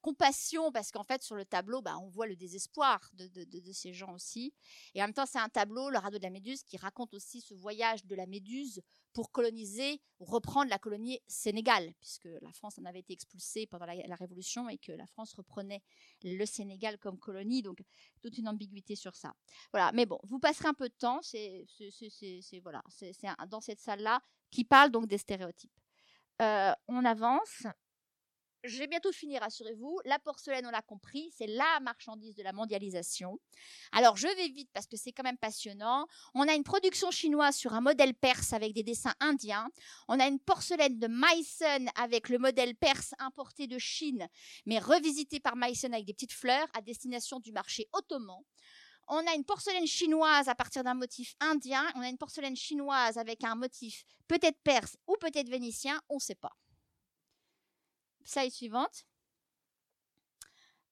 [0.00, 4.14] compassion parce qu'en fait sur le tableau bah, on voit le désespoir de, ces gens
[4.14, 4.54] aussi
[4.94, 7.40] et en même temps c'est un tableau le radeau de la Méduse qui raconte aussi
[7.40, 8.80] ce voyage de la Méduse
[9.12, 14.14] pour coloniser reprendre la colonie Sénégal puisque la France en avait été expulsée pendant la,
[14.14, 15.82] Révolution et que la France reprenait
[16.22, 17.82] le Sénégal comme colonie donc
[18.22, 19.34] toute une ambiguïté sur ça.
[19.72, 21.66] Voilà mais bon vous passerez un peu de temps c'est
[22.62, 22.84] voilà
[23.48, 24.22] dans cette salle là
[24.52, 25.72] qui parle donc des stéréotypes.
[26.42, 27.66] Euh, on avance
[28.64, 30.00] j'ai bientôt fini, rassurez-vous.
[30.04, 33.38] La porcelaine, on l'a compris, c'est la marchandise de la mondialisation.
[33.92, 36.06] Alors, je vais vite parce que c'est quand même passionnant.
[36.34, 39.68] On a une production chinoise sur un modèle perse avec des dessins indiens.
[40.08, 44.26] On a une porcelaine de Meissen avec le modèle perse importé de Chine,
[44.64, 48.40] mais revisité par Meissen avec des petites fleurs à destination du marché ottoman.
[49.08, 51.86] On a une porcelaine chinoise à partir d'un motif indien.
[51.94, 56.20] On a une porcelaine chinoise avec un motif peut-être perse ou peut-être vénitien, on ne
[56.20, 56.56] sait pas.
[58.24, 59.04] Slide suivante.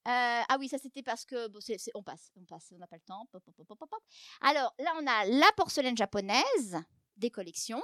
[0.05, 1.59] Euh, ah oui, ça c'était parce que bon,
[1.95, 3.25] on passe, on passe, on n'a pas le temps.
[4.41, 6.77] Alors là, on a la porcelaine japonaise
[7.15, 7.81] des collections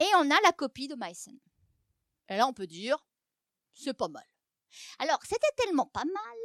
[0.00, 1.38] et on a la copie de Meissen.
[2.30, 2.96] Et là, on peut dire,
[3.74, 4.26] c'est pas mal.
[4.98, 6.38] Alors, c'était tellement pas mal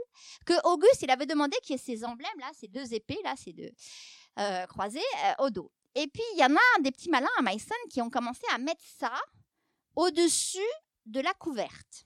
[0.45, 3.35] que Auguste, il avait demandé qu'il y ait ces emblèmes là, ces deux épées là,
[3.37, 3.71] ces deux
[4.37, 5.71] euh, croisées euh, au dos.
[5.95, 8.57] Et puis, il y en a des petits malins à Meissen qui ont commencé à
[8.57, 9.17] mettre ça
[9.95, 10.59] au-dessus
[11.05, 12.05] de la couverte.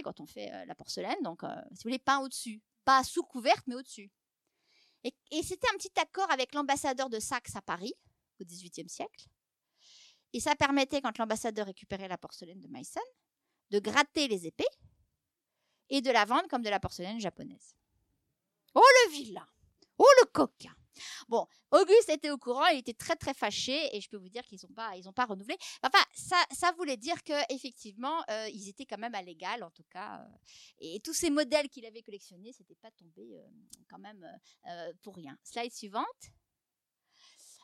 [0.00, 2.62] Quand on fait euh, la porcelaine, donc, euh, si vous voulez, pas au-dessus.
[2.84, 4.10] Pas sous couverte, mais au-dessus.
[5.04, 7.92] Et, c'était un petit accord avec l'ambassadeur de Saxe à Paris,
[8.40, 9.26] au XVIIIe siècle.
[10.32, 13.02] Et ça permettait, quand l'ambassadeur récupérait la porcelaine de Meissen,
[13.70, 14.64] de gratter les épées
[15.90, 17.74] et de la vendre comme de la porcelaine japonaise.
[18.74, 19.46] Oh le vilain
[20.02, 20.74] Oh le coquin
[21.28, 24.42] Bon, Auguste était au courant, il était très très fâché et je peux vous dire
[24.42, 25.56] qu'ils n'ont pas, ils ont pas renouvelé.
[25.82, 29.70] Enfin, ça, ça voulait dire que effectivement, euh, ils étaient quand même à l'égal en
[29.70, 30.20] tout cas.
[30.20, 30.36] Euh,
[30.80, 33.46] et tous ces modèles qu'il avait collectionnés, c'était pas tombé euh,
[33.88, 34.26] quand même
[35.02, 35.38] pour rien.
[35.44, 36.04] Slide suivante.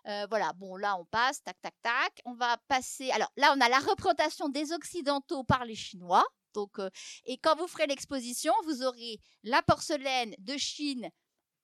[0.05, 2.23] voilà, bon là on passe, tac tac tac.
[2.24, 3.10] On va passer.
[3.10, 6.24] Alors là on a la représentation des Occidentaux par les Chinois.
[6.55, 6.78] Donc,
[7.27, 11.10] et quand vous ferez l'exposition, vous aurez la porcelaine de Chine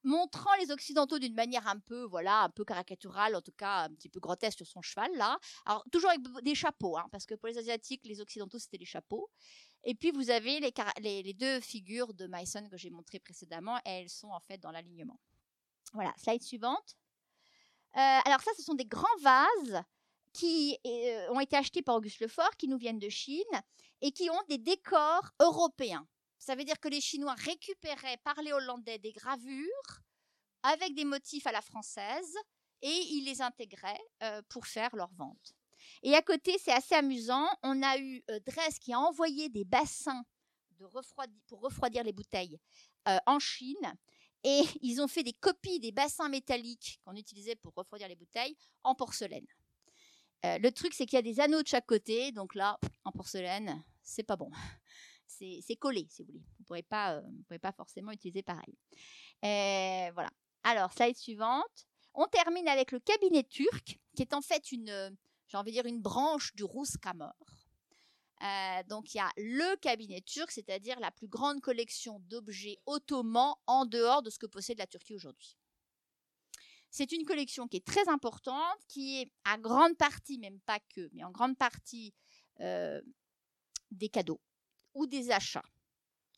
[0.04, 3.88] montrant les Occidentaux d'une manière un peu, voilà, un peu caricaturale, en tout cas un
[3.90, 5.38] petit peu grotesque sur son cheval, là.
[5.64, 8.84] Alors, toujours avec des chapeaux, hein, parce que pour les Asiatiques, les Occidentaux, c'était les
[8.84, 9.30] chapeaux.
[9.82, 14.10] Et puis, vous avez les, deux figures de Meissen que j'ai montrées précédemment, et elles
[14.10, 15.18] sont en fait dans l'alignement.
[15.92, 16.96] Voilà, slide suivante.
[17.96, 19.82] Euh, alors ça, ce sont des grands vases
[20.32, 23.42] qui euh, ont été achetés par Auguste Lefort, qui nous viennent de Chine,
[24.00, 26.06] et qui ont des décors européens.
[26.44, 30.02] Ça veut dire que les Chinois récupéraient par les Hollandais des gravures
[30.62, 32.36] avec des motifs à la française
[32.82, 35.54] et ils les intégraient euh, pour faire leur vente.
[36.02, 38.38] Et à côté, c'est assez amusant, on a eu euh,
[38.78, 40.22] qui a envoyé des bassins
[41.46, 42.60] pour refroidir les bouteilles
[43.08, 43.94] euh, en Chine
[44.42, 48.58] et ils ont fait des copies des bassins métalliques qu'on utilisait pour refroidir les bouteilles
[48.82, 49.46] en porcelaine.
[50.42, 53.82] le truc, c'est qu'il y a des anneaux de chaque côté, donc là, en porcelaine,
[54.02, 54.50] c'est pas bon
[55.38, 56.40] c'est collé, si vous voulez.
[56.40, 58.74] Vous ne pourrez, pas, euh, pourrez pas forcément utiliser pareil.
[59.42, 60.30] Et voilà.
[60.62, 61.86] Alors, slide suivante.
[62.14, 65.10] On termine avec le cabinet turc, qui est en fait une, euh,
[65.48, 67.34] j'ai envie de dire, une branche du Rouskamor.
[68.42, 73.54] Euh, donc il y a le cabinet turc, c'est-à-dire la plus grande collection d'objets ottomans
[73.66, 75.56] en dehors de ce que possède la Turquie aujourd'hui.
[76.90, 81.08] C'est une collection qui est très importante, qui est à grande partie, même pas que,
[81.12, 82.12] mais en grande partie
[82.58, 84.40] des cadeaux
[84.94, 85.64] ou des achats.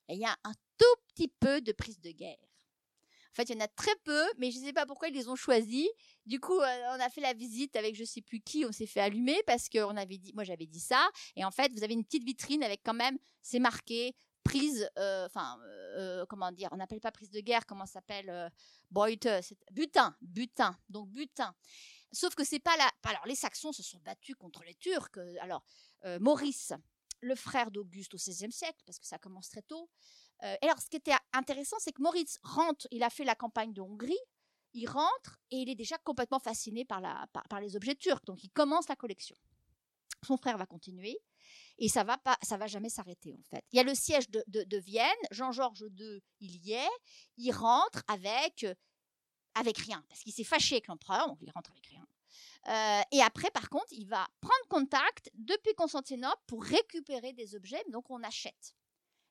[0.08, 2.36] Et il y a un tout petit peu de prise de guerre.
[3.36, 5.14] En fait, il y en a très peu, mais je ne sais pas pourquoi ils
[5.14, 5.86] les ont choisis.
[6.24, 8.86] Du coup, euh, on a fait la visite avec je sais plus qui, on s'est
[8.86, 11.06] fait allumer parce que on avait dit, moi j'avais dit ça.
[11.36, 15.26] Et en fait, vous avez une petite vitrine avec quand même, c'est marqué prise, euh,
[15.26, 15.58] enfin,
[15.98, 18.50] euh, comment dire, on n'appelle pas prise de guerre, comment s'appelle
[18.90, 19.28] Beute,
[19.70, 21.54] butin, butin, donc butin.
[22.12, 22.90] Sauf que c'est pas la.
[23.02, 25.18] Alors, les Saxons se sont battus contre les Turcs.
[25.42, 25.62] Alors,
[26.20, 26.72] Maurice,
[27.20, 29.88] le frère d'Auguste au XVIe siècle, parce que ça commence très tôt.
[30.42, 33.34] Euh, et alors, ce qui était intéressant, c'est que Moritz rentre, il a fait la
[33.34, 34.18] campagne de Hongrie,
[34.74, 37.00] il rentre et il est déjà complètement fasciné par,
[37.60, 39.36] les objets turcs, donc il commence la collection.
[40.26, 41.18] Son frère va continuer
[41.78, 43.64] et ça va va jamais s'arrêter en fait.
[43.72, 46.90] Il y a le siège de, de, Vienne, Jean-Georges II, il y est,
[47.38, 48.74] il rentre avec euh,
[49.54, 52.06] avec rien parce qu'il s'est fâché avec l'empereur, donc il rentre avec rien.
[52.68, 57.82] Euh, et après, par contre, il va prendre contact depuis Constantinople pour récupérer des objets.
[57.90, 58.74] Donc, on achète.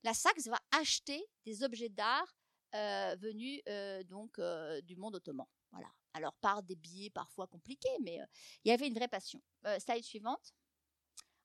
[0.03, 2.35] La Saxe va acheter des objets d'art
[2.75, 4.39] euh, venus euh, donc
[4.83, 5.47] du monde ottoman.
[5.71, 5.91] Voilà.
[6.13, 8.19] Alors, par des billets parfois compliqués, mais
[8.63, 9.41] il y avait une vraie passion.
[9.79, 10.53] slide suivante.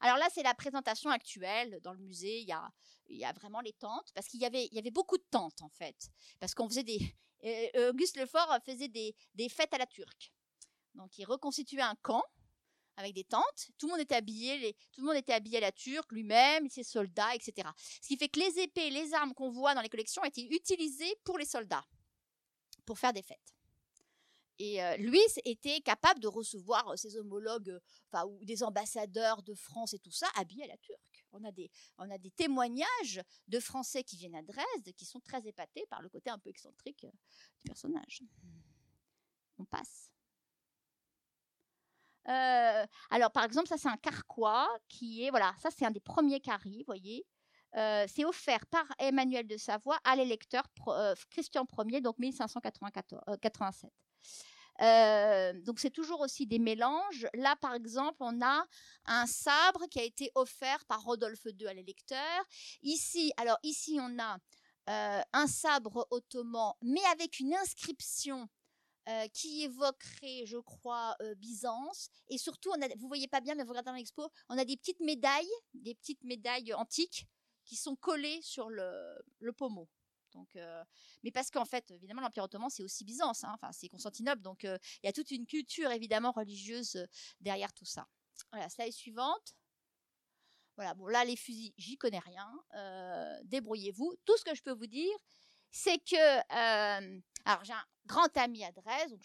[0.03, 2.41] Alors là, c'est la présentation actuelle dans le musée.
[2.41, 2.71] Il y a,
[3.09, 5.27] il y a vraiment les tentes, parce qu'il y avait, il y avait beaucoup de
[5.31, 6.09] tentes en fait,
[6.39, 7.01] parce qu'on faisait des,
[7.89, 10.33] Auguste Lefort faisait des, des fêtes à la turque.
[10.95, 12.23] Donc il reconstituait un camp
[12.97, 13.71] avec des tentes.
[13.79, 16.85] Tout le monde était habillé, tout le monde était habillé à la turque, lui-même, ses
[16.85, 17.69] soldats, etc.
[18.01, 21.17] Ce qui fait que les épées, les armes qu'on voit dans les collections étaient utilisées
[21.25, 21.85] pour les soldats,
[22.85, 23.55] pour faire des fêtes.
[24.59, 27.81] Et euh, lui était capable de recevoir ses homologues,
[28.13, 31.01] enfin, ou des ambassadeurs de France et tout ça, habillés à la turque.
[31.33, 35.21] On a, des, on a des témoignages de Français qui viennent à Dresde qui sont
[35.21, 37.11] très épatés par le côté un peu excentrique euh,
[37.59, 38.23] du personnage.
[39.57, 40.11] On passe.
[42.31, 46.01] Euh, alors, par exemple, ça, c'est un carquois qui est, voilà, ça, c'est un des
[46.01, 47.27] premiers caries, vous voyez.
[47.77, 53.15] Euh, c'est offert par Emmanuel de Savoie à l'électeur euh, Christian Ier, donc 1587.
[55.65, 57.29] donc c'est toujours aussi des mélanges.
[57.35, 58.65] Là, par exemple, on a
[59.07, 62.45] un sabre qui a été offert par Rodolphe II à l'électeur.
[62.83, 64.39] Ici, alors ici, on a
[65.33, 68.49] un sabre ottoman, mais avec une inscription
[69.09, 72.11] euh, qui évoquerait, je crois, euh, Byzance.
[72.29, 74.65] Et surtout, on a, vous voyez pas bien, mais vous regardez dans l'expo, on a
[74.65, 77.27] des petites médailles, des petites médailles antiques
[77.65, 79.89] qui sont collées sur le, pommeau.
[80.33, 80.85] Donc, euh,
[81.23, 84.63] mais parce qu'en fait, évidemment, l'Empire ottoman, c'est aussi Byzance, hein, enfin, c'est Constantinople, donc
[84.63, 87.05] il y a toute une culture évidemment religieuse
[87.41, 88.07] derrière tout ça.
[88.53, 89.55] Voilà, slide suivante.
[90.77, 93.41] Voilà, bon là, les fusils, j'y connais rien.
[93.45, 94.15] Débrouillez-vous.
[94.25, 95.17] Tout ce que je peux vous dire,
[95.71, 96.17] c'est que
[97.45, 99.19] alors j'ai un grand ami à Dresde,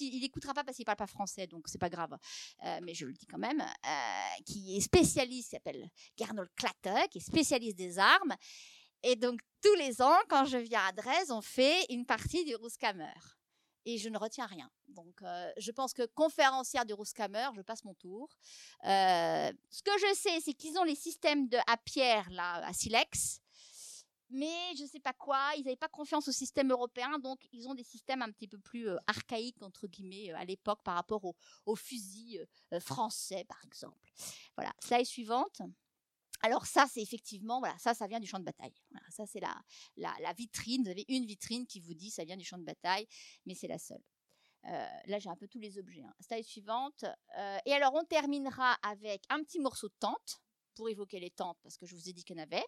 [0.00, 2.16] il n'écoutera pas parce qu'il parle pas français, donc c'est pas grave,
[2.64, 7.18] euh, mais je le dis quand même, euh, qui est spécialiste, s'appelle Gernot Klatte, qui
[7.18, 8.34] est spécialiste des armes.
[9.02, 12.54] Et donc tous les ans, quand je viens à Dresde, on fait une partie du
[12.54, 13.14] Rouskammer.
[13.86, 14.70] Et je ne retiens rien.
[14.88, 18.28] Donc, euh, je pense que conférencière du Rouskammer, je passe mon tour.
[18.84, 23.40] ce que je sais, c'est qu'ils ont les systèmes à pierre, là, à silex
[24.30, 27.74] mais je sais pas quoi, ils n'avaient pas confiance au système européen, donc ils ont
[27.74, 31.24] des systèmes un petit peu plus euh, archaïques entre guillemets euh, à l'époque par rapport
[31.24, 34.10] aux, fusils euh, français par exemple.
[34.56, 35.60] Voilà, slide suivante.
[36.42, 38.72] Alors ça, c'est effectivement, voilà, ça, ça vient du champ de bataille.
[39.10, 39.54] ça, c'est la,
[39.96, 40.84] la, vitrine.
[40.84, 43.06] Vous avez une vitrine qui vous dit ça vient du champ de bataille,
[43.44, 44.02] mais c'est la seule.
[44.62, 46.02] là, j'ai un peu tous les objets.
[46.02, 46.14] Hein.
[46.20, 47.04] Slide suivante.
[47.66, 50.40] et alors, on terminera avec un petit morceau de tente
[50.74, 52.64] pour évoquer les tentes, parce que je vous ai dit qu'il y en avait.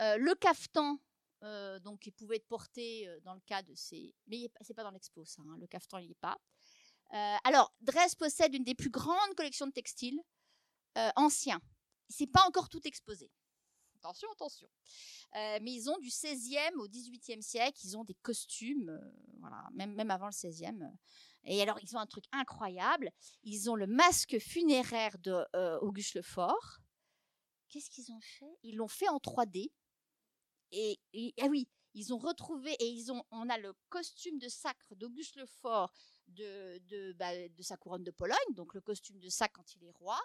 [0.00, 0.98] Euh, le cafetan,
[1.42, 4.82] euh, donc qui pouvait être porté euh, dans le cas de ces, mais c'est pas
[4.82, 6.38] dans l'expo ça, hein, le cafetan il n'y est pas.
[7.44, 10.20] alors Dresde possède une des plus grandes collections de textiles
[11.16, 11.60] anciens.
[12.08, 13.30] C'est pas encore tout exposé.
[13.96, 14.68] Attention, attention.
[15.34, 18.98] mais ils ont du 16e au 18e siècle, ils ont des costumes,
[19.40, 20.90] voilà, même, même avant le 16e.
[21.44, 23.10] Et alors, ils ont un truc incroyable.
[23.42, 25.44] Ils ont le masque funéraire de
[25.82, 26.78] Auguste Lefort.
[27.68, 28.58] Qu'est-ce qu'ils ont fait?
[28.62, 29.70] Ils l'ont fait en 3D
[30.72, 30.98] et,
[31.40, 35.36] ah oui, ils ont retrouvé et ils ont, on a le costume de sacre d'Auguste
[35.36, 35.92] Lefort
[36.28, 39.84] de, de, bah, de sa couronne de Pologne, donc le costume de sacre quand il
[39.84, 40.18] est roi.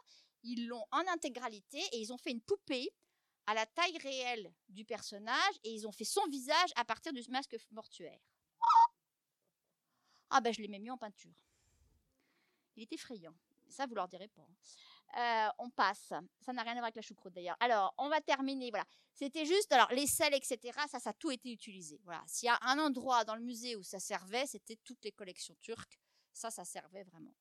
[0.44, 2.90] Ils l'ont en intégralité et ils ont fait une poupée
[3.48, 7.24] à la taille réelle du personnage et ils ont fait son visage à partir du
[7.30, 8.20] masque mortuaire.
[10.30, 11.34] Ah ben je l'ai même mis en peinture.
[12.76, 13.36] Il est effrayant.
[13.70, 14.48] Ça, vous leur direz pas.
[15.18, 16.14] Euh, on passe.
[16.42, 17.56] Ça n'a rien à voir avec la choucroute d'ailleurs.
[17.60, 18.70] Alors, on va terminer.
[18.70, 18.86] Voilà.
[19.14, 22.02] C'était juste, alors, les selles, etc., ça, ça a tout été utilisé.
[22.04, 22.22] Voilà.
[22.28, 25.56] S'il y a un endroit dans le musée où ça servait, c'était toutes les collections
[25.62, 26.00] turques.
[26.34, 27.34] Ça, ça servait vraiment.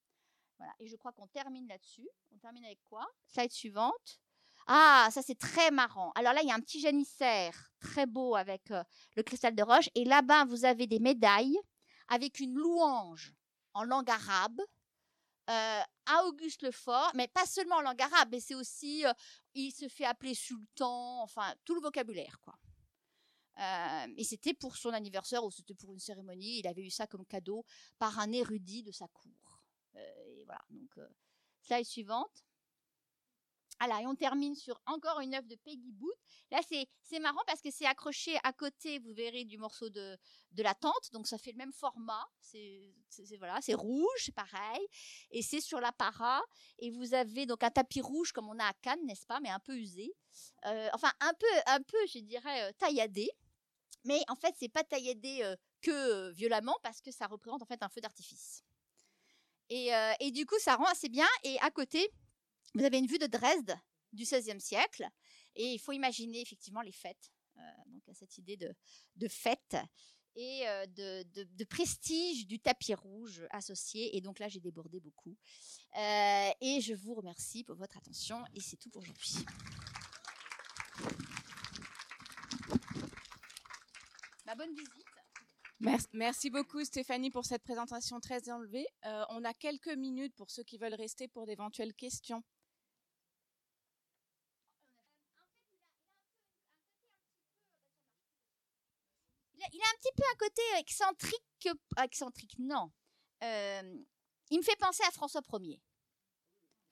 [0.59, 0.73] Voilà.
[0.79, 2.09] Et je crois qu'on termine là-dessus.
[2.33, 3.07] On termine avec quoi?
[3.27, 4.21] Slide suivante.
[4.67, 6.13] Ah, ça c'est très marrant.
[6.15, 8.83] Alors là, il y a un petit janissaire très beau avec euh,
[9.17, 9.91] le cristal de roche.
[9.95, 11.59] Et là-bas, vous avez des médailles
[12.09, 13.35] avec une louange
[13.75, 14.61] en langue arabe
[15.51, 19.13] euh, à Auguste Lefort, mais pas seulement en langue arabe, mais c'est aussi, euh,
[19.55, 22.59] il se fait appeler sultan, enfin, tout le vocabulaire, quoi.
[23.61, 27.07] Euh, et c'était pour son anniversaire ou c'était pour une cérémonie, il avait eu ça
[27.07, 27.65] comme cadeau
[27.99, 29.63] par un érudit de sa cour.
[29.95, 30.99] et voilà, donc,
[31.63, 32.45] slide suivante.
[33.81, 36.17] Voilà, et on termine sur encore une œuvre de Peggy Booth.
[36.51, 36.61] Là,
[37.03, 40.17] c'est marrant parce que c'est accroché à côté, vous verrez, du morceau de,
[40.57, 41.11] la tente.
[41.13, 42.27] Donc, ça fait le même format.
[42.41, 42.95] C'est
[43.39, 44.87] voilà, c'est rouge, c'est pareil.
[45.31, 46.41] Et c'est sur la para.
[46.79, 49.51] Et vous avez donc un tapis rouge comme on a à Cannes, n'est-ce pas, mais
[49.51, 50.15] un peu usé.
[50.67, 53.29] Euh, enfin, un peu, un peu, je dirais, euh, tailladé.
[54.05, 57.83] Mais en fait, c'est pas tailladé euh, que violemment parce que ça représente en fait
[57.83, 58.63] un feu d'artifice.
[59.71, 59.91] Et,
[60.21, 61.27] et du coup, ça rend assez bien.
[61.43, 62.13] Et à côté,
[62.75, 63.77] vous avez une vue de Dresde
[64.13, 65.09] du XVIe siècle,
[65.55, 67.33] et il faut imaginer effectivement les fêtes.
[67.57, 68.75] Euh, donc, cette idée de,
[69.17, 69.77] de fête
[70.37, 74.17] et euh, de, prestige du tapis rouge associé.
[74.17, 75.37] Et donc là, j'ai débordé beaucoup.
[75.97, 78.45] Euh, et je vous remercie pour votre attention.
[78.55, 79.45] Et c'est tout pour aujourd'hui.
[84.47, 84.91] Ma bonne visite.
[86.13, 88.87] Merci, beaucoup Stéphanie pour cette présentation très enlevée.
[89.31, 92.43] on a quelques minutes pour ceux qui veulent rester pour d'éventuelles questions.
[99.73, 101.69] il a un petit peu un côté excentrique,
[102.03, 102.91] excentrique, non.
[103.43, 104.05] Euh,
[104.51, 105.81] il me fait penser à François Ier.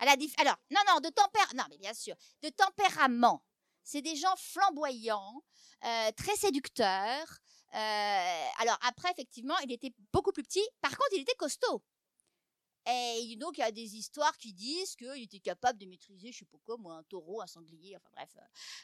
[0.01, 1.63] la alors, non, non, de tempérament.
[1.63, 3.45] Non, mais bien sûr, de tempérament.
[3.85, 5.43] C'est des gens flamboyants,
[5.85, 7.39] euh, très séducteurs.
[7.75, 10.67] Euh, alors après, effectivement, il était beaucoup plus petit.
[10.81, 11.83] Par contre, il était costaud.
[12.87, 16.39] Et donc, il y a des histoires qui disent qu'il était capable de maîtriser, je
[16.39, 18.31] sais pas quoi, moi, un taureau, un sanglier, enfin bref.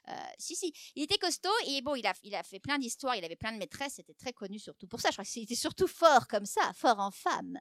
[0.08, 3.16] Euh, si, si, il était costaud et bon, il a, il a fait plein d'histoires,
[3.16, 5.08] il avait plein de maîtresses, c'était très connu surtout pour ça.
[5.10, 7.58] Je crois qu'il était surtout fort comme ça, fort en femme.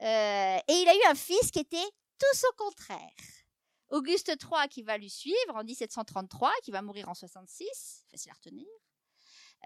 [0.00, 1.88] et il a eu un fils qui était
[2.18, 3.12] tout au contraire.
[3.90, 8.34] Auguste III qui va lui suivre en 1733, qui va mourir en 66, facile à
[8.34, 8.66] retenir.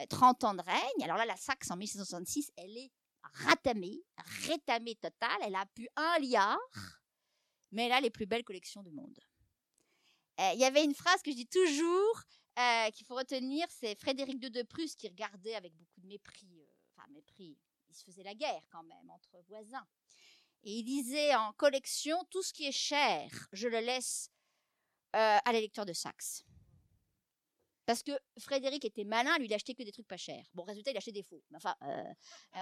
[0.08, 1.04] 30 euh, ans de règne.
[1.04, 2.90] Alors là, la Saxe en 1766, elle est
[3.32, 4.02] ratamée,
[4.46, 5.38] rétamée totale.
[5.42, 6.58] Elle a pu un liard,
[7.70, 9.18] mais elle a les plus belles collections du monde.
[10.40, 12.22] Euh, il y avait une phrase que je dis toujours
[12.58, 16.66] euh, qu'il faut retenir, c'est Frédéric II de Prusse qui regardait avec beaucoup de mépris,
[16.90, 17.56] enfin mépris,
[17.88, 19.86] il se faisait la guerre quand même entre voisins.
[20.64, 24.30] Et il disait en collection, tout ce qui est cher, je le laisse
[25.16, 26.44] euh, à l'électeur de Saxe.
[27.86, 30.44] Parce que Frédéric était malin, lui, il que des trucs pas chers.
[30.54, 31.42] Bon, résultat, il achetait des faux.
[31.54, 32.12] Enfin, euh,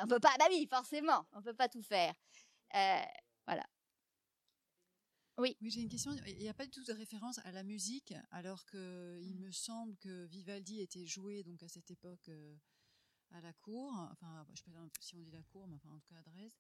[0.03, 2.15] on peut pas, bah oui, forcément, on peut pas tout faire.
[2.75, 3.03] Euh,
[3.47, 3.67] voilà.
[5.39, 5.57] Oui.
[5.61, 6.13] Oui, j'ai une question.
[6.27, 9.51] Il n'y a pas du tout de référence à la musique, alors que il me
[9.51, 12.57] semble que Vivaldi était joué donc à cette époque euh,
[13.33, 13.93] à la cour.
[14.13, 16.55] Enfin, je sais pas si on dit la cour, mais en tout cas à Dresde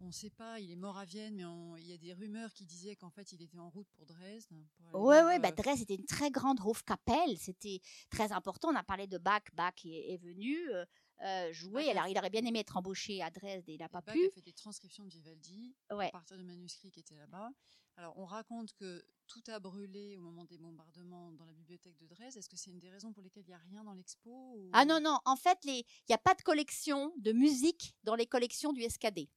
[0.00, 2.52] on ne sait pas, il est mort à Vienne, mais il y a des rumeurs
[2.52, 4.48] qui disaient qu'en fait il était en route pour Dresde.
[4.94, 8.68] Oui, oui, bah, Dresde était une très grande Hofkapelle, c'était très important.
[8.70, 10.84] On a parlé de Bach, Bach est, venu euh,
[11.22, 11.90] euh, jouer.
[11.90, 14.26] Alors il aurait bien aimé être embauché à Dresde et il n'a pas Bach pu.
[14.26, 17.50] a fait des transcriptions de Vivaldi à partir de manuscrits qui étaient là-bas.
[17.96, 22.06] Alors on raconte que tout a brûlé au moment des bombardements dans la bibliothèque de
[22.06, 22.38] Dresde.
[22.38, 24.86] Est-ce que c'est une des raisons pour lesquelles il n'y a rien dans l'expo Ah
[24.86, 28.72] non, non, en fait il n'y a pas de collection de musique dans les collections
[28.72, 29.28] du SKD.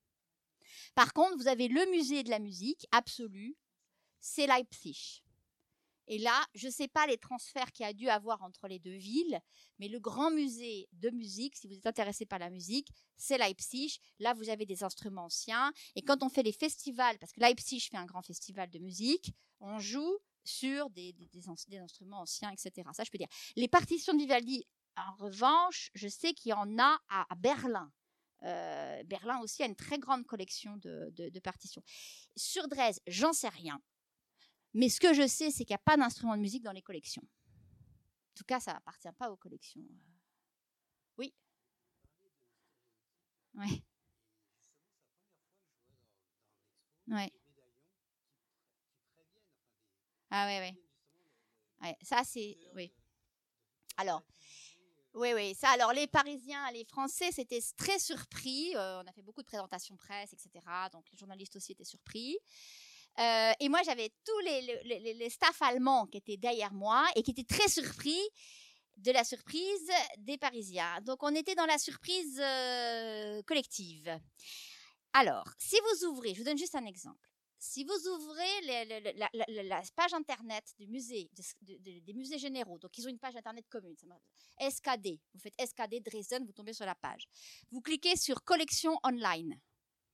[0.95, 3.55] Par contre, vous avez le musée de la musique absolu,
[4.19, 5.23] c'est Leipzig.
[6.07, 8.79] Et là, je ne sais pas les transferts qu'il y a dû avoir entre les
[8.79, 9.39] deux villes,
[9.79, 13.99] mais le grand musée de musique, si vous êtes intéressé par la musique, c'est Leipzig.
[14.19, 15.71] Là, vous avez des instruments anciens.
[15.95, 19.31] Et quand on fait les festivals, parce que Leipzig fait un grand festival de musique,
[19.59, 21.15] on joue sur des,
[21.47, 22.89] instruments anciens, etc.
[22.93, 23.29] Ça, je peux dire.
[23.55, 24.65] Les partitions de Vivaldi,
[24.97, 27.91] en revanche, je sais qu'il y en a à Berlin.
[28.43, 31.83] Euh, Berlin aussi a une très grande collection de, partitions.
[32.35, 33.81] Sur Dresde, j'en sais rien.
[34.73, 36.81] Mais ce que je sais, c'est qu'il n'y a pas d'instrument de musique dans les
[36.81, 37.23] collections.
[37.23, 39.81] En tout cas, ça appartient pas aux collections.
[41.17, 41.33] Oui.
[43.55, 43.83] Oui.
[47.07, 47.31] Ouais.
[50.31, 50.83] Ah oui, oui.
[51.81, 52.57] Ouais, ça, c'est...
[52.73, 52.91] Oui.
[53.97, 54.23] Alors,
[55.15, 55.69] oui, oui, ça.
[55.69, 58.73] Alors, les Parisiens, les Français, c'était très surpris.
[58.75, 60.65] On a fait beaucoup de présentations presse, etc.
[60.91, 62.37] Donc, les journalistes aussi étaient surpris.
[63.17, 67.67] Et moi, j'avais tous les, les, allemands qui étaient derrière moi et qui étaient très
[67.67, 68.19] surpris
[68.97, 70.99] de la surprise des Parisiens.
[71.01, 72.41] Donc, on était dans la surprise
[73.45, 74.19] collective.
[75.13, 77.32] Alors, si vous ouvrez, je vous donne juste un exemple
[77.63, 83.65] si vous ouvrez la, page internet des musées généraux, donc ils ont une page internet
[83.69, 83.95] commune,
[84.59, 87.25] SKD, vous faites SKD Dresden, vous tombez sur la page.
[87.71, 89.57] Vous cliquez sur collection online,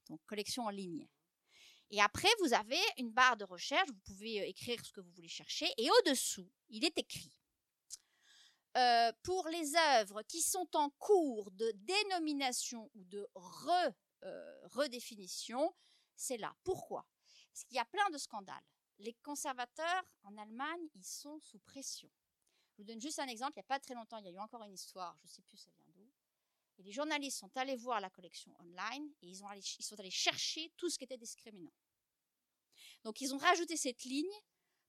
[0.09, 1.07] donc collection en ligne.
[1.89, 5.11] Et après, vous avez une barre de recherche, vous pouvez euh, écrire ce que vous
[5.11, 7.33] voulez chercher, et au-dessous, il est écrit
[8.77, 13.27] euh, pour les œuvres qui sont en cours de dénomination ou de
[14.23, 15.73] euh, redéfinition,
[16.15, 16.55] c'est là.
[16.63, 17.07] Pourquoi?
[17.59, 18.63] Parce qu'il y a plein de scandales.
[18.99, 22.09] Les conservateurs en Allemagne, ils sont sous pression.
[22.71, 23.53] Je vous donne juste un exemple.
[23.55, 25.27] Il n'y a pas très longtemps, il y a eu encore une histoire, je ne
[25.27, 26.09] sais plus ça vient d'où.
[26.77, 29.41] Et les journalistes sont allés voir la collection online et ils,
[29.79, 31.73] ils sont allés chercher tout ce qui était discriminant.
[33.03, 34.31] Donc ils ont rajouté cette ligne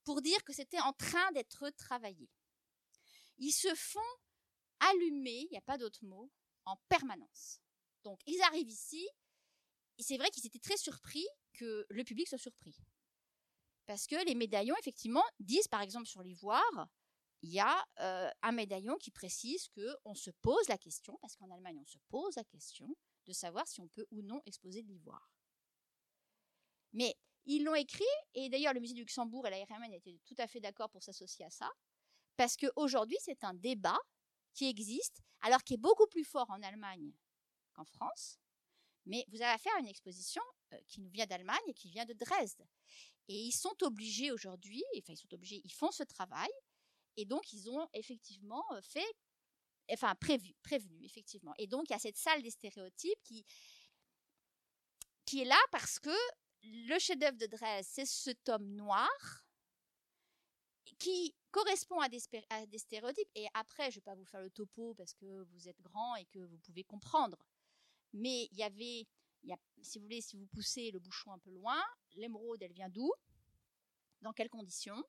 [0.05, 2.31] pour dire que c'était en train d'être travaillé.
[3.39, 3.99] Ils se font
[4.79, 6.31] allumer, il n'y a pas d'autre mot,
[6.67, 7.61] en permanence.
[8.05, 9.09] Donc ils arrivent ici,
[9.99, 11.27] et c'est vrai qu'ils étaient très surpris
[11.61, 12.77] que le public soit surpris.
[13.87, 16.89] Parce que les médaillons, effectivement, disent, par exemple, sur l'ivoire,
[17.43, 21.51] il y a euh, un médaillon qui précise qu'on se pose la question, parce qu'en
[21.51, 22.95] Allemagne, on se pose la question
[23.27, 25.31] de savoir si on peut ou non exposer de l'ivoire.
[26.93, 27.15] Mais
[27.47, 28.05] ils l'ont écrit,
[28.35, 31.03] et d'ailleurs le musée du Luxembourg et la RMN étaient tout à fait d'accord pour
[31.03, 31.70] s'associer à ça,
[32.37, 33.99] parce qu'aujourd'hui c'est un débat
[34.53, 37.12] qui existe, alors qui est beaucoup plus fort en Allemagne
[37.73, 38.39] qu'en France,
[39.07, 40.43] mais vous avez affaire à une exposition
[40.87, 42.67] qui nous vient d'Allemagne et qui vient de Dresde.
[43.29, 46.51] Et ils sont obligés aujourd'hui, enfin ils sont obligés, ils font ce travail,
[47.17, 49.17] et donc ils ont effectivement euh, fait,
[49.93, 51.55] enfin prévu, prévenu effectivement.
[51.59, 53.45] Et donc il y a cette salle des stéréotypes qui
[55.25, 56.17] qui est là parce que
[56.63, 59.09] le chef-d'œuvre de Dres, c'est ce tome noir
[60.99, 62.19] qui correspond à des,
[62.79, 63.31] stéréotypes.
[63.35, 66.17] Et après, je ne vais pas vous faire le topo parce que vous êtes grand
[66.17, 67.37] et que vous pouvez comprendre.
[68.13, 69.07] Mais il y avait,
[69.83, 71.83] si vous voulez, si vous poussez le bouchon un peu loin,
[72.15, 73.11] l'émeraude, elle vient d'où?
[74.21, 75.03] Dans quelles conditions?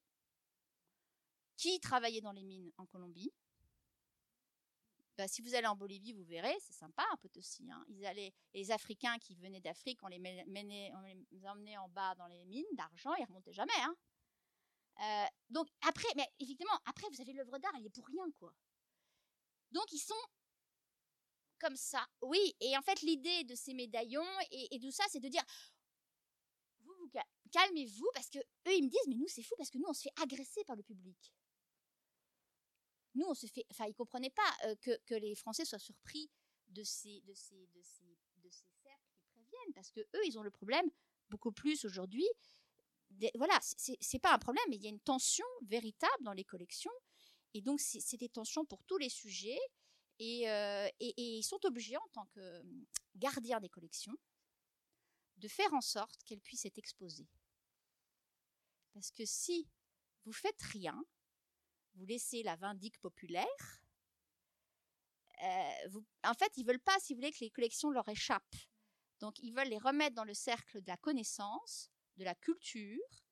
[1.58, 3.32] Qui travaillait dans les mines en Colombie?
[5.18, 7.70] Bah, si vous allez en Bolivie, vous verrez, c'est sympa un peu aussi.
[7.70, 7.84] Hein.
[7.90, 10.18] Ils allaient, les Africains qui venaient d'Afrique, on les
[11.46, 13.72] emmenait en bas dans les mines d'argent, ils remontaient jamais.
[13.78, 13.96] Hein.
[15.02, 18.54] Euh, donc après, mais effectivement, après vous avez l'œuvre d'art, elle est pour rien quoi.
[19.72, 20.14] Donc ils sont
[21.62, 22.06] comme ça.
[22.22, 25.44] Oui, et en fait l'idée de ces médaillons et, tout ça, c'est de dire,
[26.82, 27.10] vous, vous
[27.52, 29.94] calmez-vous parce que eux ils me disent, mais nous c'est fou parce que nous on
[29.94, 31.34] se fait agresser par le public.
[33.14, 34.76] Nous on se fait, enfin ils comprenaient pas euh,
[35.06, 36.30] que, les Français soient surpris
[36.70, 40.40] de ces, de ces, de ces, de ces cercles qui préviennent parce que eux ils
[40.40, 40.90] ont le problème
[41.30, 42.28] beaucoup plus aujourd'hui
[43.36, 46.92] voilà, c'est pas un problème, mais il y a une tension véritable dans les collections.
[47.54, 49.60] Et donc, c'est des tensions pour tous les sujets.
[50.22, 52.86] Euh, et, ils sont obligés, en tant que hum,
[53.16, 54.16] gardiens des collections,
[55.38, 57.28] de faire en sorte qu'elles puissent être exposées.
[58.94, 59.68] Parce que si
[60.26, 61.04] vous faites rien,
[61.96, 63.82] vous laissez la vindique populaire,
[65.44, 68.56] euh, en fait, ils veulent pas, si vous voulez, que les collections leur échappent.
[69.20, 73.24] Donc, ils veulent les remettre dans le cercle de la connaissance de la culture.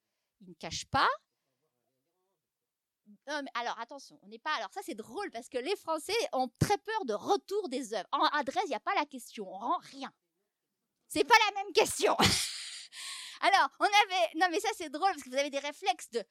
[0.41, 1.09] Il ne cache pas.
[3.53, 4.53] Alors attention, on n'est pas.
[4.55, 8.09] Alors ça c'est drôle parce que les Français ont très peur de retour des œuvres.
[8.11, 10.11] En adresse, il n'y a pas la question, on rend rien.
[11.07, 12.15] C'est pas la même question.
[13.41, 14.29] alors on avait.
[14.35, 16.23] Non mais ça c'est drôle parce que vous avez des réflexes de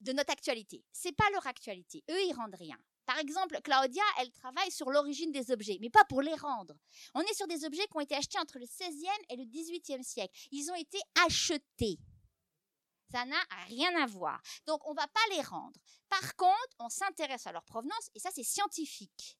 [0.00, 0.84] de notre actualité.
[0.92, 2.02] C'est pas leur actualité.
[2.10, 2.78] Eux ils rendent rien.
[3.10, 6.76] Par exemple, Claudia, elle travaille sur l'origine des objets, mais pas pour les rendre.
[7.14, 10.04] On est sur des objets qui ont été achetés entre le 16e et le 18e
[10.04, 10.32] siècle.
[10.52, 11.98] Ils ont été achetés.
[13.10, 14.40] Ça n'a rien à voir.
[14.66, 15.78] Donc, on ne va pas les rendre.
[16.08, 19.38] Par contre, on s'intéresse à leur provenance, et ça, c'est scientifique.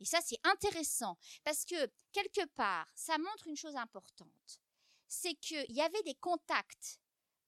[0.00, 4.60] Et ça, c'est intéressant, parce que, quelque part, ça montre une chose importante.
[5.08, 6.98] C'est qu'il y avait des contacts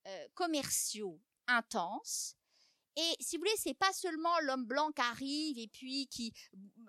[0.07, 2.37] euh, commerciaux intenses,
[2.97, 6.33] et si vous voulez, c'est pas seulement l'homme blanc qui arrive et puis qui,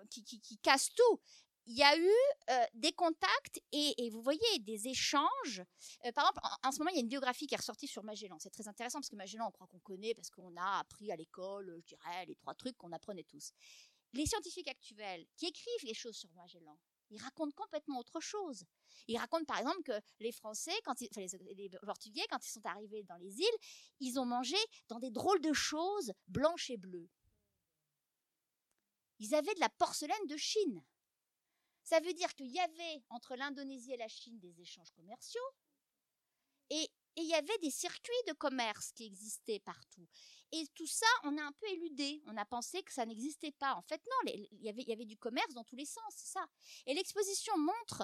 [0.08, 1.20] qui, qui, casse tout.
[1.68, 2.12] Il y a eu
[2.50, 5.62] euh, des contacts et, vous voyez des échanges.
[6.04, 8.04] Euh, par exemple, en, ce moment, il y a une biographie qui est ressortie sur
[8.04, 8.38] Magellan.
[8.38, 11.16] C'est très intéressant parce que Magellan, on croit qu'on connaît parce qu'on a appris à
[11.16, 13.50] l'école, je dirais, les trois trucs qu'on apprenait tous.
[14.12, 16.78] Les scientifiques actuels qui écrivent les choses sur Magellan,
[17.10, 18.64] ils racontent complètement autre chose.
[19.08, 21.10] Ils racontent par exemple que les Français, quand ils,
[21.56, 23.58] les, Portugais, quand ils sont arrivés dans les îles,
[24.00, 24.56] ils ont mangé
[24.88, 27.08] dans des drôles de choses blanches et bleues.
[29.18, 30.82] Ils avaient de la porcelaine de Chine.
[31.86, 35.48] Ça veut dire qu'il y avait entre l'Indonésie et la Chine des échanges commerciaux
[36.68, 40.04] et il y avait des circuits de commerce qui existaient partout.
[40.50, 42.24] Et tout ça, on a un peu éludé.
[42.26, 43.76] On a pensé que ça n'existait pas.
[43.76, 46.44] En fait, non, il y avait, du commerce dans tous les sens, c'est ça.
[46.86, 48.02] Et l'exposition montre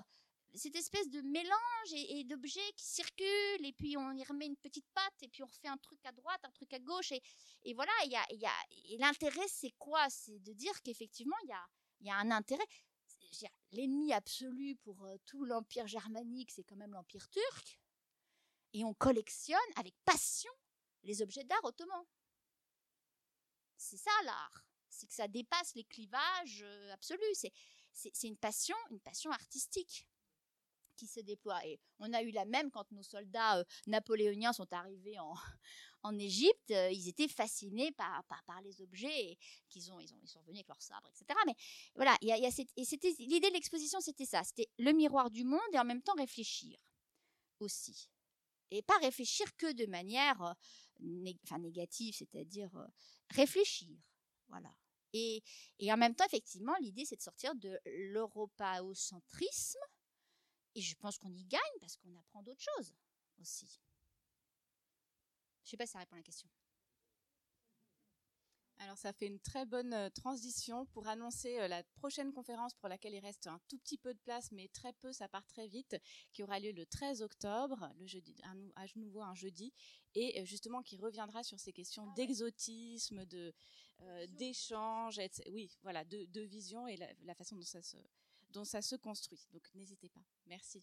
[0.55, 4.87] cette espèce de mélange et, d'objets qui circulent, et puis on y remet une petite
[4.95, 7.93] patte, et puis on refait un truc à droite, un truc à gauche, et, voilà,
[8.05, 8.55] il y a, y a,
[8.89, 10.09] et l'intérêt, c'est quoi?
[10.09, 11.67] C'est de dire qu'effectivement, il y a,
[12.01, 12.67] il y a un intérêt.
[13.73, 17.81] L'ennemi absolu pour euh, tout l'empire germanique, c'est quand même l'empire turc
[18.73, 20.51] et on collectionne avec passion
[21.03, 22.07] les objets d'art ottomans.
[23.77, 27.35] C'est ça l'art, c'est que ça dépasse les clivages euh, absolus.
[27.35, 27.53] C'est,
[27.93, 30.09] c'est, une passion, une passion artistique
[30.97, 31.65] qui se déploie.
[31.67, 35.35] Et on a eu la même quand nos soldats euh, napoléoniens sont arrivés en,
[36.03, 36.71] en Égypte.
[36.71, 38.25] Euh, ils étaient fascinés par,
[38.63, 39.37] les objets
[39.69, 41.39] qu'ils ont, ils ont, ils sont venus avec leurs sabres, etc.
[41.47, 41.55] Mais
[41.95, 45.79] voilà, il y a, l'idée de l'exposition, c'était ça, c'était le miroir du monde et
[45.79, 46.79] en même temps réfléchir
[47.61, 48.09] aussi
[48.73, 52.87] et pas réfléchir que de manière euh, enfin, négative, c'est-à-dire euh,
[53.31, 53.99] réfléchir.
[54.49, 54.75] Voilà.
[55.13, 55.43] Et,
[55.91, 59.79] en même temps, effectivement, l'idée, c'est de sortir de l'européocentrisme.
[60.75, 62.95] Et je pense qu'on y gagne parce qu'on apprend d'autres choses
[63.39, 63.79] aussi.
[65.65, 66.49] Je ne sais pas si ça répond à la question.
[68.83, 72.89] Alors ça fait une très bonne euh, transition pour annoncer euh, la prochaine conférence pour
[72.89, 75.69] laquelle il reste un tout petit peu de place, mais très peu, ça part très
[75.69, 75.97] vite,
[76.33, 79.73] qui aura lieu le 13 octobre, le jeudi, à nouveau un jeudi,
[80.17, 83.53] et euh, justement qui reviendra sur ces questions ah d'exotisme, de
[84.31, 85.21] d'échange,
[85.53, 87.97] oui, voilà, de, vision et la, façon dont ça se
[88.51, 89.47] dont ça se construit.
[89.53, 90.25] Donc n'hésitez pas.
[90.47, 90.83] Merci.